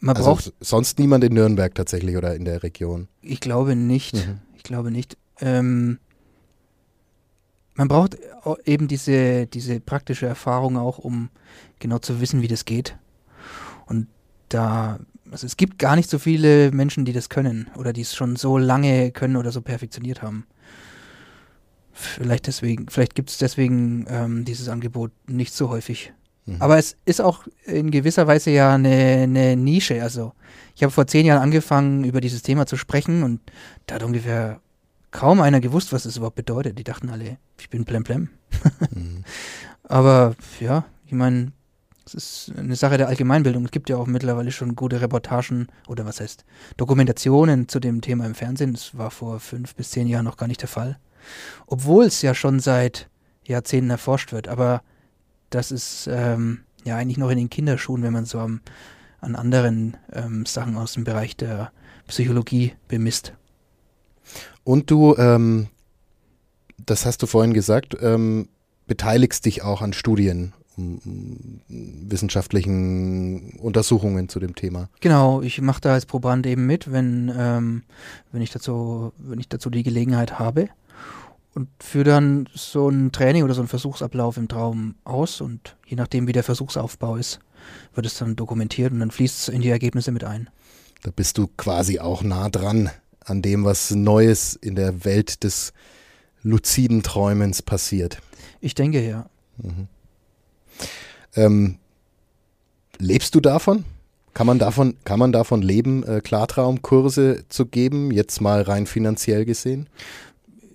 Man 0.00 0.16
also 0.16 0.30
braucht 0.30 0.54
sonst 0.60 0.98
niemand 0.98 1.22
in 1.22 1.34
Nürnberg 1.34 1.74
tatsächlich 1.74 2.16
oder 2.16 2.34
in 2.34 2.46
der 2.46 2.62
Region? 2.62 3.08
Ich 3.20 3.40
glaube 3.40 3.76
nicht. 3.76 4.14
Mhm. 4.14 4.38
Ich 4.56 4.62
glaube 4.62 4.90
nicht. 4.90 5.18
Ähm, 5.38 5.98
man 7.74 7.88
braucht 7.88 8.16
eben 8.64 8.88
diese, 8.88 9.46
diese 9.46 9.80
praktische 9.80 10.24
Erfahrung 10.24 10.78
auch, 10.78 10.96
um 10.96 11.28
genau 11.78 11.98
zu 11.98 12.22
wissen, 12.22 12.40
wie 12.40 12.48
das 12.48 12.64
geht. 12.64 12.96
Und 13.92 14.08
da, 14.48 14.98
also 15.30 15.46
es 15.46 15.58
gibt 15.58 15.78
gar 15.78 15.96
nicht 15.96 16.08
so 16.08 16.18
viele 16.18 16.70
Menschen, 16.72 17.04
die 17.04 17.12
das 17.12 17.28
können 17.28 17.70
oder 17.76 17.92
die 17.92 18.00
es 18.00 18.14
schon 18.14 18.36
so 18.36 18.56
lange 18.56 19.10
können 19.12 19.36
oder 19.36 19.52
so 19.52 19.60
perfektioniert 19.60 20.22
haben. 20.22 20.46
Vielleicht 21.92 22.46
deswegen, 22.46 22.88
vielleicht 22.88 23.14
gibt 23.14 23.28
es 23.28 23.36
deswegen 23.36 24.06
ähm, 24.08 24.44
dieses 24.46 24.70
Angebot 24.70 25.12
nicht 25.28 25.52
so 25.52 25.68
häufig. 25.68 26.14
Mhm. 26.46 26.56
Aber 26.58 26.78
es 26.78 26.96
ist 27.04 27.20
auch 27.20 27.46
in 27.66 27.90
gewisser 27.90 28.26
Weise 28.26 28.50
ja 28.50 28.74
eine, 28.74 29.22
eine 29.24 29.56
Nische. 29.56 30.02
Also 30.02 30.32
ich 30.74 30.82
habe 30.82 30.90
vor 30.90 31.06
zehn 31.06 31.26
Jahren 31.26 31.42
angefangen, 31.42 32.04
über 32.04 32.22
dieses 32.22 32.40
Thema 32.40 32.64
zu 32.64 32.76
sprechen 32.76 33.22
und 33.22 33.40
da 33.86 33.96
hat 33.96 34.02
ungefähr 34.02 34.60
kaum 35.10 35.42
einer 35.42 35.60
gewusst, 35.60 35.92
was 35.92 36.06
es 36.06 36.16
überhaupt 36.16 36.36
bedeutet. 36.36 36.78
Die 36.78 36.84
dachten 36.84 37.10
alle, 37.10 37.36
ich 37.60 37.68
bin 37.68 37.84
blemblem. 37.84 38.30
mhm. 38.90 39.24
Aber 39.84 40.34
ja, 40.60 40.86
ich 41.04 41.12
meine, 41.12 41.52
es 42.14 42.48
ist 42.48 42.58
eine 42.58 42.76
Sache 42.76 42.98
der 42.98 43.08
Allgemeinbildung. 43.08 43.64
Es 43.64 43.70
gibt 43.70 43.88
ja 43.88 43.96
auch 43.96 44.06
mittlerweile 44.06 44.52
schon 44.52 44.76
gute 44.76 45.00
Reportagen 45.00 45.68
oder 45.86 46.04
was 46.04 46.20
heißt 46.20 46.44
Dokumentationen 46.76 47.68
zu 47.68 47.80
dem 47.80 48.00
Thema 48.00 48.26
im 48.26 48.34
Fernsehen. 48.34 48.72
Das 48.72 48.96
war 48.96 49.10
vor 49.10 49.40
fünf 49.40 49.74
bis 49.74 49.90
zehn 49.90 50.06
Jahren 50.06 50.24
noch 50.24 50.36
gar 50.36 50.48
nicht 50.48 50.62
der 50.62 50.68
Fall. 50.68 50.98
Obwohl 51.66 52.04
es 52.04 52.22
ja 52.22 52.34
schon 52.34 52.60
seit 52.60 53.08
Jahrzehnten 53.44 53.90
erforscht 53.90 54.32
wird. 54.32 54.48
Aber 54.48 54.82
das 55.50 55.70
ist 55.70 56.08
ähm, 56.10 56.60
ja 56.84 56.96
eigentlich 56.96 57.18
noch 57.18 57.30
in 57.30 57.38
den 57.38 57.50
Kinderschuhen, 57.50 58.02
wenn 58.02 58.12
man 58.12 58.24
so 58.24 58.38
am, 58.38 58.60
an 59.20 59.36
anderen 59.36 59.96
ähm, 60.12 60.46
Sachen 60.46 60.76
aus 60.76 60.94
dem 60.94 61.04
Bereich 61.04 61.36
der 61.36 61.72
Psychologie 62.08 62.74
bemisst. 62.88 63.34
Und 64.64 64.90
du, 64.90 65.16
ähm, 65.16 65.68
das 66.84 67.06
hast 67.06 67.22
du 67.22 67.26
vorhin 67.26 67.54
gesagt, 67.54 67.96
ähm, 68.00 68.48
beteiligst 68.86 69.44
dich 69.44 69.62
auch 69.62 69.82
an 69.82 69.92
Studien, 69.92 70.52
wissenschaftlichen 71.68 73.58
Untersuchungen 73.58 74.28
zu 74.28 74.40
dem 74.40 74.54
Thema. 74.54 74.88
Genau, 75.00 75.42
ich 75.42 75.60
mache 75.60 75.80
da 75.80 75.92
als 75.94 76.06
Proband 76.06 76.46
eben 76.46 76.66
mit, 76.66 76.92
wenn, 76.92 77.32
ähm, 77.36 77.82
wenn, 78.30 78.42
ich 78.42 78.50
dazu, 78.50 79.12
wenn 79.18 79.38
ich 79.38 79.48
dazu 79.48 79.70
die 79.70 79.82
Gelegenheit 79.82 80.38
habe. 80.38 80.68
Und 81.54 81.68
führe 81.80 82.04
dann 82.04 82.48
so 82.54 82.88
ein 82.88 83.12
Training 83.12 83.44
oder 83.44 83.52
so 83.52 83.60
einen 83.60 83.68
Versuchsablauf 83.68 84.38
im 84.38 84.48
Traum 84.48 84.94
aus 85.04 85.42
und 85.42 85.76
je 85.86 85.96
nachdem, 85.96 86.26
wie 86.26 86.32
der 86.32 86.44
Versuchsaufbau 86.44 87.16
ist, 87.16 87.40
wird 87.94 88.06
es 88.06 88.16
dann 88.16 88.36
dokumentiert 88.36 88.90
und 88.90 89.00
dann 89.00 89.10
fließt 89.10 89.38
es 89.38 89.48
in 89.48 89.60
die 89.60 89.68
Ergebnisse 89.68 90.12
mit 90.12 90.24
ein. 90.24 90.48
Da 91.02 91.10
bist 91.10 91.36
du 91.36 91.48
quasi 91.58 91.98
auch 91.98 92.22
nah 92.22 92.48
dran 92.48 92.90
an 93.20 93.42
dem, 93.42 93.64
was 93.64 93.90
Neues 93.90 94.54
in 94.54 94.76
der 94.76 95.04
Welt 95.04 95.44
des 95.44 95.72
luziden 96.42 97.02
Träumens 97.02 97.62
passiert. 97.62 98.18
Ich 98.60 98.74
denke 98.74 99.06
ja. 99.06 99.26
Mhm. 99.58 99.88
Ähm, 101.34 101.78
lebst 102.98 103.34
du 103.34 103.40
davon? 103.40 103.84
Kann 104.34 104.46
man 104.46 104.58
davon, 104.58 104.96
kann 105.04 105.18
man 105.18 105.32
davon 105.32 105.60
leben, 105.60 106.04
äh, 106.04 106.20
Klartraumkurse 106.22 107.44
zu 107.48 107.66
geben, 107.66 108.10
jetzt 108.10 108.40
mal 108.40 108.62
rein 108.62 108.86
finanziell 108.86 109.44
gesehen? 109.44 109.88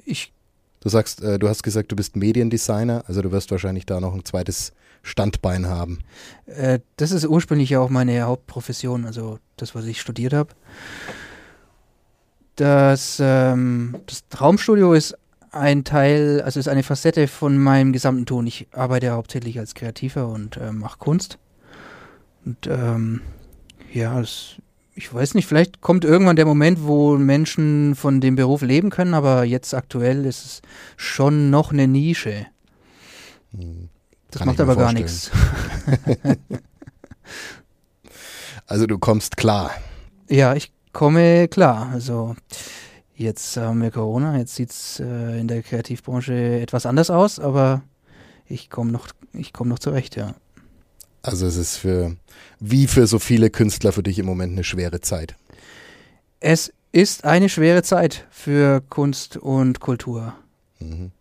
Ich. 0.06 0.32
Du 0.80 0.90
sagst, 0.90 1.24
äh, 1.24 1.40
du 1.40 1.50
hast 1.50 1.64
gesagt, 1.64 1.92
du 1.92 1.96
bist 1.96 2.16
Mediendesigner, 2.16 3.04
also 3.08 3.22
du 3.24 3.32
wirst 3.32 3.50
wahrscheinlich 3.50 3.88
da 3.88 4.00
noch 4.00 4.14
ein 4.14 4.24
zweites 4.24 4.74
Standbein 5.02 5.66
haben. 5.66 6.00
Äh, 6.46 6.80
das 6.98 7.12
ist 7.12 7.26
ursprünglich 7.26 7.72
ja 7.72 7.80
auch 7.80 7.90
meine 7.90 8.22
Hauptprofession, 8.22 9.06
also 9.06 9.40
das, 9.58 9.74
was 9.74 9.86
ich 9.86 10.00
studiert 10.00 10.34
habe. 10.34 10.50
Das, 12.56 13.18
ähm, 13.20 13.96
das 14.06 14.28
Traumstudio 14.30 14.94
ist 14.94 15.18
ein 15.52 15.84
Teil, 15.84 16.42
also 16.42 16.60
ist 16.60 16.68
eine 16.68 16.84
Facette 16.84 17.28
von 17.28 17.58
meinem 17.58 17.94
gesamten 17.94 18.26
Tun. 18.26 18.48
Ich 18.48 18.68
arbeite 18.72 19.12
hauptsächlich 19.12 19.60
als 19.60 19.74
Kreativer 19.74 20.28
und 20.28 20.58
äh, 20.58 20.72
mache 20.72 20.98
Kunst. 21.00 21.38
Und 22.46 22.68
ähm, 22.68 23.22
ja, 23.94 24.20
das, 24.20 24.56
ich 24.96 25.14
weiß 25.14 25.34
nicht, 25.34 25.48
vielleicht 25.48 25.82
kommt 25.82 26.06
irgendwann 26.06 26.36
der 26.36 26.46
Moment, 26.46 26.84
wo 26.84 27.18
Menschen 27.18 27.96
von 27.96 28.22
dem 28.22 28.36
Beruf 28.36 28.62
leben 28.62 28.90
können, 28.90 29.14
aber 29.14 29.44
jetzt 29.44 29.74
aktuell 29.74 30.26
ist 30.26 30.46
es 30.46 30.62
schon 30.96 31.50
noch 31.50 31.72
eine 31.72 31.88
Nische. 31.88 32.48
Hm, 33.52 33.90
das 34.32 34.46
macht 34.46 34.60
aber 34.60 34.76
gar 34.76 34.94
nichts. 34.94 35.32
also 38.68 38.86
du 38.88 38.98
kommst 38.98 39.38
klar. 39.38 39.72
Ja, 40.30 40.54
ich 40.56 40.72
komme 40.94 41.48
klar. 41.48 41.90
Also 41.94 42.36
jetzt 43.18 43.58
haben 43.58 43.82
wir 43.82 43.92
Corona, 43.92 44.38
jetzt 44.38 44.56
sieht 44.56 44.70
es 44.70 45.00
äh, 45.00 45.40
in 45.40 45.48
der 45.48 45.64
Kreativbranche 45.64 46.62
etwas 46.62 46.86
anders 46.86 47.10
aus, 47.10 47.40
aber 47.40 47.82
ich 48.46 48.70
komme 48.70 48.92
noch, 48.92 49.08
ich 49.34 49.52
komme 49.52 49.72
noch 49.72 49.80
zurecht, 49.80 50.16
ja. 50.16 50.36
Also 51.24 51.46
es 51.46 51.58
ist 51.58 51.78
für, 51.78 52.16
wie 52.60 52.88
für 52.88 53.08
so 53.08 53.20
viele 53.20 53.50
Künstler 53.50 53.92
für 53.92 54.04
dich 54.04 54.20
im 54.20 54.26
Moment 54.26 54.54
eine 54.54 54.64
schwere 54.64 55.02
Zeit. 55.02 55.36
Es 56.40 56.72
ist 56.92 57.26
eine 57.26 57.50
schwere 57.50 57.84
Zeit 57.84 58.26
für 58.30 58.82
Kunst 58.90 59.36
und 59.36 59.80
Kultur. 59.80 60.36
Mhm. 60.80 61.12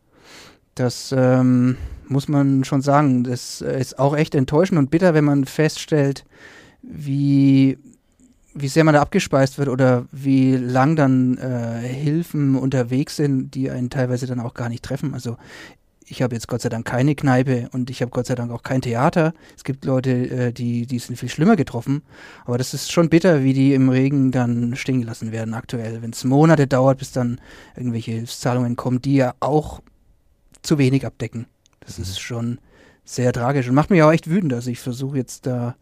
Das 0.74 1.12
ähm, 1.16 1.78
muss 2.07 2.28
man 2.28 2.62
schon 2.64 2.82
sagen. 2.82 3.24
Das 3.24 3.62
ist 3.62 3.99
auch 3.99 4.14
echt 4.14 4.34
enttäuschend 4.34 4.78
und 4.78 4.90
bitter, 4.90 5.14
wenn 5.14 5.24
man 5.24 5.47
feststellt, 5.47 6.24
wie 6.82 7.78
wie 8.57 8.69
sehr 8.69 8.85
man 8.85 8.95
da 8.95 9.03
abgespeist 9.03 9.59
wird 9.59 9.69
oder 9.69 10.07
wie 10.13 10.57
lang 10.57 10.97
dann 10.97 11.37
äh, 11.39 11.87
Hilfen 11.87 12.57
unterwegs 12.57 13.17
sind, 13.17 13.55
die 13.55 13.71
einen 13.71 13.91
teilweise 13.91 14.27
dann 14.27 14.41
auch 14.41 14.55
gar 14.55 14.69
nicht 14.69 14.85
treffen. 14.85 15.15
Also 15.15 15.37
ich 16.09 16.23
habe 16.23 16.35
jetzt 16.35 16.49
Gott 16.49 16.63
sei 16.63 16.69
Dank 16.69 16.87
keine 16.87 17.15
Kneipe 17.15 17.69
und 17.73 17.91
ich 17.91 18.01
habe 18.01 18.11
Gott 18.11 18.27
sei 18.27 18.35
Dank 18.35 18.53
auch 18.53 18.63
kein 18.63 18.81
Theater. 18.81 19.35
Es 19.57 19.65
gibt 19.65 19.85
Leute, 19.85 20.11
äh, 20.11 20.53
die, 20.53 20.87
die 20.87 20.99
sind 20.99 21.17
viel 21.17 21.29
schlimmer 21.29 21.57
getroffen. 21.57 22.03
Aber 22.45 22.59
das 22.59 22.75
ist 22.75 22.93
schon 22.93 23.09
bitter, 23.09 23.43
wie 23.43 23.53
die 23.53 23.75
im 23.75 23.89
Regen 23.89 24.31
dann 24.31 24.77
stehen 24.77 25.01
gelassen 25.01 25.33
werden 25.33 25.55
aktuell. 25.55 26.03
Wenn 26.03 26.11
es 26.11 26.25
Monate 26.25 26.67
dauert, 26.67 26.99
bis 26.99 27.13
dann 27.13 27.41
irgendwelche 27.77 28.13
Hilfszahlungen 28.13 28.77
kommen, 28.77 29.03
die 29.03 29.17
ja 29.17 29.35
auch 29.41 29.83
zu 30.63 30.79
wenig 30.79 31.05
abdecken. 31.05 31.47
Das 31.81 31.99
mhm. 31.99 32.05
ist 32.05 32.21
schon 32.21 32.59
sehr 33.05 33.33
tragisch 33.33 33.69
und 33.69 33.75
macht 33.75 33.91
mich 33.91 34.03
auch 34.03 34.13
echt 34.13 34.31
wütend. 34.31 34.53
Also 34.53 34.71
ich 34.71 34.81
versuche 34.81 35.17
jetzt 35.17 35.47
da 35.47 35.75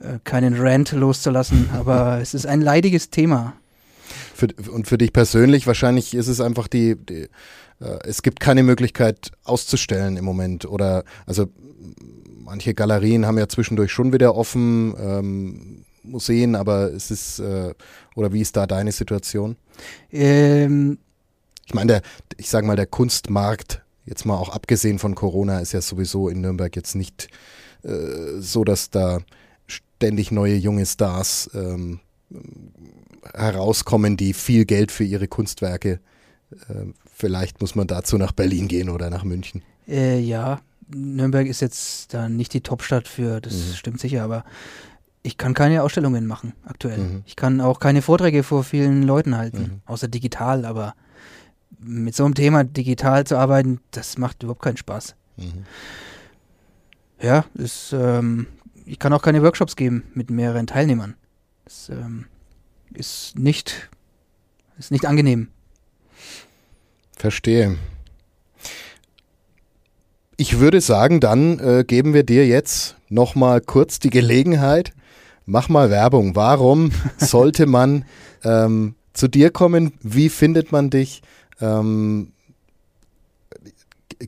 äh, 0.00 0.18
keinen 0.24 0.58
Rant 0.58 0.92
loszulassen, 0.92 1.70
aber 1.74 2.20
es 2.20 2.34
ist 2.34 2.46
ein 2.46 2.60
leidiges 2.60 3.10
Thema. 3.10 3.54
Für, 4.34 4.48
und 4.70 4.86
für 4.86 4.98
dich 4.98 5.12
persönlich 5.12 5.66
wahrscheinlich 5.66 6.14
ist 6.14 6.28
es 6.28 6.40
einfach 6.40 6.68
die, 6.68 6.96
die 6.96 7.28
äh, 7.80 7.98
es 8.04 8.22
gibt 8.22 8.40
keine 8.40 8.62
Möglichkeit 8.62 9.32
auszustellen 9.44 10.16
im 10.16 10.24
Moment 10.24 10.64
oder 10.64 11.04
also 11.26 11.48
manche 12.38 12.74
Galerien 12.74 13.26
haben 13.26 13.38
ja 13.38 13.48
zwischendurch 13.48 13.92
schon 13.92 14.12
wieder 14.12 14.34
offen, 14.34 14.94
ähm, 14.98 15.84
Museen, 16.02 16.54
aber 16.54 16.92
es 16.92 17.10
ist 17.10 17.40
äh, 17.40 17.74
oder 18.14 18.32
wie 18.32 18.40
ist 18.40 18.56
da 18.56 18.66
deine 18.66 18.92
Situation? 18.92 19.56
Ähm, 20.12 20.98
ich 21.66 21.74
meine, 21.74 21.94
der, 21.94 22.02
ich 22.36 22.48
sage 22.48 22.66
mal, 22.66 22.76
der 22.76 22.86
Kunstmarkt, 22.86 23.82
jetzt 24.04 24.24
mal 24.24 24.36
auch 24.36 24.50
abgesehen 24.50 24.98
von 24.98 25.16
Corona, 25.16 25.58
ist 25.58 25.72
ja 25.72 25.80
sowieso 25.80 26.28
in 26.28 26.40
Nürnberg 26.40 26.74
jetzt 26.76 26.94
nicht 26.94 27.28
äh, 27.82 28.38
so, 28.38 28.62
dass 28.62 28.90
da 28.90 29.18
ständig 29.96 30.30
neue 30.30 30.56
junge 30.56 30.86
Stars 30.86 31.50
ähm, 31.54 32.00
herauskommen, 33.34 34.16
die 34.16 34.32
viel 34.32 34.64
Geld 34.64 34.92
für 34.92 35.04
ihre 35.04 35.28
Kunstwerke 35.28 36.00
äh, 36.68 36.92
Vielleicht 37.18 37.62
muss 37.62 37.74
man 37.74 37.86
dazu 37.86 38.18
nach 38.18 38.32
Berlin 38.32 38.68
gehen 38.68 38.90
oder 38.90 39.08
nach 39.08 39.24
München. 39.24 39.62
Äh, 39.88 40.20
ja, 40.20 40.60
Nürnberg 40.88 41.46
ist 41.46 41.62
jetzt 41.62 42.12
da 42.12 42.28
nicht 42.28 42.52
die 42.52 42.60
Topstadt 42.60 43.08
für, 43.08 43.40
das 43.40 43.54
mhm. 43.54 43.72
stimmt 43.72 44.00
sicher, 44.00 44.22
aber 44.22 44.44
ich 45.22 45.38
kann 45.38 45.54
keine 45.54 45.82
Ausstellungen 45.82 46.26
machen 46.26 46.52
aktuell. 46.66 46.98
Mhm. 46.98 47.22
Ich 47.24 47.34
kann 47.34 47.62
auch 47.62 47.80
keine 47.80 48.02
Vorträge 48.02 48.42
vor 48.42 48.64
vielen 48.64 49.02
Leuten 49.02 49.38
halten, 49.38 49.58
mhm. 49.58 49.80
außer 49.86 50.08
digital, 50.08 50.66
aber 50.66 50.94
mit 51.78 52.14
so 52.14 52.26
einem 52.26 52.34
Thema 52.34 52.64
digital 52.64 53.24
zu 53.24 53.38
arbeiten, 53.38 53.80
das 53.92 54.18
macht 54.18 54.42
überhaupt 54.42 54.62
keinen 54.62 54.76
Spaß. 54.76 55.14
Mhm. 55.38 55.64
Ja, 57.18 57.46
ist, 57.54 57.94
ähm, 57.94 58.46
ich 58.86 58.98
kann 58.98 59.12
auch 59.12 59.22
keine 59.22 59.42
Workshops 59.42 59.76
geben 59.76 60.04
mit 60.14 60.30
mehreren 60.30 60.66
Teilnehmern. 60.66 61.14
Das 61.64 61.88
ähm, 61.88 62.26
ist 62.94 63.38
nicht, 63.38 63.90
ist 64.78 64.92
nicht 64.92 65.06
angenehm. 65.06 65.48
Verstehe. 67.16 67.76
Ich 70.36 70.58
würde 70.58 70.80
sagen, 70.80 71.20
dann 71.20 71.58
äh, 71.58 71.84
geben 71.84 72.14
wir 72.14 72.22
dir 72.22 72.46
jetzt 72.46 72.96
nochmal 73.08 73.60
kurz 73.60 73.98
die 73.98 74.10
Gelegenheit. 74.10 74.92
Mach 75.46 75.68
mal 75.68 75.90
Werbung. 75.90 76.36
Warum 76.36 76.92
sollte 77.16 77.66
man 77.66 78.04
ähm, 78.44 78.94
zu 79.12 79.28
dir 79.28 79.50
kommen? 79.50 79.94
Wie 80.02 80.28
findet 80.28 80.72
man 80.72 80.90
dich? 80.90 81.22
Ähm, 81.60 82.32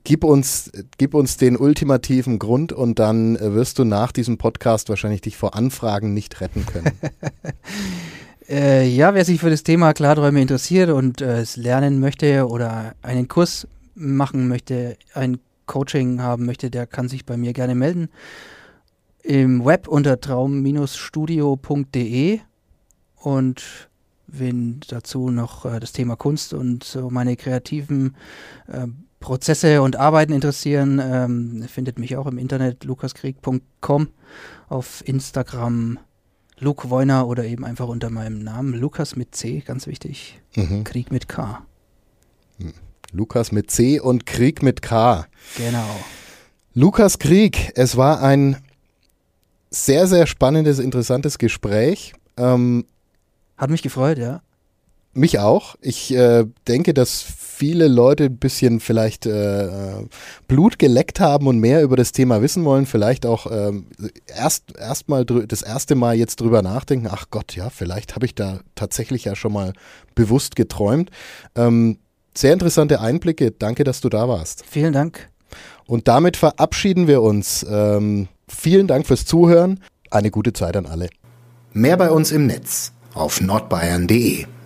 gib, 0.04 0.24
uns, 0.24 0.70
gib 0.98 1.14
uns 1.14 1.36
den 1.36 1.56
ultimativen 1.56 2.38
Grund 2.38 2.72
und 2.72 2.98
dann 2.98 3.36
äh, 3.36 3.54
wirst 3.54 3.78
du 3.78 3.84
nach 3.84 4.12
diesem 4.12 4.38
Podcast 4.38 4.88
wahrscheinlich 4.88 5.20
dich 5.20 5.36
vor 5.36 5.54
Anfragen 5.54 6.14
nicht 6.14 6.40
retten 6.40 6.66
können. 6.66 6.92
Äh, 8.50 8.88
ja, 8.88 9.12
wer 9.12 9.26
sich 9.26 9.40
für 9.40 9.50
das 9.50 9.62
Thema 9.62 9.92
Klarträume 9.92 10.40
interessiert 10.40 10.88
und 10.88 11.20
äh, 11.20 11.40
es 11.40 11.58
lernen 11.58 12.00
möchte 12.00 12.48
oder 12.48 12.94
einen 13.02 13.28
Kurs 13.28 13.68
machen 13.94 14.48
möchte, 14.48 14.96
ein 15.12 15.38
Coaching 15.66 16.22
haben 16.22 16.46
möchte, 16.46 16.70
der 16.70 16.86
kann 16.86 17.10
sich 17.10 17.26
bei 17.26 17.36
mir 17.36 17.52
gerne 17.52 17.74
melden. 17.74 18.08
Im 19.22 19.66
Web 19.66 19.86
unter 19.86 20.18
traum-studio.de 20.18 22.40
und 23.16 23.90
wenn 24.26 24.80
dazu 24.88 25.30
noch 25.30 25.66
äh, 25.66 25.78
das 25.78 25.92
Thema 25.92 26.16
Kunst 26.16 26.54
und 26.54 26.84
so 26.84 27.10
meine 27.10 27.36
kreativen 27.36 28.16
äh, 28.66 28.86
Prozesse 29.20 29.82
und 29.82 29.96
Arbeiten 29.96 30.32
interessieren, 30.32 31.00
ähm, 31.02 31.66
findet 31.68 31.98
mich 31.98 32.16
auch 32.16 32.26
im 32.26 32.38
Internet 32.38 32.84
lukaskrieg.com, 32.84 34.08
auf 34.68 35.02
Instagram 35.06 35.98
Luke 36.60 36.90
Woiner 36.90 37.26
oder 37.26 37.44
eben 37.44 37.64
einfach 37.64 37.88
unter 37.88 38.10
meinem 38.10 38.38
Namen. 38.38 38.74
Lukas 38.74 39.16
mit 39.16 39.34
C, 39.34 39.60
ganz 39.60 39.86
wichtig. 39.86 40.40
Mhm. 40.56 40.84
Krieg 40.84 41.10
mit 41.10 41.28
K. 41.28 41.62
Hm. 42.58 42.72
Lukas 43.12 43.52
mit 43.52 43.70
C 43.70 44.00
und 44.00 44.26
Krieg 44.26 44.62
mit 44.62 44.82
K. 44.82 45.26
Genau. 45.56 45.88
Lukas 46.74 47.18
Krieg, 47.18 47.72
es 47.74 47.96
war 47.96 48.22
ein 48.22 48.56
sehr, 49.70 50.06
sehr 50.06 50.26
spannendes, 50.26 50.78
interessantes 50.78 51.38
Gespräch. 51.38 52.14
Ähm, 52.36 52.84
Hat 53.56 53.70
mich 53.70 53.82
gefreut, 53.82 54.18
ja. 54.18 54.42
Mich 55.12 55.38
auch. 55.38 55.76
Ich 55.80 56.14
äh, 56.14 56.44
denke, 56.66 56.94
dass 56.94 57.22
viele 57.58 57.88
Leute 57.88 58.24
ein 58.26 58.36
bisschen 58.36 58.78
vielleicht 58.78 59.26
äh, 59.26 59.68
Blut 60.46 60.78
geleckt 60.78 61.18
haben 61.18 61.48
und 61.48 61.58
mehr 61.58 61.82
über 61.82 61.96
das 61.96 62.12
Thema 62.12 62.40
wissen 62.40 62.64
wollen, 62.64 62.86
vielleicht 62.86 63.26
auch 63.26 63.50
ähm, 63.50 63.86
erst 64.26 64.76
erstmal 64.78 65.24
das 65.24 65.62
erste 65.62 65.96
Mal 65.96 66.14
jetzt 66.14 66.40
drüber 66.40 66.62
nachdenken, 66.62 67.08
ach 67.10 67.26
Gott, 67.30 67.56
ja, 67.56 67.68
vielleicht 67.68 68.14
habe 68.14 68.26
ich 68.26 68.36
da 68.36 68.60
tatsächlich 68.76 69.24
ja 69.24 69.34
schon 69.34 69.52
mal 69.52 69.72
bewusst 70.14 70.54
geträumt. 70.54 71.10
Ähm, 71.56 71.98
sehr 72.36 72.52
interessante 72.52 73.00
Einblicke. 73.00 73.50
Danke, 73.50 73.82
dass 73.82 74.00
du 74.00 74.08
da 74.08 74.28
warst. 74.28 74.64
Vielen 74.64 74.92
Dank. 74.92 75.28
Und 75.86 76.06
damit 76.06 76.36
verabschieden 76.36 77.08
wir 77.08 77.22
uns. 77.22 77.66
Ähm, 77.68 78.28
vielen 78.46 78.86
Dank 78.86 79.06
fürs 79.06 79.24
Zuhören. 79.24 79.80
Eine 80.10 80.30
gute 80.30 80.52
Zeit 80.52 80.76
an 80.76 80.86
alle. 80.86 81.08
Mehr 81.72 81.96
bei 81.96 82.10
uns 82.10 82.30
im 82.30 82.46
Netz 82.46 82.92
auf 83.14 83.40
nordbayern.de. 83.40 84.57